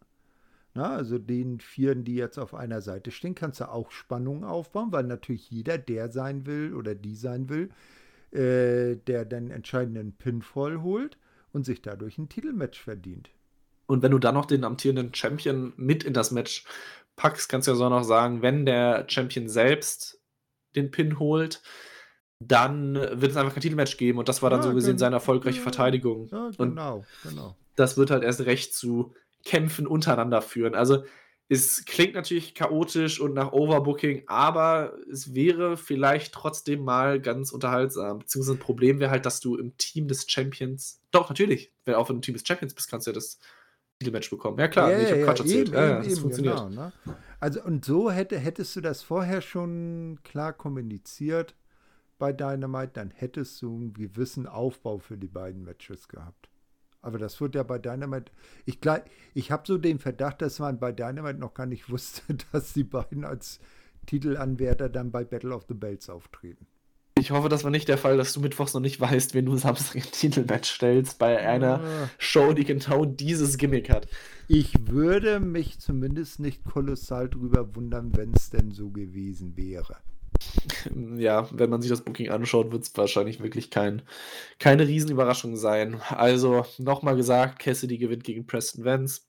[0.76, 4.92] na, also den Vieren, die jetzt auf einer Seite stehen, kannst du auch Spannung aufbauen,
[4.92, 7.70] weil natürlich jeder der sein will oder die sein will,
[8.32, 11.18] äh, der den entscheidenden Pinfall holt
[11.54, 13.30] und sich dadurch ein Titelmatch verdient.
[13.88, 16.66] Und wenn du dann noch den amtierenden Champion mit in das Match
[17.16, 20.22] packst, kannst du ja so noch sagen, wenn der Champion selbst
[20.76, 21.62] den Pin holt,
[22.40, 25.16] dann wird es einfach kein Titelmatch geben und das war dann ja, so gesehen seine
[25.16, 26.28] erfolgreiche Verteidigung.
[26.28, 27.56] Ja, genau, und genau.
[27.76, 29.14] Das wird halt erst recht zu
[29.46, 30.76] Kämpfen untereinander führen.
[30.76, 31.04] Also
[31.48, 38.20] es klingt natürlich chaotisch und nach Overbooking, aber es wäre vielleicht trotzdem mal ganz unterhaltsam.
[38.20, 42.00] Beziehungsweise ein Problem wäre halt, dass du im Team des Champions, doch natürlich, wenn du
[42.00, 43.40] auch im Team des Champions bist, kannst du ja das
[44.06, 44.58] Titelmatch bekommen.
[44.60, 45.68] Ja klar, ja, ich habe ja, Quatsch erzählt.
[45.68, 46.56] Eben, ja, ja, das funktioniert.
[46.56, 46.94] Genau, ne?
[47.40, 51.56] Also und so hätte, hättest du das vorher schon klar kommuniziert
[52.18, 56.50] bei Dynamite, dann hättest du einen gewissen Aufbau für die beiden Matches gehabt.
[57.02, 58.32] Aber das wird ja bei Dynamite.
[58.66, 58.80] Ich,
[59.34, 62.22] ich habe so den Verdacht, dass man bei Dynamite noch gar nicht wusste,
[62.52, 63.60] dass die beiden als
[64.06, 66.68] Titelanwärter dann bei Battle of the Bells auftreten.
[67.26, 69.58] Ich hoffe, das war nicht der Fall, dass du mittwochs noch nicht weißt, wen du
[69.58, 72.10] Samstag im Titelmatch stellst bei einer ah.
[72.20, 74.08] Show, die genau dieses Gimmick hat.
[74.48, 79.98] Ich würde mich zumindest nicht kolossal drüber wundern, wenn es denn so gewesen wäre.
[81.18, 84.04] ja, wenn man sich das Booking anschaut, wird es wahrscheinlich wirklich kein,
[84.60, 86.00] keine Riesenüberraschung sein.
[86.10, 89.22] Also, nochmal gesagt, Cassidy gewinnt gegen Preston Vance.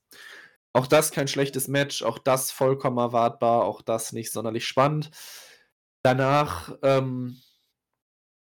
[0.71, 5.09] Auch das kein schlechtes Match, auch das vollkommen erwartbar, auch das nicht sonderlich spannend.
[6.03, 7.37] Danach ähm,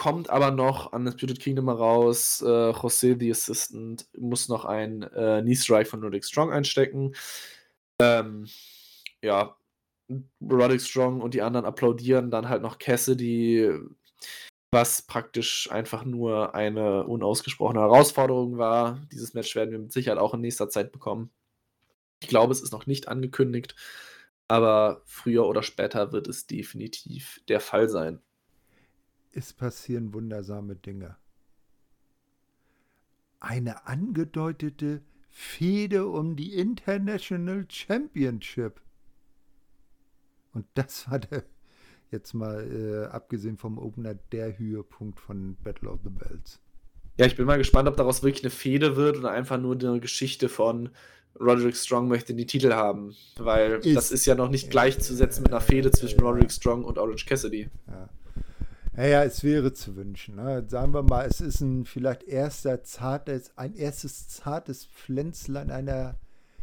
[0.02, 5.04] kommt aber noch an das Undisputed Kingdom heraus, äh, José, the Assistant, muss noch ein
[5.04, 7.14] äh, Knee Strike von Roderick Strong einstecken.
[8.00, 8.48] Ähm,
[9.22, 9.56] ja,
[10.40, 13.70] Roderick Strong und die anderen applaudieren dann halt noch Cassidy,
[14.72, 19.06] was praktisch einfach nur eine unausgesprochene Herausforderung war.
[19.12, 21.30] Dieses Match werden wir mit Sicherheit auch in nächster Zeit bekommen.
[22.20, 23.76] Ich glaube, es ist noch nicht angekündigt,
[24.48, 28.20] aber früher oder später wird es definitiv der Fall sein.
[29.32, 31.16] Es passieren wundersame Dinge.
[33.40, 38.80] Eine angedeutete Fehde um die International Championship.
[40.52, 41.44] Und das war der,
[42.10, 46.60] jetzt mal äh, abgesehen vom Opener, der Höhepunkt von Battle of the Bells.
[47.16, 50.00] Ja, ich bin mal gespannt, ob daraus wirklich eine Fehde wird oder einfach nur eine
[50.00, 50.90] Geschichte von
[51.40, 53.16] Roderick Strong möchte die Titel haben.
[53.36, 56.20] Weil ist, das ist ja noch nicht gleichzusetzen mit einer Fehde zwischen.
[56.20, 57.70] Roderick Strong und Orange Cassidy.
[57.86, 58.08] Ja.
[58.94, 60.36] Naja, es wäre zu wünschen.
[60.36, 60.64] Ne?
[60.68, 66.18] Sagen wir mal, es ist ein vielleicht erster zartes, ein erstes zartes Pflänzlein einer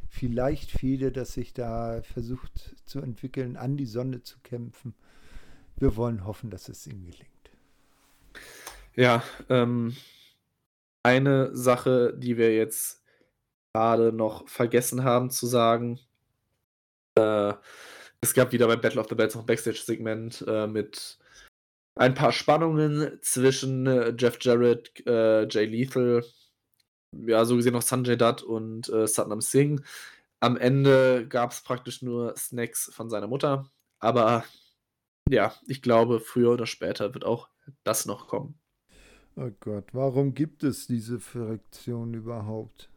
[0.08, 4.94] vielleicht Fehde, das sich da versucht zu entwickeln, an die Sonne zu kämpfen.
[5.78, 7.30] Wir wollen hoffen, dass es ihm gelingt.
[8.96, 9.96] Ja, ähm,
[11.04, 13.04] eine Sache, die wir jetzt
[13.74, 16.00] gerade noch vergessen haben zu sagen.
[17.16, 17.54] Äh,
[18.22, 21.19] es gab wieder beim Battle of the Bells noch ein Backstage-Segment äh, mit
[22.00, 26.24] ein paar Spannungen zwischen äh, Jeff Jarrett, äh, Jay Lethal,
[27.12, 29.84] ja, so gesehen noch Sanjay Dutt und äh, Satnam Singh.
[30.40, 33.70] Am Ende gab es praktisch nur Snacks von seiner Mutter.
[34.00, 34.46] Aber
[35.30, 37.50] ja, ich glaube, früher oder später wird auch
[37.84, 38.58] das noch kommen.
[39.36, 42.90] Oh Gott, warum gibt es diese Fraktion überhaupt?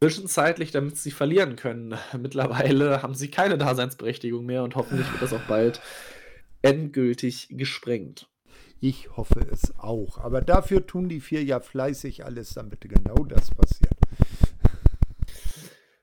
[0.00, 1.98] Zwischenzeitlich, damit sie verlieren können.
[2.16, 5.80] Mittlerweile haben sie keine Daseinsberechtigung mehr und hoffentlich wird das auch bald
[6.62, 8.28] endgültig gesprengt.
[8.80, 10.18] Ich hoffe es auch.
[10.18, 13.94] Aber dafür tun die vier ja fleißig alles, damit genau das passiert.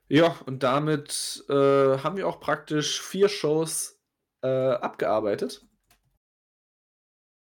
[0.08, 4.00] Ja, und damit äh, haben wir auch praktisch vier Shows
[4.42, 5.66] äh, abgearbeitet.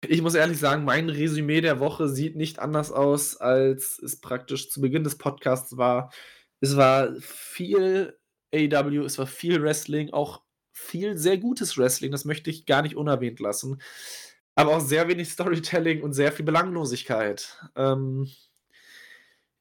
[0.08, 4.70] Ich muss ehrlich sagen, mein Resümee der Woche sieht nicht anders aus, als es praktisch
[4.70, 6.14] zu Beginn des Podcasts war.
[6.62, 8.18] Es war viel
[8.54, 10.45] AW, es war viel Wrestling, auch
[10.76, 13.80] viel sehr gutes Wrestling, das möchte ich gar nicht unerwähnt lassen
[14.56, 17.62] aber auch sehr wenig Storytelling und sehr viel Belanglosigkeit.
[17.76, 18.30] Ähm,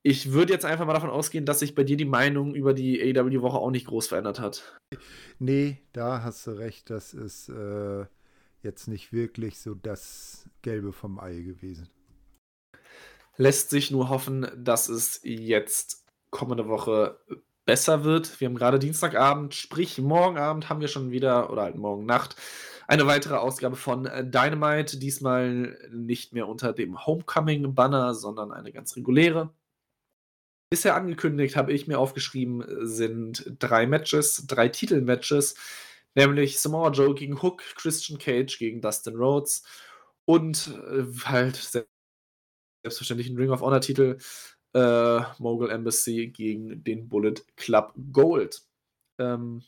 [0.02, 3.00] ich würde jetzt einfach mal davon ausgehen, dass sich bei dir die Meinung über die
[3.02, 4.80] AEW-Woche auch nicht groß verändert hat.
[5.38, 6.90] Nee, da hast du recht.
[6.90, 8.06] Das ist äh,
[8.62, 11.88] jetzt nicht wirklich so das Gelbe vom Ei gewesen.
[13.36, 17.18] Lässt sich nur hoffen, dass es jetzt kommende Woche
[17.64, 18.40] besser wird.
[18.40, 22.36] Wir haben gerade Dienstagabend, sprich morgen Abend haben wir schon wieder, oder halt morgen Nacht,
[22.86, 28.96] eine weitere Ausgabe von äh, Dynamite, diesmal nicht mehr unter dem Homecoming-Banner, sondern eine ganz
[28.96, 29.54] reguläre.
[30.70, 35.54] Bisher angekündigt, habe ich mir aufgeschrieben, sind drei Matches, drei Titelmatches,
[36.14, 39.62] nämlich Samoa Joe gegen Hook, Christian Cage gegen Dustin Rhodes
[40.24, 41.56] und äh, halt
[42.82, 44.18] selbstverständlich ein Ring of Honor-Titel,
[44.74, 48.62] äh, Mogul Embassy gegen den Bullet Club Gold.
[49.18, 49.62] Ähm,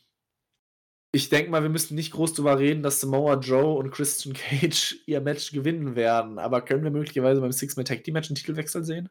[1.13, 4.97] ich denke mal, wir müssen nicht groß darüber reden, dass Samoa Joe und Christian Cage
[5.07, 6.37] ihr Match gewinnen werden.
[6.37, 9.09] Aber können wir möglicherweise beim Six-Man Tag Team Match einen Titelwechsel sehen?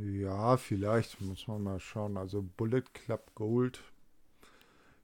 [0.00, 2.16] Ja, vielleicht muss man mal schauen.
[2.16, 3.82] Also Bullet Club Gold.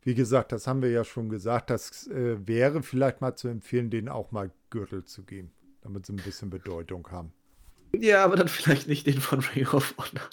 [0.03, 1.71] Wie gesagt, das haben wir ja schon gesagt.
[1.71, 5.53] Das äh, wäre vielleicht mal zu empfehlen, denen auch mal Gürtel zu geben,
[5.83, 7.33] damit sie ein bisschen Bedeutung haben.
[7.95, 10.29] Ja, aber dann vielleicht nicht den von Ring of Honor.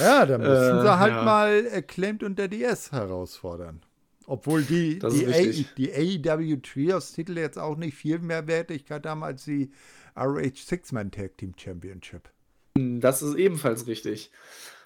[0.00, 1.22] Ja, da müssen äh, sie halt ja.
[1.22, 3.82] mal Acclaimed und der DS herausfordern.
[4.26, 9.72] Obwohl die, die, die AEW Trios-Titel jetzt auch nicht viel mehr Wertigkeit haben als die
[10.16, 12.30] RH Six-Man Tag Team Championship.
[12.74, 14.30] Das ist ebenfalls richtig.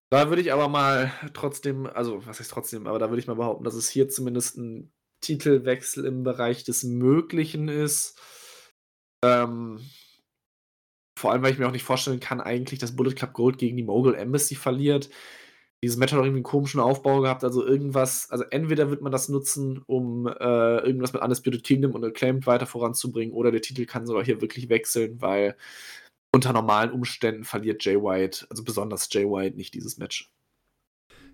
[0.09, 3.35] Da würde ich aber mal trotzdem, also was heißt trotzdem, aber da würde ich mal
[3.35, 8.19] behaupten, dass es hier zumindest ein Titelwechsel im Bereich des Möglichen ist.
[9.27, 9.81] Ähm,
[11.19, 13.77] vor allem, weil ich mir auch nicht vorstellen kann, eigentlich, dass Bullet Club Gold gegen
[13.77, 15.09] die Mogul Embassy verliert.
[15.83, 17.45] Dieses Match hat auch irgendwie einen komischen Aufbau gehabt.
[17.45, 22.05] Also irgendwas, also entweder wird man das nutzen, um äh, irgendwas mit Undisputed Kingdom und
[22.05, 25.57] Acclaimed weiter voranzubringen, oder der Titel kann sogar hier wirklich wechseln, weil
[26.35, 30.31] unter normalen Umständen verliert Jay White, also besonders Jay White, nicht dieses Match.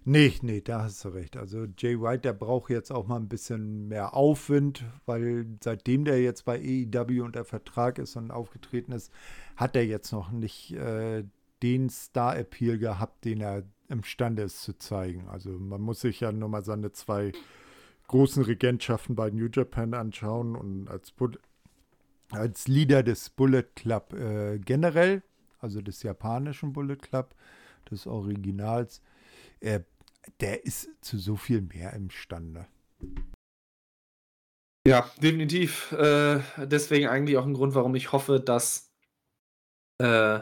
[0.05, 1.37] Nee, nee, da hast du recht.
[1.37, 6.21] Also Jay White, der braucht jetzt auch mal ein bisschen mehr Aufwind, weil seitdem der
[6.21, 9.13] jetzt bei EIW unter Vertrag ist und aufgetreten ist,
[9.57, 11.23] hat er jetzt noch nicht äh,
[11.63, 15.29] den Star-Appeal gehabt, den er imstande ist zu zeigen.
[15.29, 17.31] Also man muss sich ja nur mal seine zwei
[18.09, 21.15] großen Regentschaften bei New Japan anschauen und als,
[22.31, 25.23] als Leader des Bullet Club äh, generell,
[25.61, 27.37] also des japanischen Bullet Club,
[27.91, 29.01] des Originals,
[29.61, 29.81] äh,
[30.41, 32.67] der ist zu so viel mehr imstande.
[34.87, 35.93] Ja, definitiv.
[35.93, 38.93] Äh, deswegen eigentlich auch ein Grund, warum ich hoffe, dass
[39.99, 40.41] äh,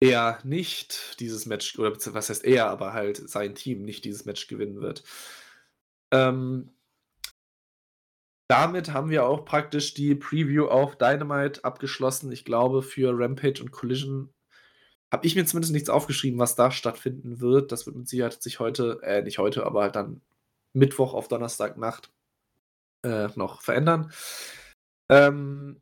[0.00, 4.46] er nicht dieses Match, oder was heißt er, aber halt sein Team nicht dieses Match
[4.46, 5.04] gewinnen wird.
[6.12, 6.70] Ähm,
[8.48, 12.32] damit haben wir auch praktisch die Preview auf Dynamite abgeschlossen.
[12.32, 14.32] Ich glaube, für Rampage und Collision
[15.10, 17.72] habe ich mir zumindest nichts aufgeschrieben, was da stattfinden wird.
[17.72, 20.20] Das wird mit Sicherheit sich heute, äh, nicht heute, aber halt dann
[20.74, 22.10] Mittwoch auf Donnerstagnacht
[23.04, 24.12] äh, noch verändern.
[25.10, 25.80] Ähm,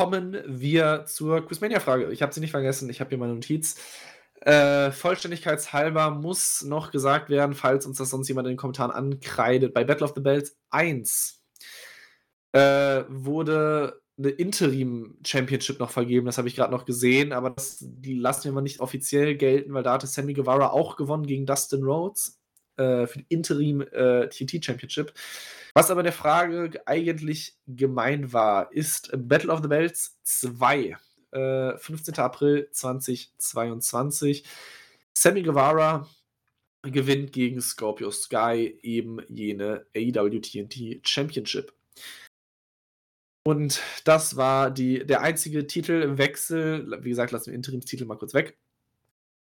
[0.00, 2.10] kommen wir zur Quizmania-Frage.
[2.12, 3.76] Ich habe sie nicht vergessen, ich habe hier meine Notiz.
[4.40, 9.74] Äh, vollständigkeitshalber muss noch gesagt werden, falls uns das sonst jemand in den Kommentaren ankreidet.
[9.74, 11.40] Bei Battle of the Bells 1
[12.52, 18.14] äh, wurde eine Interim-Championship noch vergeben, das habe ich gerade noch gesehen, aber das, die
[18.14, 21.84] lassen wir mal nicht offiziell gelten, weil da hatte Sammy Guevara auch gewonnen gegen Dustin
[21.84, 22.40] Rhodes
[22.76, 25.10] äh, für die Interim-TT-Championship.
[25.10, 25.12] Äh,
[25.74, 30.96] Was aber der Frage eigentlich gemein war, ist Battle of the Belts 2,
[31.30, 32.14] äh, 15.
[32.18, 34.44] April 2022.
[35.16, 36.08] Sammy Guevara
[36.82, 41.72] gewinnt gegen Scorpio Sky eben jene AEW TNT Championship.
[43.48, 48.58] Und das war die, der einzige Titelwechsel, wie gesagt, lassen wir Interimstitel mal kurz weg,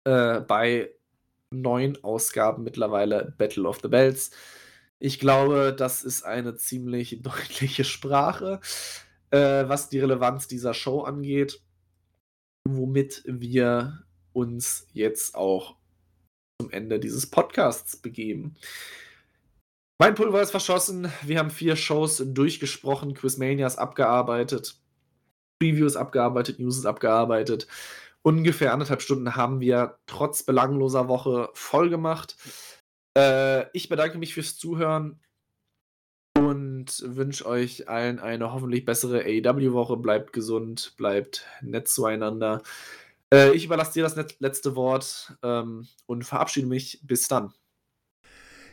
[0.05, 0.91] äh, bei
[1.49, 4.31] neun Ausgaben mittlerweile Battle of the Bells.
[4.99, 8.61] Ich glaube, das ist eine ziemlich deutliche Sprache,
[9.31, 11.63] äh, was die Relevanz dieser Show angeht,
[12.69, 14.05] womit wir
[14.35, 15.77] uns jetzt auch
[16.61, 18.55] zum Ende dieses Podcasts begeben.
[20.01, 21.11] Mein Pulver ist verschossen.
[21.23, 24.81] Wir haben vier Shows durchgesprochen, Quizmanias abgearbeitet,
[25.61, 27.69] Previews abgearbeitet, News abgearbeitet.
[28.23, 32.37] Ungefähr anderthalb Stunden haben wir trotz belangloser Woche voll gemacht.
[33.17, 35.21] Äh, ich bedanke mich fürs Zuhören
[36.37, 39.97] und wünsche euch allen eine hoffentlich bessere AEW-Woche.
[39.97, 42.63] Bleibt gesund, bleibt nett zueinander.
[43.33, 47.01] Äh, ich überlasse dir das letzte Wort ähm, und verabschiede mich.
[47.05, 47.53] Bis dann.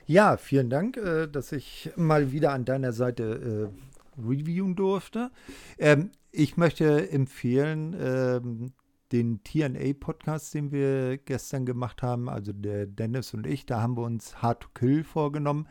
[0.07, 3.71] Ja, vielen Dank, äh, dass ich mal wieder an deiner Seite
[4.17, 5.31] äh, reviewen durfte.
[5.77, 8.73] Ähm, ich möchte empfehlen, ähm,
[9.11, 14.03] den TNA-Podcast, den wir gestern gemacht haben, also der Dennis und ich, da haben wir
[14.03, 15.67] uns Hard to Kill vorgenommen.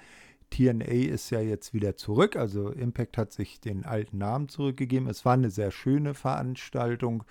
[0.51, 5.09] TNA ist ja jetzt wieder zurück, also Impact hat sich den alten Namen zurückgegeben.
[5.09, 7.25] Es war eine sehr schöne Veranstaltung,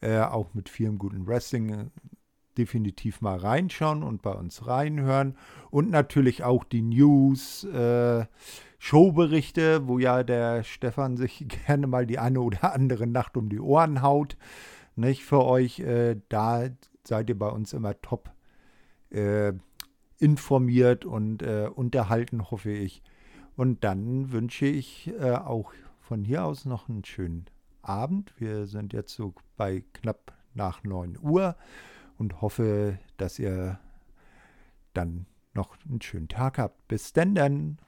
[0.00, 1.90] äh, auch mit vielem guten Wrestling
[2.58, 5.36] definitiv mal reinschauen und bei uns reinhören.
[5.70, 8.26] Und natürlich auch die News, äh,
[8.78, 13.60] Showberichte, wo ja der Stefan sich gerne mal die eine oder andere Nacht um die
[13.60, 14.36] Ohren haut.
[14.96, 16.68] Nicht für euch, äh, da
[17.04, 18.30] seid ihr bei uns immer top
[19.10, 19.52] äh,
[20.18, 23.02] informiert und äh, unterhalten, hoffe ich.
[23.56, 27.46] Und dann wünsche ich äh, auch von hier aus noch einen schönen
[27.82, 28.32] Abend.
[28.38, 31.56] Wir sind jetzt so bei knapp nach 9 Uhr
[32.22, 33.80] und hoffe, dass ihr
[34.94, 36.86] dann noch einen schönen Tag habt.
[36.86, 37.78] Bis denn dann.